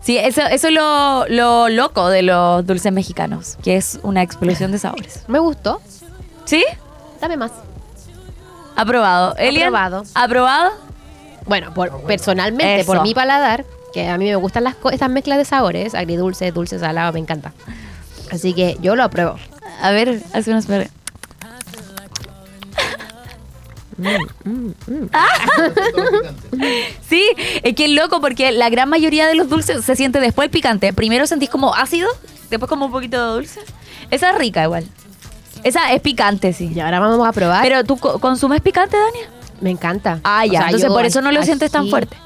Sí, 0.00 0.18
eso, 0.18 0.42
eso 0.42 0.68
es 0.68 0.74
lo, 0.74 1.24
lo 1.28 1.68
loco 1.70 2.08
de 2.08 2.22
los 2.22 2.66
dulces 2.66 2.92
mexicanos, 2.92 3.56
que 3.62 3.76
es 3.76 3.98
una 4.02 4.22
explosión 4.22 4.70
de 4.72 4.78
sabores. 4.78 5.24
Me 5.28 5.38
gustó. 5.38 5.80
¿Sí? 6.44 6.64
Dame 7.20 7.36
más. 7.38 7.52
Aprobado. 8.76 9.34
Elian, 9.36 9.68
Aprobado. 9.74 10.04
¿Aprobado? 10.14 10.70
Bueno, 11.46 11.72
por, 11.74 12.02
personalmente, 12.02 12.80
Eso. 12.80 12.86
por 12.92 13.02
mi 13.02 13.14
paladar, 13.14 13.64
que 13.92 14.08
a 14.08 14.18
mí 14.18 14.24
me 14.26 14.36
gustan 14.36 14.64
las 14.64 14.74
estas 14.92 15.10
mezclas 15.10 15.38
de 15.38 15.44
sabores, 15.44 15.94
agridulce, 15.94 16.50
dulce, 16.52 16.78
salado, 16.78 17.12
me 17.12 17.20
encanta. 17.20 17.52
Así 18.32 18.52
que 18.54 18.76
yo 18.80 18.96
lo 18.96 19.04
apruebo. 19.04 19.36
A 19.80 19.90
ver, 19.90 20.20
hace 20.32 20.50
unos 20.50 20.66
espera. 23.98 24.18
Sí, 27.08 27.24
es 27.62 27.74
que 27.74 27.84
es 27.86 27.90
loco 27.90 28.20
porque 28.20 28.52
la 28.52 28.68
gran 28.70 28.88
mayoría 28.88 29.26
de 29.26 29.34
los 29.34 29.48
dulces 29.48 29.84
se 29.84 29.96
siente 29.96 30.20
después 30.20 30.46
el 30.46 30.50
picante. 30.50 30.92
Primero 30.92 31.26
sentís 31.26 31.50
como 31.50 31.74
ácido, 31.74 32.08
después 32.50 32.68
como 32.68 32.86
un 32.86 32.92
poquito 32.92 33.24
de 33.28 33.32
dulce. 33.34 33.60
Esa 34.10 34.30
es 34.30 34.38
rica 34.38 34.62
igual. 34.64 34.84
Esa 35.62 35.92
es 35.92 36.00
picante, 36.00 36.52
sí. 36.52 36.70
Y 36.74 36.80
ahora 36.80 37.00
vamos 37.00 37.26
a 37.26 37.32
probar. 37.32 37.62
Pero 37.62 37.84
tú 37.84 37.96
co- 37.96 38.18
consumes 38.18 38.60
picante, 38.60 38.96
Dania? 38.96 39.30
me 39.60 39.70
encanta. 39.70 40.20
Ah, 40.24 40.42
O 40.42 40.46
ya. 40.46 40.52
sea, 40.58 40.66
Entonces 40.68 40.88
yo 40.88 40.94
por 40.94 41.06
eso 41.06 41.22
no 41.22 41.32
lo 41.32 41.38
así- 41.38 41.46
sientes 41.46 41.70
tan 41.70 41.88
fuerte. 41.88 42.16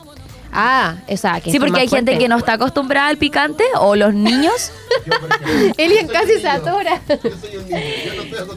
Ah, 0.51 0.97
esa 1.07 1.35
que 1.41 1.51
Sí, 1.51 1.57
está 1.57 1.67
porque 1.67 1.81
hay 1.83 1.89
gente 1.89 2.17
que 2.19 2.27
no 2.29 2.39
está 2.39 2.55
acostumbrada 2.55 3.09
al 3.09 3.19
picante 3.19 3.65
o 3.81 3.95
los 3.97 4.15
niños 4.15 4.73
Elian 5.77 6.09
casi 6.09 6.41
se 6.41 6.49
atora. 6.49 7.01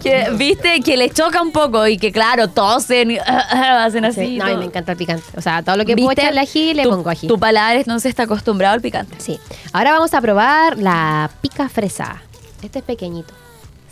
que, 0.01 0.29
viste, 0.37 0.79
que 0.81 0.97
les 0.97 1.13
choca 1.13 1.41
un 1.41 1.51
poco 1.51 1.85
y 1.87 1.97
que 1.97 2.11
claro, 2.11 2.47
tosen 2.47 3.11
y 3.11 3.17
hacen 3.19 4.05
así. 4.05 4.21
Sí, 4.25 4.37
no, 4.37 4.45
a 4.45 4.47
mí 4.47 4.51
todo. 4.53 4.59
me 4.59 4.65
encanta 4.65 4.91
el 4.93 4.97
picante. 4.97 5.23
O 5.35 5.41
sea, 5.41 5.61
todo 5.63 5.77
lo 5.77 5.85
que 5.85 5.95
puedo 5.95 6.09
¿Viste? 6.09 6.21
echarle 6.23 6.39
ají, 6.41 6.73
le 6.73 6.83
Tu- 6.83 6.89
pongo 6.89 7.09
ají. 7.09 7.27
Tu 7.27 7.37
paladar 7.39 7.75
entonces 7.75 8.09
está 8.09 8.23
acostumbrado 8.23 8.73
al 8.73 8.81
picante. 8.81 9.15
Sí. 9.19 9.39
Ahora 9.73 9.91
vamos 9.91 10.13
a 10.13 10.21
probar 10.21 10.77
la 10.77 11.29
pica 11.41 11.67
fresa. 11.69 12.21
Este 12.61 12.79
es 12.79 12.85
pequeñito. 12.85 13.33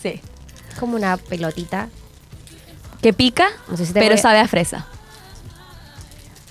Sí. 0.02 0.22
Es 0.72 0.80
como 0.80 0.95
una 0.95 1.18
pelotita. 1.18 1.89
Que 3.02 3.14
pica, 3.14 3.47
No 3.70 3.78
sé 3.78 3.86
si 3.86 3.93
te 3.93 4.00
pero 4.00 4.14
voy 4.14 4.20
a- 4.20 4.22
sabe 4.22 4.39
a 4.39 4.47
fresa. 4.47 4.86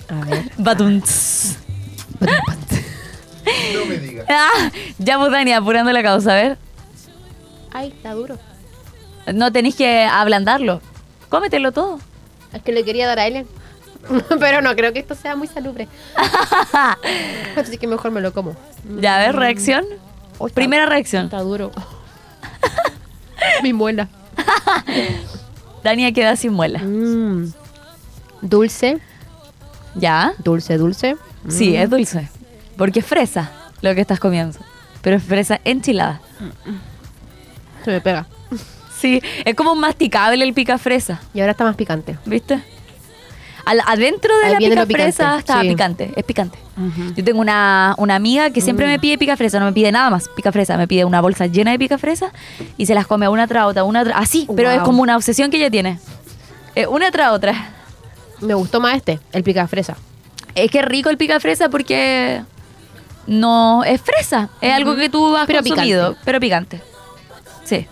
A 0.09 0.25
ver. 0.25 0.51
Batunts. 0.57 1.57
No 2.19 3.85
me 3.87 3.97
digas. 3.97 4.25
Ah, 4.31 4.69
ya 4.99 5.17
pues 5.17 5.31
Dani, 5.31 5.53
apurando 5.53 5.91
la 5.91 6.03
causa, 6.03 6.31
a 6.33 6.35
ver. 6.35 6.57
Ay, 7.71 7.87
está 7.95 8.13
duro. 8.13 8.37
No 9.33 9.51
tenéis 9.51 9.75
que 9.75 10.03
ablandarlo. 10.03 10.81
Cómetelo 11.29 11.71
todo. 11.71 11.99
Es 12.53 12.61
que 12.61 12.71
le 12.71 12.83
quería 12.83 13.07
dar 13.07 13.17
a 13.19 13.25
Elian. 13.27 13.47
Pero 14.39 14.61
no 14.61 14.75
creo 14.75 14.93
que 14.93 14.99
esto 14.99 15.15
sea 15.15 15.35
muy 15.35 15.47
salubre. 15.47 15.87
Así 17.55 17.77
que 17.79 17.87
mejor 17.87 18.11
me 18.11 18.21
lo 18.21 18.33
como. 18.33 18.55
Ya, 19.01 19.15
a 19.15 19.19
ver, 19.19 19.35
reacción. 19.35 19.83
Oh, 20.37 20.45
está- 20.47 20.55
Primera 20.55 20.85
reacción. 20.85 21.25
Está 21.25 21.39
duro. 21.41 21.71
Mi 23.63 23.73
muela. 23.73 24.09
Dania 25.83 26.11
queda 26.11 26.35
sin 26.35 26.53
muela. 26.53 26.79
Mm. 26.79 27.51
Dulce, 28.41 28.99
¿Ya? 29.99 30.33
dulce, 30.43 30.77
dulce. 30.77 31.15
Sí, 31.47 31.75
es 31.75 31.89
dulce. 31.89 32.29
Porque 32.77 32.99
es 32.99 33.05
fresa 33.05 33.51
lo 33.81 33.93
que 33.95 34.01
estás 34.01 34.19
comiendo. 34.19 34.57
Pero 35.01 35.17
es 35.17 35.23
fresa 35.23 35.59
enchilada. 35.63 36.21
Se 37.85 37.91
me 37.91 38.01
pega. 38.01 38.25
Sí, 38.99 39.21
es 39.45 39.55
como 39.55 39.75
masticable 39.75 40.43
el 40.43 40.53
pica 40.53 40.77
fresa. 40.77 41.21
Y 41.33 41.39
ahora 41.39 41.51
está 41.51 41.63
más 41.63 41.75
picante. 41.75 42.17
¿Viste? 42.25 42.61
Al- 43.65 43.81
adentro 43.85 44.35
de 44.39 44.45
Ahí 44.45 44.53
la 44.53 44.85
pica 44.85 44.85
fresa 45.03 45.37
está 45.37 45.61
sí. 45.61 45.69
picante, 45.69 46.11
es 46.15 46.23
picante. 46.23 46.57
Yo 47.15 47.23
tengo 47.23 47.39
una, 47.41 47.93
una 47.97 48.15
amiga 48.15 48.49
que 48.51 48.61
siempre 48.61 48.87
me 48.87 48.99
pide 48.99 49.17
pica 49.17 49.35
fresa, 49.37 49.59
no 49.59 49.65
me 49.65 49.73
pide 49.73 49.91
nada 49.91 50.09
más 50.09 50.27
pica 50.29 50.51
fresa, 50.51 50.75
me 50.77 50.87
pide 50.87 51.03
una 51.05 51.19
bolsa 51.21 51.45
llena 51.45 51.71
de 51.71 51.77
pica 51.77 51.97
fresa 51.97 52.31
y 52.77 52.85
se 52.85 52.95
las 52.95 53.05
come 53.05 53.27
una 53.27 53.47
tras 53.47 53.65
otra, 53.65 53.83
una 53.83 54.03
tras 54.05 54.17
así, 54.17 54.47
pero 54.55 54.71
es 54.71 54.79
como 54.81 55.01
una 55.03 55.15
obsesión 55.17 55.51
que 55.51 55.57
ella 55.57 55.69
tiene. 55.69 55.99
Eh, 56.75 56.87
una 56.87 57.11
tras 57.11 57.31
otra. 57.31 57.53
Me 58.41 58.53
gustó 58.53 58.79
más 58.79 58.95
este, 58.95 59.19
el 59.31 59.43
pica 59.43 59.67
fresa. 59.67 59.95
Es 60.55 60.71
que 60.71 60.81
rico 60.81 61.09
el 61.09 61.17
pica 61.17 61.39
fresa 61.39 61.69
porque 61.69 62.41
no 63.27 63.83
es 63.83 64.01
fresa, 64.01 64.49
es 64.61 64.73
algo 64.73 64.95
que 64.95 65.09
tú 65.09 65.35
has 65.35 65.45
Pero 65.45 65.59
consumido, 65.63 66.09
picante. 66.09 66.21
pero 66.25 66.39
picante. 66.39 66.81
Sí. 67.65 67.87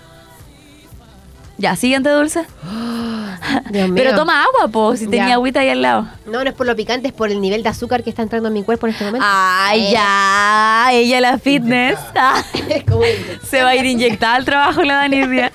Ya, 1.60 1.76
siguiente 1.76 2.10
dulce. 2.10 2.46
Dios 3.72 3.90
mío. 3.90 3.96
Pero 3.96 4.16
toma 4.16 4.44
agua, 4.44 4.68
po, 4.72 4.96
si 4.96 5.06
tenía 5.08 5.28
Ya. 5.30 5.34
agüita 5.36 5.60
ahí 5.62 5.70
al 5.70 5.82
lado. 5.82 6.08
No, 6.26 6.44
no 6.44 6.50
es 6.50 6.56
por 6.56 6.66
lo 6.68 6.76
picante, 6.76 7.08
es 7.08 7.14
por 7.14 7.30
el 7.32 7.40
nivel 7.42 7.64
de 7.64 7.70
azúcar 7.70 8.04
que 8.04 8.10
está 8.10 8.22
entrando 8.22 8.48
en 8.48 8.54
mi 8.54 8.64
cuerpo 8.64 8.88
en 8.88 8.94
este 8.94 9.06
momento. 9.06 9.26
Ay, 9.30 9.86
Eh. 9.88 9.92
ya, 9.94 10.88
ella 10.92 11.22
la 11.22 11.38
fitness. 11.40 12.00
Se 13.50 13.64
va 13.64 13.70
a 13.70 13.76
ir 13.76 13.86
inyectada 13.86 14.36
al 14.36 14.46
trabajo 14.46 14.84
la 14.84 14.96
Danidia. 14.98 15.52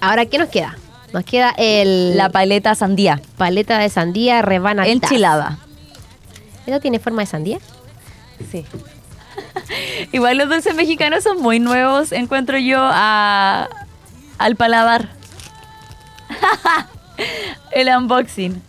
Ahora, 0.00 0.24
¿qué 0.26 0.38
nos 0.38 0.48
queda? 0.48 0.76
Nos 1.12 1.24
queda 1.24 1.52
el 1.56 2.16
La 2.16 2.28
paleta 2.28 2.74
sandía. 2.74 3.20
paleta 3.36 3.78
de 3.78 3.88
sandía 3.88 4.42
rebana. 4.42 4.86
Enchilada. 4.86 5.58
¿Esto 6.66 6.80
tiene 6.80 6.98
forma 6.98 7.22
de 7.22 7.26
sandía? 7.26 7.58
Sí. 8.50 8.64
Igual 10.12 10.38
los 10.38 10.48
dulces 10.48 10.74
mexicanos 10.74 11.24
son 11.24 11.40
muy 11.42 11.58
nuevos, 11.58 12.12
encuentro 12.12 12.58
yo 12.58 12.78
a, 12.80 13.68
al 14.38 14.56
paladar. 14.56 15.08
El 17.72 17.88
unboxing. 17.88 18.62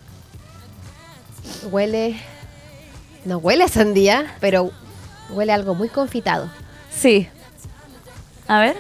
Huele. 1.70 2.20
No 3.24 3.38
huele 3.38 3.66
a 3.66 3.68
sandía, 3.68 4.36
pero 4.40 4.72
huele 5.30 5.52
a 5.52 5.56
algo 5.56 5.76
muy 5.76 5.90
confitado. 5.90 6.50
Sí. 6.92 7.28
A 8.48 8.60
ver. 8.60 8.76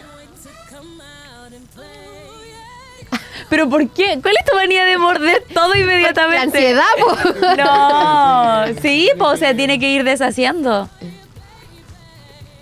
¿Pero 3.52 3.70
por 3.70 3.89
qué? 3.89 4.18
¿Cuál 4.22 4.34
es 4.39 4.45
tu 4.49 4.56
manía 4.56 4.86
de 4.86 4.97
morder 4.97 5.43
todo 5.54 5.74
La 5.74 5.80
inmediatamente? 5.80 6.39
ansiedad, 6.41 6.86
po. 6.97 7.18
No, 7.58 8.82
sí, 8.82 9.10
pues 9.20 9.41
se 9.41 9.54
tiene 9.54 9.78
que 9.78 9.91
ir 9.91 10.06
deshaciendo. 10.06 10.88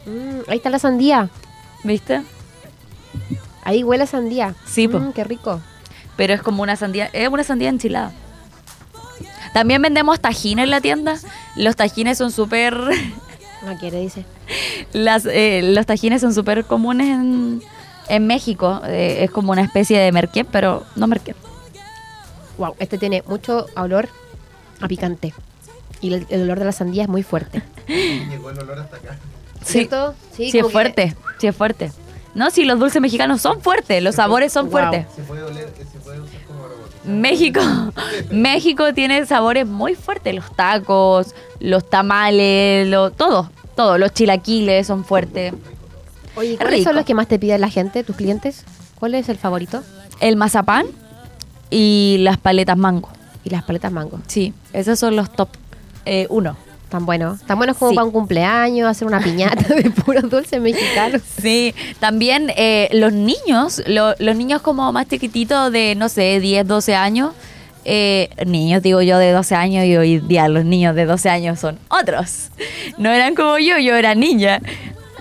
Mm, 0.07 0.49
ahí 0.49 0.57
está 0.57 0.71
la 0.71 0.79
sandía. 0.79 1.29
¿Viste? 1.83 2.23
Ahí 3.63 3.83
huele 3.83 4.05
a 4.05 4.07
sandía. 4.07 4.55
Sí, 4.65 4.87
po. 4.87 4.97
Mm, 4.97 5.13
qué 5.13 5.23
rico. 5.23 5.61
Pero 6.17 6.33
es 6.33 6.41
como 6.41 6.63
una 6.63 6.75
sandía, 6.75 7.07
es 7.13 7.29
una 7.29 7.43
sandía 7.43 7.69
enchilada. 7.69 8.11
También 9.53 9.83
vendemos 9.83 10.19
tajines 10.19 10.63
en 10.63 10.71
la 10.71 10.81
tienda. 10.81 11.19
Los 11.55 11.75
tajines 11.75 12.17
son 12.17 12.31
súper. 12.31 12.73
No 13.63 13.77
quiere, 13.79 13.99
dice. 13.99 14.25
Las, 14.93 15.27
eh, 15.27 15.61
los 15.63 15.85
tajines 15.85 16.21
son 16.21 16.33
súper 16.33 16.65
comunes 16.65 17.09
en, 17.09 17.61
en 18.09 18.27
México. 18.27 18.81
Eh, 18.85 19.23
es 19.23 19.31
como 19.31 19.51
una 19.51 19.61
especie 19.61 19.97
de 19.99 20.11
merquén, 20.11 20.47
pero 20.51 20.83
no 20.95 21.07
merquén. 21.07 21.35
Wow, 22.57 22.75
este 22.79 22.97
tiene 22.97 23.23
mucho 23.27 23.67
olor 23.77 24.09
a 24.81 24.87
picante. 24.87 25.33
Y 26.01 26.13
el, 26.13 26.25
el 26.29 26.41
olor 26.43 26.59
de 26.59 26.65
la 26.65 26.71
sandía 26.71 27.03
es 27.03 27.09
muy 27.09 27.23
fuerte. 27.23 27.61
Llegó 27.87 28.49
el 28.49 28.59
olor 28.59 28.79
hasta 28.79 28.97
acá. 28.97 29.17
Sí, 29.63 29.73
¿Cierto? 29.73 30.13
sí, 30.35 30.51
como 30.51 30.59
es 30.61 30.65
que- 30.67 30.71
fuerte. 30.71 31.15
Sí, 31.39 31.47
es 31.47 31.55
fuerte. 31.55 31.91
No, 32.35 32.51
sí, 32.51 32.63
los 32.63 32.79
dulces 32.79 33.01
mexicanos 33.01 33.41
son 33.41 33.61
fuertes. 33.61 34.01
Los 34.03 34.15
sabores 34.15 34.53
son 34.53 34.65
Wow. 34.65 34.71
fuertes. 34.71 35.05
Se 35.15 35.23
puede 35.23 35.43
oler, 35.43 35.69
se 35.77 35.99
puede 35.99 36.19
usar 36.21 36.39
como. 36.45 36.59
México, 37.05 37.59
México 38.31 38.93
tiene 38.93 39.25
sabores 39.25 39.65
muy 39.65 39.95
fuertes. 39.95 40.35
Los 40.35 40.55
tacos, 40.55 41.33
los 41.59 41.89
tamales, 41.89 42.87
lo, 42.87 43.11
todo, 43.11 43.49
todo. 43.75 43.97
Los 43.97 44.13
chilaquiles 44.13 44.85
son 44.87 45.03
fuertes. 45.05 45.53
Oye, 46.35 46.53
Es 46.53 46.57
¿cuáles 46.59 46.79
rico. 46.79 46.89
son 46.89 46.95
los 46.95 47.05
que 47.05 47.13
más 47.13 47.27
te 47.27 47.39
piden 47.39 47.61
la 47.61 47.69
gente, 47.69 48.03
tus 48.03 48.15
clientes? 48.15 48.63
¿Cuál 48.99 49.15
es 49.15 49.29
el 49.29 49.37
favorito? 49.37 49.83
El 50.19 50.35
mazapán 50.35 50.85
y 51.69 52.17
las 52.19 52.37
paletas 52.37 52.77
mango. 52.77 53.09
Y 53.43 53.49
las 53.49 53.63
paletas 53.63 53.91
mango. 53.91 54.19
Sí, 54.27 54.53
esos 54.73 54.99
son 54.99 55.15
los 55.15 55.31
top 55.31 55.49
eh, 56.05 56.27
uno. 56.29 56.55
Tan 56.89 57.05
buenos. 57.05 57.41
Tan 57.43 57.57
buenos 57.59 57.77
como 57.77 57.91
Sí. 57.91 57.95
para 57.95 58.05
un 58.05 58.11
cumpleaños, 58.11 58.87
hacer 58.89 59.07
una 59.07 59.19
piñata 59.21 59.75
de 59.75 59.91
puros 60.05 60.27
dulces 60.29 60.59
mexicanos. 60.59 61.21
Sí, 61.39 61.75
también 61.99 62.51
eh, 62.57 62.89
los 62.93 63.13
niños, 63.13 63.83
lo- 63.85 64.15
los 64.17 64.35
niños 64.35 64.61
como 64.63 64.91
más 64.91 65.07
chiquititos 65.07 65.71
de, 65.71 65.93
no 65.95 66.09
sé, 66.09 66.39
10, 66.39 66.67
12 66.67 66.95
años. 66.95 67.33
eh, 67.85 68.29
niños, 68.45 68.81
digo 68.83 69.01
yo, 69.01 69.17
de 69.19 69.31
12 69.31 69.55
años 69.55 69.85
y 69.85 69.95
hoy 69.97 70.19
día 70.19 70.47
los 70.49 70.65
niños 70.65 70.95
de 70.95 71.05
12 71.05 71.29
años 71.29 71.59
son 71.59 71.77
otros. 71.89 72.49
No 72.97 73.09
eran 73.11 73.35
como 73.35 73.57
yo, 73.59 73.77
yo 73.77 73.95
era 73.95 74.15
niña. 74.15 74.59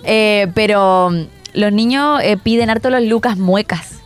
Eh, 0.05 0.49
pero 0.55 1.11
mm, 1.11 1.27
los 1.55 1.73
niños 1.73 2.21
eh, 2.23 2.37
piden 2.37 2.71
harto 2.71 2.91
los 2.91 3.03
lucas 3.03 3.37
muecas. 3.37 3.99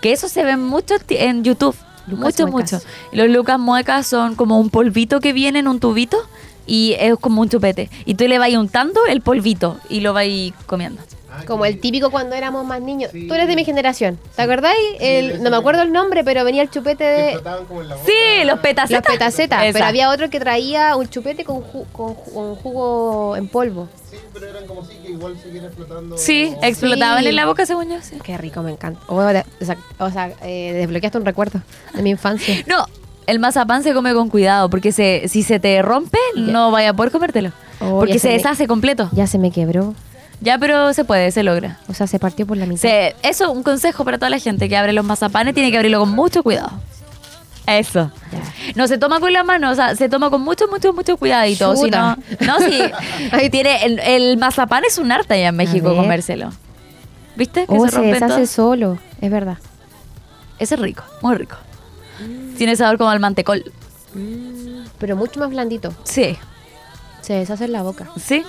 Que 0.00 0.12
eso 0.12 0.28
se 0.28 0.44
ve 0.44 0.56
mucho 0.56 0.94
en 1.08 1.44
YouTube. 1.44 1.76
Lucas 2.06 2.24
mucho, 2.24 2.46
muecas. 2.48 2.72
mucho. 2.72 2.86
Los 3.12 3.28
lucas 3.28 3.58
muecas 3.58 4.06
son 4.06 4.34
como 4.34 4.58
un 4.58 4.70
polvito 4.70 5.20
que 5.20 5.32
viene 5.32 5.58
en 5.58 5.68
un 5.68 5.80
tubito 5.80 6.18
y 6.66 6.96
es 6.98 7.14
como 7.20 7.42
un 7.42 7.48
chupete. 7.48 7.90
Y 8.04 8.14
tú 8.14 8.26
le 8.26 8.38
vas 8.38 8.50
untando 8.54 9.04
el 9.06 9.20
polvito 9.20 9.78
y 9.88 10.00
lo 10.00 10.12
vas 10.12 10.26
comiendo. 10.66 11.02
Ah, 11.32 11.42
Como 11.46 11.64
el 11.64 11.78
típico 11.80 12.10
cuando 12.10 12.34
éramos 12.34 12.64
más 12.66 12.80
niños. 12.80 13.10
Sí. 13.12 13.28
Tú 13.28 13.34
eres 13.34 13.46
de 13.48 13.54
mi 13.56 13.64
generación. 13.64 14.18
¿Te 14.34 14.42
acordáis? 14.42 14.78
El- 14.98 15.42
no 15.42 15.50
me 15.50 15.56
acuerdo 15.56 15.82
el 15.82 15.92
nombre, 15.92 16.24
pero 16.24 16.44
venía 16.44 16.62
el 16.62 16.70
chupete 16.70 17.04
de 17.04 17.40
como 17.68 17.82
en 17.82 17.88
la 17.88 17.94
boca. 17.94 18.06
Sí, 18.06 18.38
los 18.40 18.46
los 18.48 18.58
petacetas. 18.60 19.12
petacetas. 19.12 19.64
Pero 19.72 19.84
había 19.84 20.10
otro 20.10 20.28
que 20.28 20.40
traía 20.40 20.96
un 20.96 21.08
chupete 21.08 21.44
con, 21.44 21.58
ju- 21.62 21.86
con, 21.92 22.16
ju- 22.16 22.32
con 22.32 22.54
jugo 22.56 23.36
en 23.36 23.48
polvo. 23.48 23.88
Sí, 24.10 24.16
pero 24.32 24.46
eran 24.48 24.66
como 24.66 24.84
si 24.84 24.94
que 24.96 25.10
igual 25.12 25.36
siguiera 25.42 25.70
flotando. 25.70 26.18
Sí, 26.18 26.52
Oh, 26.56 26.64
explotaban 26.64 27.22
Sí. 27.22 27.28
en 27.28 27.36
la 27.36 27.46
boca, 27.46 27.64
según 27.64 27.88
yo. 27.90 27.96
sí. 28.02 28.16
Qué 28.24 28.36
rico, 28.36 28.62
me 28.62 28.72
encanta. 28.72 29.00
Oh, 29.06 29.16
o 29.16 29.30
sea, 29.64 29.76
o 29.98 30.10
sea, 30.10 30.32
eh, 30.42 30.72
desbloqueaste 30.72 31.16
un 31.18 31.24
recuerdo 31.24 31.60
de 31.94 32.02
mi 32.02 32.10
infancia. 32.10 32.54
No, 32.66 32.86
el 33.26 33.38
mazapán 33.38 33.84
se 33.84 33.94
come 33.94 34.12
con 34.14 34.28
cuidado 34.30 34.68
porque 34.68 34.90
se, 34.90 35.28
si 35.28 35.44
se 35.44 35.60
te 35.60 35.80
rompe, 35.82 36.18
no 36.34 36.72
vaya 36.72 36.90
a 36.90 36.92
poder 36.94 37.12
comértelo. 37.12 37.52
Oh, 37.80 38.00
porque 38.00 38.14
se 38.14 38.18
se 38.18 38.28
me- 38.28 38.34
deshace 38.34 38.66
completo. 38.66 39.08
Ya 39.12 39.26
se 39.28 39.38
me 39.38 39.50
quebró. 39.52 39.94
Ya, 40.40 40.56
pero 40.58 40.92
se 40.94 41.04
puede, 41.04 41.30
se 41.32 41.42
logra. 41.42 41.78
O 41.88 41.94
sea, 41.94 42.06
se 42.06 42.18
partió 42.18 42.46
por 42.46 42.56
la 42.56 42.64
mitad. 42.66 42.80
Se, 42.80 43.14
eso, 43.22 43.50
un 43.52 43.62
consejo 43.62 44.04
para 44.04 44.16
toda 44.18 44.30
la 44.30 44.38
gente 44.38 44.68
que 44.68 44.76
abre 44.76 44.92
los 44.92 45.04
mazapanes, 45.04 45.52
tiene 45.54 45.70
que 45.70 45.76
abrirlo 45.76 46.00
con 46.00 46.10
mucho 46.10 46.42
cuidado. 46.42 46.70
Eso. 47.66 48.10
No 48.74 48.88
se 48.88 48.98
toma 48.98 49.20
con 49.20 49.32
la 49.32 49.44
mano, 49.44 49.70
o 49.70 49.74
sea, 49.74 49.94
se 49.94 50.08
toma 50.08 50.30
con 50.30 50.40
mucho, 50.40 50.66
mucho, 50.68 50.92
mucho 50.92 51.16
cuidadito. 51.18 51.76
Si 51.76 51.90
no, 51.90 52.16
no, 52.40 52.58
sí. 52.58 52.80
Ahí 53.32 53.50
tiene, 53.50 53.84
el, 53.84 53.98
el 54.00 54.36
mazapán 54.38 54.82
es 54.84 54.98
un 54.98 55.12
arte 55.12 55.34
allá 55.34 55.48
en 55.48 55.56
México 55.56 55.94
comérselo. 55.94 56.50
¿Viste? 57.36 57.66
Que 57.66 57.74
Oh, 57.76 57.84
se 57.84 57.90
se, 57.90 57.96
rompe 57.98 58.12
deshace 58.14 58.34
todo. 58.34 58.46
solo. 58.46 58.98
Es 59.20 59.30
verdad. 59.30 59.58
Ese 60.58 60.74
es 60.74 60.80
rico, 60.80 61.04
muy 61.22 61.36
rico. 61.36 61.56
Tiene 62.58 62.74
sabor 62.76 62.98
como 62.98 63.10
al 63.10 63.20
mantecol. 63.20 63.62
Pero 64.98 65.16
mucho 65.16 65.38
más 65.38 65.50
blandito. 65.50 65.94
Sí, 66.04 66.36
Se 67.20 67.34
deshace 67.34 67.66
en 67.66 67.72
la 67.72 67.82
boca. 67.82 68.08
sí, 68.20 68.42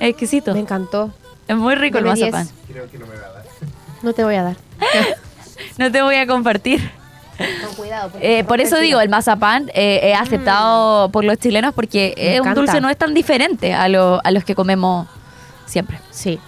exquisito. 0.00 0.54
Me 0.54 0.60
encantó. 0.60 1.12
Es 1.48 1.56
muy 1.56 1.74
rico 1.74 1.98
el 1.98 2.04
mazapán. 2.04 2.48
Creo 2.68 2.90
que 2.90 2.98
no 2.98 3.06
me 3.06 3.14
va 3.16 3.26
a 3.26 3.32
dar. 3.32 3.44
No 4.02 4.12
te 4.12 4.24
voy 4.24 4.34
a 4.36 4.42
dar. 4.42 4.56
No 5.78 5.90
te 5.92 6.02
voy 6.02 6.16
a 6.16 6.26
compartir. 6.26 6.90
Con 7.64 7.74
cuidado. 7.76 8.10
porque 8.10 8.38
Eh, 8.40 8.44
por 8.44 8.60
eso 8.60 8.78
digo, 8.78 9.00
el 9.00 9.08
mazapán 9.08 9.70
eh, 9.74 10.00
es 10.12 10.18
aceptado 10.20 11.08
por 11.10 11.24
los 11.24 11.38
chilenos 11.38 11.72
porque 11.72 12.12
Me 12.16 12.34
es 12.34 12.40
un 12.40 12.52
dulce 12.54 12.80
no 12.80 12.88
es 12.90 12.96
tan 12.96 13.14
diferente 13.14 13.72
a, 13.72 13.88
lo- 13.88 14.20
a 14.24 14.30
los 14.32 14.44
que 14.44 14.54
comemos 14.54 15.06
siempre. 15.66 15.98
Sí. 16.10 16.38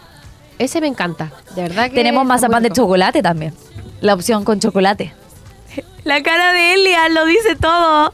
Ese 0.59 0.81
me 0.81 0.89
encanta. 0.89 1.31
De 1.55 1.63
verdad 1.63 1.89
que. 1.89 1.95
Tenemos 1.95 2.27
mazapán 2.27 2.63
de 2.63 2.71
chocolate 2.71 3.23
también. 3.23 3.55
La 4.01 4.15
opción 4.15 4.45
con 4.45 4.61
chocolate. 4.61 5.15
La 6.05 6.23
cara 6.23 6.53
de 6.53 6.75
Elia 6.75 7.09
lo 7.09 7.25
dice 7.25 7.57
todo. 7.57 8.13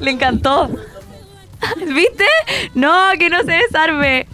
Le 0.00 0.10
encantó. 0.10 0.70
¿Viste? 1.78 2.26
No, 2.74 2.94
que 3.18 3.30
no 3.30 3.40
se 3.40 3.52
desarme. 3.52 4.26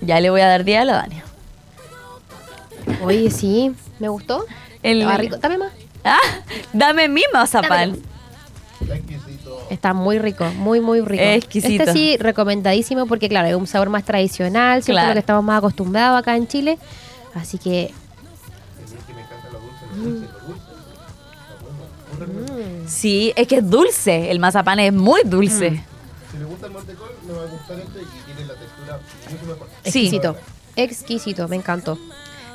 Ya 0.00 0.20
le 0.20 0.30
voy 0.30 0.40
a 0.40 0.48
dar 0.48 0.64
día 0.64 0.82
a 0.82 0.84
la 0.84 0.92
Dania. 0.94 1.24
Oye, 3.02 3.30
sí. 3.30 3.74
Me 3.98 4.08
gustó. 4.08 4.44
El- 4.82 5.00
Estaba 5.02 5.16
rico. 5.18 5.36
Dame 5.38 5.58
más. 5.58 5.72
Ah, 6.04 6.18
dame 6.72 7.08
mi 7.08 7.22
mazapán. 7.32 7.96
Está 8.80 8.94
exquisito. 8.96 9.66
Está 9.70 9.92
muy 9.94 10.18
rico, 10.18 10.44
muy, 10.58 10.80
muy 10.80 11.00
rico. 11.00 11.22
Exquisito. 11.22 11.82
Este 11.84 11.92
sí, 11.92 12.16
recomendadísimo 12.18 13.06
porque, 13.06 13.28
claro, 13.28 13.48
es 13.48 13.54
un 13.56 13.66
sabor 13.66 13.88
más 13.88 14.04
tradicional, 14.04 14.82
siempre 14.82 14.92
Claro. 15.00 15.08
lo 15.08 15.14
que 15.14 15.20
estamos 15.20 15.42
más 15.44 15.58
acostumbrados 15.58 16.18
acá 16.20 16.36
en 16.36 16.46
Chile. 16.46 16.78
Así 17.34 17.58
que. 17.58 17.92
Sí, 22.86 23.32
es 23.36 23.46
que 23.48 23.56
es 23.56 23.68
dulce. 23.70 24.30
El 24.30 24.38
mazapán 24.38 24.78
es 24.80 24.92
muy 24.92 25.22
dulce. 25.24 25.82
Si 26.30 26.38
le 26.38 26.44
gusta 26.44 26.66
el 26.66 26.72
mantecol, 26.72 27.10
me 27.26 27.32
va 27.32 27.42
a 27.42 27.46
gustar 27.46 27.78
este 27.78 28.00
Sí. 29.84 30.06
exquisito. 30.06 30.36
Exquisito, 30.76 31.48
me 31.48 31.56
encantó. 31.56 31.98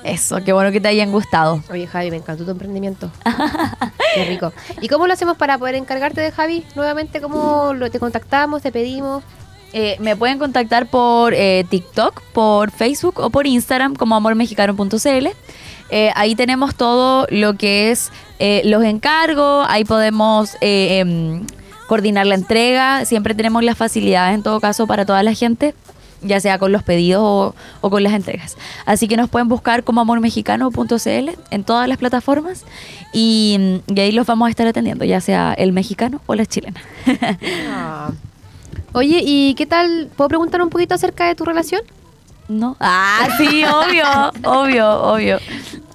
Eso, 0.04 0.44
qué 0.44 0.52
bueno 0.52 0.72
que 0.72 0.82
te 0.82 0.88
hayan 0.88 1.12
gustado. 1.12 1.62
Oye, 1.70 1.86
Javi, 1.86 2.10
me 2.10 2.18
encantó 2.18 2.44
tu 2.44 2.52
emprendimiento. 2.52 3.12
Qué 4.16 4.26
rico. 4.26 4.52
¿Y 4.82 4.88
cómo 4.88 5.06
lo 5.06 5.14
hacemos 5.14 5.38
para 5.38 5.60
poder 5.60 5.76
encargarte 5.76 6.22
de 6.22 6.32
Javi? 6.32 6.66
Nuevamente, 6.76 7.22
¿cómo 7.22 7.74
lo, 7.76 7.90
te 7.92 8.00
contactamos, 8.00 8.64
te 8.64 8.72
pedimos? 8.72 9.24
Eh, 9.74 9.98
me 10.00 10.16
pueden 10.16 10.40
contactar 10.40 10.88
por 10.90 11.36
eh, 11.36 11.66
TikTok, 11.70 12.22
por 12.34 12.72
Facebook 12.72 13.20
o 13.20 13.30
por 13.30 13.46
Instagram 13.46 13.96
como 13.96 14.16
amormexicano.cl. 14.16 15.28
Eh, 15.92 16.10
ahí 16.16 16.36
tenemos 16.36 16.76
todo 16.76 17.28
lo 17.30 17.56
que 17.56 17.92
es 17.92 18.12
eh, 18.40 18.62
los 18.64 18.84
encargos, 18.86 19.66
ahí 19.70 19.84
podemos 19.84 20.56
eh, 20.62 21.00
em, 21.00 21.46
coordinar 21.88 22.26
la 22.26 22.36
entrega, 22.36 23.04
siempre 23.04 23.36
tenemos 23.36 23.62
las 23.62 23.78
facilidades 23.78 24.34
en 24.34 24.42
todo 24.42 24.62
caso 24.62 24.88
para 24.88 25.06
toda 25.06 25.22
la 25.22 25.34
gente, 25.34 25.76
ya 26.22 26.40
sea 26.40 26.58
con 26.60 26.72
los 26.72 26.84
pedidos 26.84 27.22
o, 27.24 27.56
o 27.82 27.90
con 27.90 28.04
las 28.04 28.14
entregas. 28.14 28.58
Así 28.86 29.08
que 29.08 29.18
nos 29.18 29.30
pueden 29.30 29.48
buscar 29.48 29.84
como 29.84 30.02
amormexicano.cl 30.02 31.30
en 31.52 31.64
todas 31.64 31.88
las 31.88 31.98
plataformas 31.98 32.66
y, 33.14 33.82
y 33.88 34.00
ahí 34.00 34.12
los 34.12 34.28
vamos 34.28 34.48
a 34.48 34.50
estar 34.50 34.68
atendiendo, 34.68 35.06
ya 35.06 35.22
sea 35.22 35.54
el 35.54 35.72
mexicano 35.72 36.22
o 36.26 36.36
la 36.36 36.46
chilena. 36.46 36.82
Oye, 38.94 39.22
¿y 39.26 39.54
qué 39.56 39.66
tal? 39.66 40.10
¿Puedo 40.16 40.28
preguntar 40.28 40.62
un 40.62 40.70
poquito 40.70 40.96
acerca 40.96 41.26
de 41.26 41.36
tu 41.36 41.46
relación? 41.46 41.82
¿No? 42.50 42.76
Ah, 42.80 43.30
sí, 43.38 43.64
obvio, 43.64 44.04
obvio, 44.44 45.02
obvio. 45.04 45.40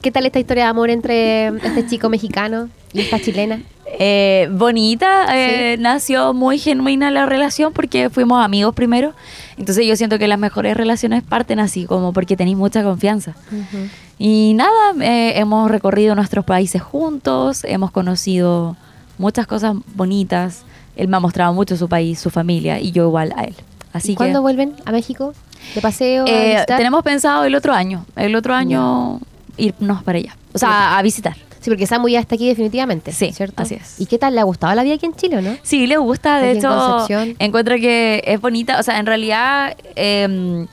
¿Qué 0.01 0.11
tal 0.11 0.25
esta 0.25 0.39
historia 0.39 0.65
de 0.65 0.71
amor 0.71 0.89
entre 0.89 1.49
este 1.49 1.87
chico 1.87 2.09
mexicano 2.09 2.71
y 2.93 3.01
esta 3.01 3.21
chilena? 3.21 3.61
Eh, 3.99 4.49
bonita, 4.51 5.27
eh, 5.37 5.77
nació 5.79 6.33
muy 6.33 6.59
genuina 6.59 7.11
la 7.11 7.27
relación 7.27 7.73
porque 7.73 8.09
fuimos 8.09 8.43
amigos 8.45 8.75
primero. 8.75 9.13
Entonces 9.59 9.87
yo 9.87 9.97
siento 9.97 10.19
que 10.19 10.29
las 10.29 10.39
mejores 10.39 10.77
relaciones 10.77 11.23
parten 11.23 11.61
así, 11.61 11.87
como 11.87 12.13
porque 12.13 12.37
tenéis 12.37 12.57
mucha 12.57 12.83
confianza. 12.83 13.35
Y 14.19 14.55
nada, 14.55 14.93
eh, 15.01 15.39
hemos 15.39 15.71
recorrido 15.71 16.15
nuestros 16.15 16.45
países 16.45 16.83
juntos, 16.83 17.65
hemos 17.65 17.91
conocido 17.91 18.77
muchas 19.19 19.47
cosas 19.47 19.77
bonitas. 19.95 20.63
Él 20.97 21.09
me 21.09 21.17
ha 21.17 21.21
mostrado 21.21 21.53
mucho 21.53 21.77
su 21.77 21.89
país, 21.89 22.19
su 22.19 22.31
familia, 22.31 22.81
y 22.81 22.93
yo 22.93 23.05
igual 23.05 23.33
a 23.37 23.45
él. 23.45 23.55
Así 23.93 24.13
¿Y 24.13 24.15
que 24.15 24.19
cuándo 24.19 24.43
vuelven 24.43 24.75
a 24.85 24.93
México? 24.93 25.33
¿De 25.75 25.81
paseo? 25.81 26.27
eh, 26.27 26.65
tenemos 26.67 27.03
pensado 27.03 27.45
el 27.45 27.55
otro 27.55 27.73
año. 27.73 28.05
El 28.15 28.35
otro 28.37 28.55
año 28.55 29.21
irnos 29.57 30.03
para 30.03 30.19
allá. 30.19 30.37
O 30.53 30.59
sea, 30.59 30.99
a 30.99 31.03
visitar. 31.03 31.35
Sí, 31.67 31.71
porque 31.71 31.89
Samu 31.89 32.07
ya 32.07 32.21
está 32.21 32.37
aquí 32.37 32.47
definitivamente. 32.47 33.11
Sí, 33.11 33.33
¿cierto? 33.33 33.61
así 33.61 33.75
es. 33.75 34.01
¿Y 34.01 34.07
qué 34.07 34.19
tal? 34.19 34.37
¿Le 34.37 34.41
ha 34.41 34.45
gustado 34.45 34.73
la 34.73 34.85
vida 34.85 34.95
aquí 34.95 35.07
en 35.07 35.17
Chile 35.17 35.39
o 35.39 35.43
no? 35.43 35.57
Sí, 35.65 35.89
le 35.89 35.97
gusta, 35.97 36.39
de 36.39 36.51
Aquí 36.51 36.59
hecho, 36.59 37.09
encuentro 37.41 37.75
que 37.75 38.23
es 38.25 38.41
bonita, 38.41 38.79
o 38.79 38.85
sea, 38.85 39.01
en 39.01 39.07
realidad, 39.07 39.77
eh, 39.97 40.65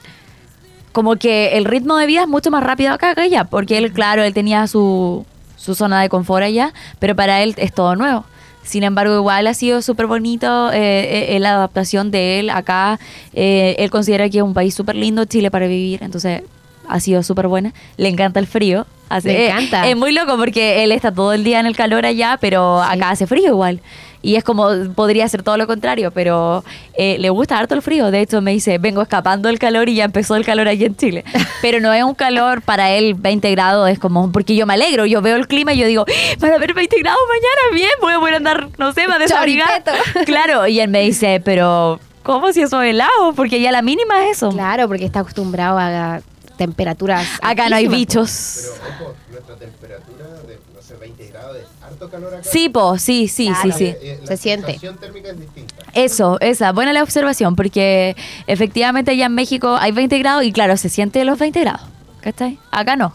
como 0.91 1.15
que 1.15 1.57
el 1.57 1.65
ritmo 1.65 1.97
de 1.97 2.05
vida 2.05 2.21
es 2.21 2.27
mucho 2.27 2.51
más 2.51 2.61
rápido 2.61 2.93
acá 2.93 3.15
que 3.15 3.21
allá, 3.21 3.45
porque 3.45 3.79
él, 3.79 3.91
claro, 3.91 4.21
él 4.21 4.35
tenía 4.35 4.67
su, 4.67 5.25
su 5.55 5.73
zona 5.73 5.99
de 5.99 6.09
confort 6.09 6.43
allá, 6.43 6.75
pero 6.99 7.15
para 7.15 7.41
él 7.41 7.55
es 7.57 7.73
todo 7.73 7.95
nuevo. 7.95 8.23
Sin 8.61 8.83
embargo, 8.83 9.15
igual 9.15 9.47
ha 9.47 9.55
sido 9.55 9.81
súper 9.81 10.05
bonito 10.05 10.71
eh, 10.71 11.35
eh, 11.35 11.39
la 11.39 11.55
adaptación 11.55 12.11
de 12.11 12.39
él 12.39 12.51
acá. 12.51 12.99
Eh, 13.33 13.75
él 13.79 13.89
considera 13.89 14.29
que 14.29 14.37
es 14.37 14.43
un 14.43 14.53
país 14.53 14.75
súper 14.75 14.95
lindo, 14.95 15.25
Chile, 15.25 15.49
para 15.49 15.65
vivir, 15.65 16.03
entonces 16.03 16.43
ha 16.87 16.99
sido 16.99 17.23
súper 17.23 17.47
buena. 17.47 17.73
Le 17.97 18.09
encanta 18.09 18.39
el 18.39 18.47
frío. 18.47 18.85
Hace- 19.09 19.27
Le 19.29 19.45
eh, 19.45 19.49
encanta. 19.49 19.87
es 19.87 19.95
muy 19.95 20.11
loco 20.11 20.37
porque 20.37 20.83
él 20.83 20.91
está 20.91 21.11
todo 21.11 21.33
el 21.33 21.43
día 21.43 21.59
en 21.59 21.65
el 21.67 21.75
calor 21.75 22.05
allá, 22.05 22.37
pero 22.41 22.81
acá 22.81 23.11
hace 23.11 23.27
frío 23.27 23.47
igual. 23.49 23.81
Y 24.25 24.35
es 24.37 24.43
como, 24.45 24.69
podría 24.95 25.27
ser 25.27 25.43
todo 25.43 25.57
lo 25.57 25.67
contrario, 25.67 26.09
pero 26.11 26.63
eh, 26.97 27.17
le 27.19 27.29
gusta 27.29 27.57
harto 27.59 27.75
el 27.75 27.81
frío. 27.81 28.09
De 28.09 28.21
hecho, 28.21 28.39
me 28.41 28.51
dice, 28.51 28.77
vengo 28.77 29.01
escapando 29.01 29.49
del 29.49 29.59
calor 29.59 29.89
y 29.89 29.95
ya 29.95 30.05
empezó 30.05 30.37
el 30.37 30.45
calor 30.45 30.69
aquí 30.69 30.85
en 30.85 30.95
Chile. 30.95 31.25
Pero 31.61 31.81
no 31.81 31.91
es 31.91 32.03
un 32.05 32.15
calor 32.15 32.61
para 32.61 32.91
él 32.91 33.15
20 33.15 33.51
grados, 33.51 33.89
es 33.89 33.99
como, 33.99 34.31
porque 34.31 34.55
yo 34.55 34.65
me 34.65 34.75
alegro, 34.75 35.05
yo 35.05 35.21
veo 35.21 35.35
el 35.35 35.45
clima 35.47 35.73
y 35.73 35.77
yo 35.77 35.87
digo, 35.87 36.05
"¡Ah, 36.07 36.35
van 36.39 36.51
a 36.53 36.55
haber 36.55 36.73
20 36.73 36.97
grados 36.99 37.19
mañana, 37.27 37.75
bien, 37.75 37.91
voy 38.01 38.13
a 38.13 38.19
poder 38.19 38.35
andar, 38.35 38.69
no 38.77 38.93
sé, 38.93 39.07
más 39.09 39.19
desabrigada. 39.19 39.83
Claro, 40.25 40.67
y 40.67 40.79
él 40.79 40.87
me 40.89 41.01
dice, 41.01 41.41
pero, 41.43 41.99
¿cómo 42.23 42.53
si 42.53 42.61
eso 42.61 42.81
es 42.81 42.91
helado? 42.91 43.33
Porque 43.35 43.59
ya 43.59 43.73
la 43.73 43.81
mínima 43.81 44.23
es 44.25 44.37
eso. 44.37 44.51
Claro, 44.51 44.87
porque 44.87 45.03
está 45.03 45.19
acostumbrado 45.19 45.77
a 45.77 46.21
temperaturas. 46.57 47.27
Acá 47.41 47.69
no 47.69 47.75
hay 47.75 47.87
bichos. 47.87 48.69
Pero 48.71 49.05
ojo, 49.05 49.15
nuestra 49.31 49.55
temperatura 49.55 50.25
de, 50.47 50.59
no 50.75 50.81
sé, 50.81 50.95
20 50.95 51.27
grados, 51.27 51.57
es 51.57 51.83
harto 51.83 52.09
calor 52.09 52.33
acá. 52.35 52.43
Sí, 52.43 52.69
po, 52.69 52.97
sí, 52.97 53.27
sí, 53.27 53.47
Claro. 53.47 53.61
sí, 53.63 53.71
sí. 53.77 53.85
Eh, 53.85 53.97
eh, 54.01 54.19
la 54.21 54.27
Se 54.27 54.37
siente. 54.37 54.65
sensación 54.67 54.97
térmica 54.97 55.29
es 55.29 55.39
distinta. 55.39 55.75
Eso, 55.93 56.37
esa, 56.41 56.71
buena 56.71 56.93
la 56.93 57.03
observación, 57.03 57.55
porque 57.55 58.15
efectivamente 58.47 59.11
allá 59.11 59.25
en 59.27 59.35
México 59.35 59.75
hay 59.79 59.91
20 59.91 60.17
grados 60.19 60.43
y 60.43 60.51
claro, 60.51 60.77
se 60.77 60.89
siente 60.89 61.23
los 61.25 61.37
20 61.39 61.59
grados. 61.61 61.81
¿Cachai? 62.21 62.57
Acá 62.71 62.95
no. 62.95 63.13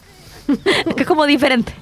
Acá 0.90 1.02
es 1.02 1.06
como 1.06 1.26
diferente. 1.26 1.72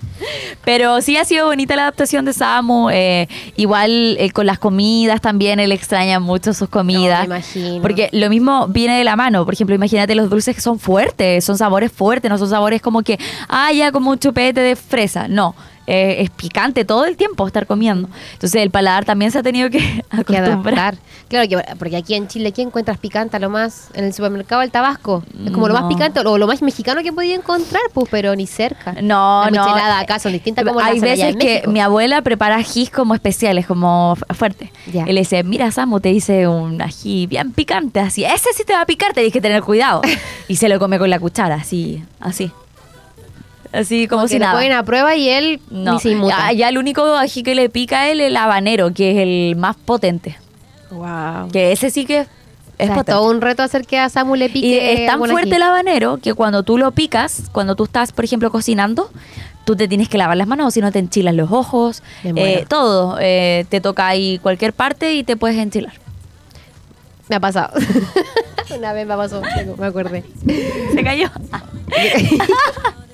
Pero 0.64 1.00
sí 1.02 1.16
ha 1.16 1.24
sido 1.24 1.46
bonita 1.46 1.76
la 1.76 1.82
adaptación 1.82 2.24
de 2.24 2.32
Samu. 2.32 2.90
eh, 2.90 3.28
igual 3.56 4.16
eh, 4.18 4.30
con 4.30 4.46
las 4.46 4.58
comidas 4.58 5.20
también, 5.20 5.60
él 5.60 5.72
extraña 5.72 6.20
mucho 6.20 6.54
sus 6.54 6.68
comidas. 6.68 7.28
No, 7.28 7.34
me 7.34 7.36
imagino. 7.36 7.82
Porque 7.82 8.08
lo 8.12 8.28
mismo 8.30 8.66
viene 8.68 8.98
de 8.98 9.04
la 9.04 9.16
mano. 9.16 9.44
Por 9.44 9.54
ejemplo, 9.54 9.74
imagínate 9.74 10.14
los 10.14 10.30
dulces 10.30 10.54
que 10.54 10.60
son 10.60 10.78
fuertes, 10.78 11.44
son 11.44 11.58
sabores 11.58 11.92
fuertes, 11.92 12.30
no 12.30 12.38
son 12.38 12.48
sabores 12.48 12.82
como 12.82 13.02
que, 13.02 13.18
ah, 13.48 13.72
ya 13.72 13.92
como 13.92 14.10
un 14.10 14.18
chupete 14.18 14.60
de 14.60 14.76
fresa. 14.76 15.28
No. 15.28 15.54
Eh, 15.86 16.16
es 16.20 16.30
picante 16.30 16.84
todo 16.84 17.04
el 17.04 17.16
tiempo 17.16 17.46
estar 17.46 17.66
comiendo. 17.66 18.08
Entonces 18.32 18.62
el 18.62 18.70
paladar 18.70 19.04
también 19.04 19.30
se 19.30 19.38
ha 19.38 19.42
tenido 19.42 19.70
que 19.70 20.02
acostumbrar. 20.10 20.96
Claro, 21.28 21.48
que, 21.48 21.60
porque 21.78 21.96
aquí 21.96 22.14
en 22.14 22.28
Chile, 22.28 22.52
¿qué 22.52 22.62
encuentras 22.62 22.98
picante? 22.98 23.36
a 23.36 23.40
Lo 23.40 23.50
más 23.50 23.88
en 23.94 24.04
el 24.04 24.12
supermercado, 24.12 24.62
el 24.62 24.70
tabasco. 24.70 25.24
Es 25.44 25.50
como 25.50 25.66
lo 25.68 25.74
más 25.74 25.82
No. 25.82 25.88
picante 25.88 26.20
o 26.20 26.38
lo 26.38 26.46
más 26.46 26.62
mexicano 26.62 27.02
que 27.02 27.12
podía 27.12 27.34
encontrar, 27.34 27.82
pues, 27.92 28.06
pero 28.10 28.34
ni 28.36 28.46
cerca. 28.46 28.92
No, 29.02 29.42
Las 29.50 29.52
no. 29.52 29.74
acá 29.74 30.18
son 30.20 30.32
distintas 30.32 30.64
como 30.64 30.78
Hay 30.80 30.98
allá 30.98 31.00
veces 31.02 31.24
en 31.32 31.38
que 31.38 31.46
México. 31.54 31.70
mi 31.72 31.80
abuela 31.80 32.22
prepara 32.22 32.56
ajís 32.56 32.90
como 32.90 33.14
especiales, 33.14 33.66
como 33.66 34.14
fu- 34.16 34.34
fuerte. 34.34 34.72
Ya. 34.92 35.04
Y 35.08 35.12
le 35.12 35.20
dice, 35.20 35.42
mira 35.42 35.70
Samu, 35.72 35.98
te 36.00 36.10
hice 36.10 36.46
un 36.46 36.80
ají 36.80 37.26
bien 37.26 37.52
picante, 37.52 37.98
así. 38.00 38.24
Ese 38.24 38.52
sí 38.54 38.62
te 38.64 38.72
va 38.72 38.82
a 38.82 38.86
picar, 38.86 39.12
te 39.12 39.20
dije 39.20 39.40
tener 39.40 39.62
cuidado. 39.62 40.02
y 40.48 40.56
se 40.56 40.68
lo 40.68 40.78
come 40.78 40.98
con 40.98 41.10
la 41.10 41.18
cuchara, 41.18 41.56
así, 41.56 42.04
así. 42.20 42.52
Así 43.72 44.06
como, 44.08 44.20
Como 44.22 44.28
si 44.28 44.34
que 44.34 44.38
lo 44.40 44.46
nada. 44.46 44.58
ponen 44.58 44.72
a 44.72 44.82
prueba 44.84 45.16
y 45.16 45.28
él 45.28 45.60
No, 45.70 45.94
ni 45.94 46.00
se 46.00 46.10
inmuta. 46.10 46.36
ya, 46.48 46.52
ya 46.52 46.68
el 46.68 46.78
único 46.78 47.04
ají 47.16 47.42
que 47.42 47.54
le 47.54 47.68
pica 47.68 48.00
a 48.02 48.08
él 48.10 48.20
es 48.20 48.28
el 48.28 48.36
habanero, 48.36 48.92
que 48.92 49.10
es 49.12 49.16
el 49.18 49.56
más 49.56 49.76
potente. 49.76 50.36
Wow. 50.90 51.50
Que 51.52 51.72
ese 51.72 51.90
sí 51.90 52.04
que 52.06 52.20
es 52.20 52.28
es 52.78 53.04
todo 53.06 53.28
un 53.30 53.40
reto 53.40 53.62
hacer 53.62 53.86
que 53.86 53.98
a 53.98 54.08
Samu 54.08 54.36
le 54.36 54.48
pique. 54.50 54.66
Y 54.66 54.74
es 54.78 55.06
tan 55.06 55.18
fuerte 55.18 55.48
ají. 55.48 55.56
el 55.56 55.62
habanero 55.62 56.18
que 56.18 56.34
cuando 56.34 56.62
tú 56.62 56.76
lo 56.78 56.92
picas, 56.92 57.44
cuando 57.52 57.74
tú 57.74 57.84
estás, 57.84 58.12
por 58.12 58.24
ejemplo, 58.24 58.50
cocinando, 58.50 59.10
tú 59.64 59.74
te 59.76 59.88
tienes 59.88 60.08
que 60.10 60.18
lavar 60.18 60.36
las 60.36 60.46
manos, 60.46 60.74
si 60.74 60.80
no 60.80 60.92
te 60.92 60.98
enchilas 60.98 61.34
los 61.34 61.50
ojos, 61.50 62.02
eh, 62.22 62.66
todo. 62.68 63.16
eh, 63.20 63.64
te 63.70 63.80
toca 63.80 64.06
ahí 64.06 64.38
cualquier 64.42 64.72
parte 64.74 65.14
y 65.14 65.24
te 65.24 65.36
puedes 65.36 65.56
enchilar. 65.56 65.94
Me 67.28 67.36
ha 67.36 67.40
pasado. 67.40 67.72
Una 68.78 68.92
vez 68.92 69.06
me 69.06 69.16
pasó, 69.16 69.40
me 69.78 69.86
acordé. 69.86 70.22
Se 70.94 71.02
cayó. 71.02 71.28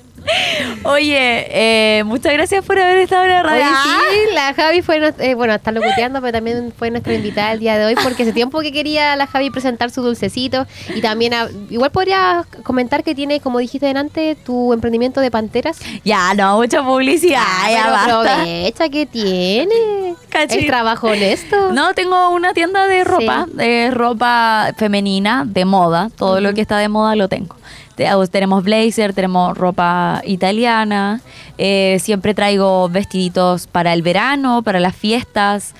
Oye, 0.83 1.47
eh, 1.49 2.03
muchas 2.03 2.33
gracias 2.33 2.63
por 2.65 2.77
haber 2.79 2.97
estado 2.99 3.23
en 3.23 3.29
la 3.29 3.43
radio. 3.43 3.65
Sí, 3.65 4.33
la 4.33 4.53
Javi 4.53 4.81
fue, 4.81 5.13
eh, 5.19 5.33
bueno, 5.35 5.53
está 5.53 5.71
locuteando, 5.71 6.19
pero 6.21 6.33
también 6.33 6.73
fue 6.77 6.91
nuestra 6.91 7.13
invitada 7.13 7.51
el 7.53 7.59
día 7.59 7.77
de 7.77 7.85
hoy 7.85 7.95
porque 8.01 8.23
hace 8.23 8.33
tiempo 8.33 8.59
que 8.61 8.71
quería 8.71 9.15
la 9.15 9.27
Javi 9.27 9.49
presentar 9.49 9.91
su 9.91 10.01
dulcecito 10.01 10.65
y 10.95 11.01
también, 11.01 11.33
ah, 11.33 11.47
igual 11.69 11.91
podría 11.91 12.45
comentar 12.63 13.03
que 13.03 13.15
tiene, 13.15 13.39
como 13.39 13.59
dijiste 13.59 13.85
delante, 13.85 14.35
tu 14.45 14.73
emprendimiento 14.73 15.21
de 15.21 15.31
panteras. 15.31 15.79
Ya, 16.03 16.33
no, 16.33 16.57
mucha 16.57 16.83
publicidad, 16.83 17.41
ya 17.69 17.83
pero 17.83 17.91
basta. 17.91 18.33
aprovecha 18.41 18.89
que 18.89 19.05
tiene. 19.05 20.15
Cachín. 20.29 20.59
El 20.61 20.65
trabajo 20.67 21.07
honesto. 21.07 21.71
No, 21.71 21.93
tengo 21.93 22.29
una 22.29 22.53
tienda 22.53 22.87
de 22.87 23.03
ropa, 23.03 23.45
Sí. 23.49 23.57
de 23.57 23.91
ropa 23.91 24.71
femenina, 24.77 25.43
de 25.45 25.65
moda. 25.65 26.09
Todo 26.15 26.41
lo 26.41 26.53
que 26.53 26.61
está 26.61 26.77
de 26.77 26.89
moda 26.89 27.15
lo 27.15 27.27
tengo. 27.29 27.55
Te- 27.95 28.07
Tenemos 28.31 28.63
blazer, 28.63 29.13
tenemos 29.13 29.57
ropa 29.57 30.21
italiana. 30.25 31.21
eh, 31.57 31.97
siempre 32.01 32.33
traigo 32.33 32.89
vestiditos 32.89 33.67
para 33.67 33.93
el 33.93 34.01
verano, 34.01 34.61
para 34.63 34.79
las 34.79 34.95
fiestas. 34.95 35.73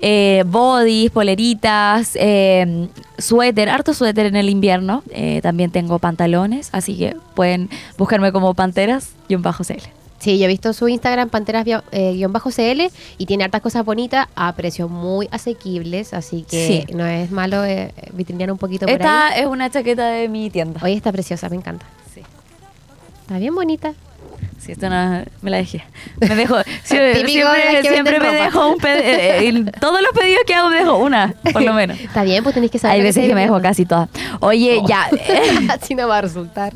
Eh, 0.00 0.42
poleritas, 1.10 2.12
eh, 2.20 2.88
suéter, 3.16 3.70
harto 3.70 3.94
suéter 3.94 4.26
en 4.26 4.36
el 4.36 4.50
invierno. 4.50 5.02
eh, 5.10 5.40
también 5.42 5.70
tengo 5.70 5.98
pantalones, 5.98 6.68
así 6.72 6.96
que 6.98 7.16
pueden 7.34 7.70
buscarme 7.96 8.30
como 8.32 8.52
panteras 8.54 9.12
y 9.28 9.34
un 9.34 9.40
bajo 9.42 9.64
CL. 9.64 10.03
Sí, 10.24 10.38
yo 10.38 10.46
he 10.46 10.48
visto 10.48 10.72
su 10.72 10.88
Instagram, 10.88 11.28
panteras-cl, 11.28 12.90
y 13.18 13.26
tiene 13.26 13.44
hartas 13.44 13.60
cosas 13.60 13.84
bonitas 13.84 14.26
a 14.34 14.54
precios 14.54 14.88
muy 14.90 15.28
asequibles, 15.30 16.14
así 16.14 16.46
que 16.48 16.66
Sí. 16.86 16.94
no 16.94 17.04
es 17.06 17.30
malo 17.30 17.62
eh, 17.64 17.92
vitrinear 18.14 18.50
un 18.50 18.56
poquito 18.56 18.86
por 18.86 18.94
Esta 18.94 19.28
ahí. 19.28 19.40
es 19.42 19.46
una 19.46 19.68
chaqueta 19.70 20.06
de 20.08 20.28
mi 20.30 20.48
tienda. 20.48 20.80
Oye, 20.82 20.94
está 20.94 21.12
preciosa, 21.12 21.50
me 21.50 21.56
encanta. 21.56 21.84
Sí. 22.14 22.22
Está 23.22 23.38
bien 23.38 23.54
bonita. 23.54 23.92
Sí, 24.60 24.72
esto 24.72 24.88
no, 24.88 25.22
me 25.42 25.50
la 25.50 25.58
dejé. 25.58 25.84
Me 26.20 26.34
dejo. 26.34 26.56
siempre 26.84 27.22
que 27.22 27.82
siempre 27.82 28.18
venden 28.18 28.22
me 28.22 28.28
ropa. 28.30 28.44
dejo 28.44 28.68
un 28.70 28.78
pedido. 28.78 29.58
en 29.58 29.72
todos 29.80 30.00
los 30.00 30.12
pedidos 30.18 30.42
que 30.46 30.54
hago 30.54 30.70
me 30.70 30.76
dejo 30.76 30.96
una, 30.96 31.34
por 31.52 31.60
lo 31.62 31.74
menos. 31.74 32.00
Está 32.00 32.22
bien, 32.24 32.42
pues 32.42 32.54
tenéis 32.54 32.72
que 32.72 32.78
saber. 32.78 32.96
Hay 32.96 33.02
veces 33.02 33.26
que 33.28 33.34
me 33.34 33.42
dejo 33.42 33.60
casi 33.60 33.84
todas. 33.84 34.08
Oye, 34.40 34.80
ya. 34.88 35.08
vendiendo. 35.10 35.72
Así 35.82 35.94
no 35.94 36.08
va 36.08 36.16
a 36.18 36.20
resultar. 36.22 36.72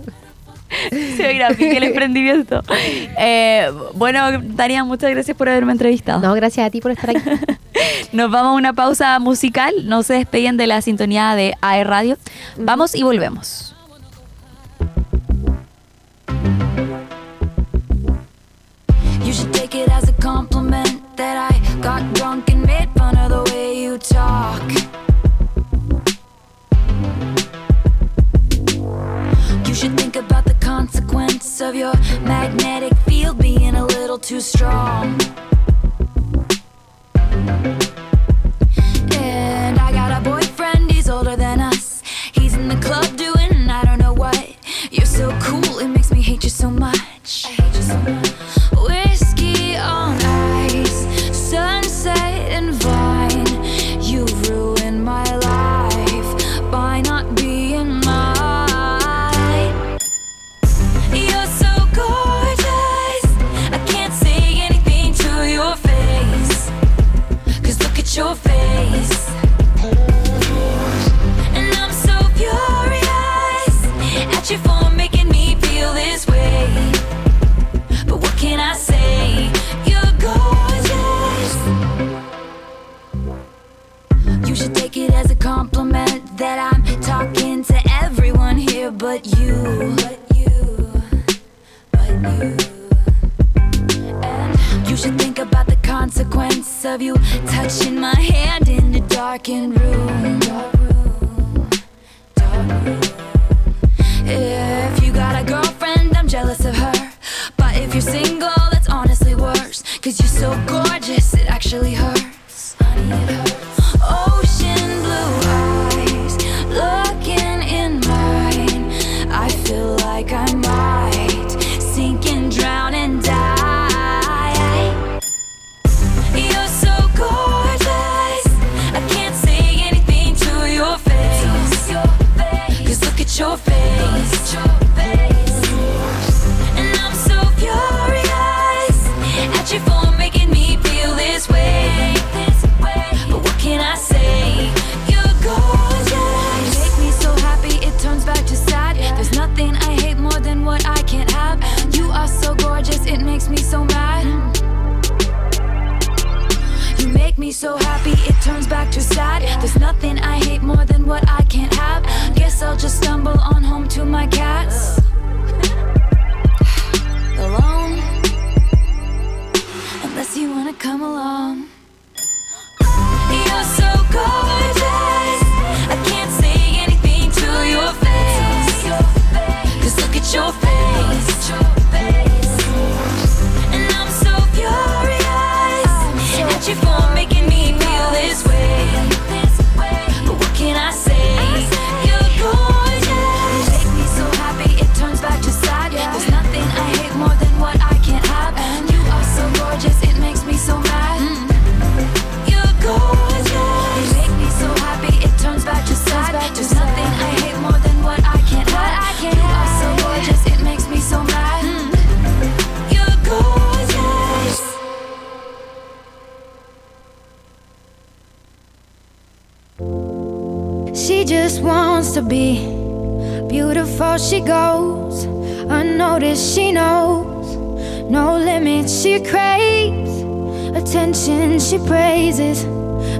Se 1.16 1.26
oirá 1.26 1.48
a 1.48 1.50
pique 1.50 1.76
el 1.76 1.84
emprendimiento. 1.84 2.62
Eh, 3.20 3.70
bueno, 3.94 4.20
Tania, 4.56 4.84
muchas 4.84 5.10
gracias 5.10 5.36
por 5.36 5.48
haberme 5.48 5.72
entrevistado. 5.72 6.20
No, 6.20 6.32
gracias 6.34 6.66
a 6.66 6.70
ti 6.70 6.80
por 6.80 6.92
estar 6.92 7.10
aquí. 7.10 7.28
Nos 8.12 8.30
vamos 8.30 8.50
a 8.50 8.54
una 8.54 8.72
pausa 8.72 9.18
musical. 9.18 9.74
No 9.84 10.02
se 10.04 10.14
despeguen 10.14 10.56
de 10.56 10.68
la 10.68 10.80
sintonía 10.80 11.34
de 11.34 11.54
AE 11.60 11.84
Radio. 11.84 12.16
Vamos 12.56 12.94
y 12.94 13.02
volvemos. 13.02 13.74
You 19.24 19.32
should 19.32 19.52
take 19.52 19.74
it 19.74 19.88
as 19.90 20.08
a 20.08 20.12
compliment 20.12 21.02
that 21.16 21.50
I 21.50 21.80
got 21.82 22.02
drunk 22.14 22.47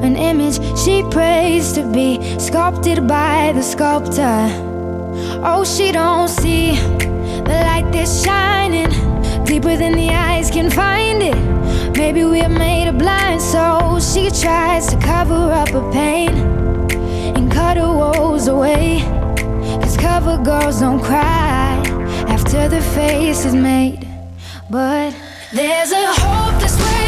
an 0.09 0.17
image 0.17 0.57
she 0.79 1.03
prays 1.11 1.73
to 1.73 1.83
be 1.93 2.11
sculpted 2.39 3.07
by 3.07 3.53
the 3.55 3.63
sculptor. 3.63 4.41
Oh, 5.51 5.65
she 5.65 5.93
don't 5.93 6.29
see 6.29 6.77
the 7.49 7.57
light 7.69 7.89
that's 7.93 8.25
shining 8.25 8.91
deeper 9.45 9.77
than 9.77 9.93
the 9.93 10.09
eyes 10.09 10.51
can 10.51 10.71
find 10.71 11.23
it. 11.23 11.39
Maybe 11.99 12.25
we 12.25 12.41
are 12.41 12.49
made 12.67 12.89
of 12.89 12.97
blind 12.97 13.43
souls. 13.43 14.03
She 14.15 14.31
tries 14.31 14.87
to 14.87 14.97
cover 14.99 15.53
up 15.61 15.69
her 15.77 15.93
pain 15.93 16.31
and 17.37 17.53
cut 17.53 17.77
her 17.77 17.93
woes 18.01 18.49
away. 18.49 19.01
Cause 19.83 19.97
cover 19.99 20.39
girls 20.43 20.81
don't 20.81 21.03
cry 21.03 21.83
after 22.35 22.67
the 22.69 22.81
face 22.97 23.45
is 23.45 23.55
made. 23.55 24.09
But 24.71 25.15
there's 25.53 25.93
a 25.93 26.07
hopeless 26.23 26.77
way. 26.83 27.08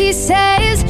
she 0.00 0.14
says 0.14 0.89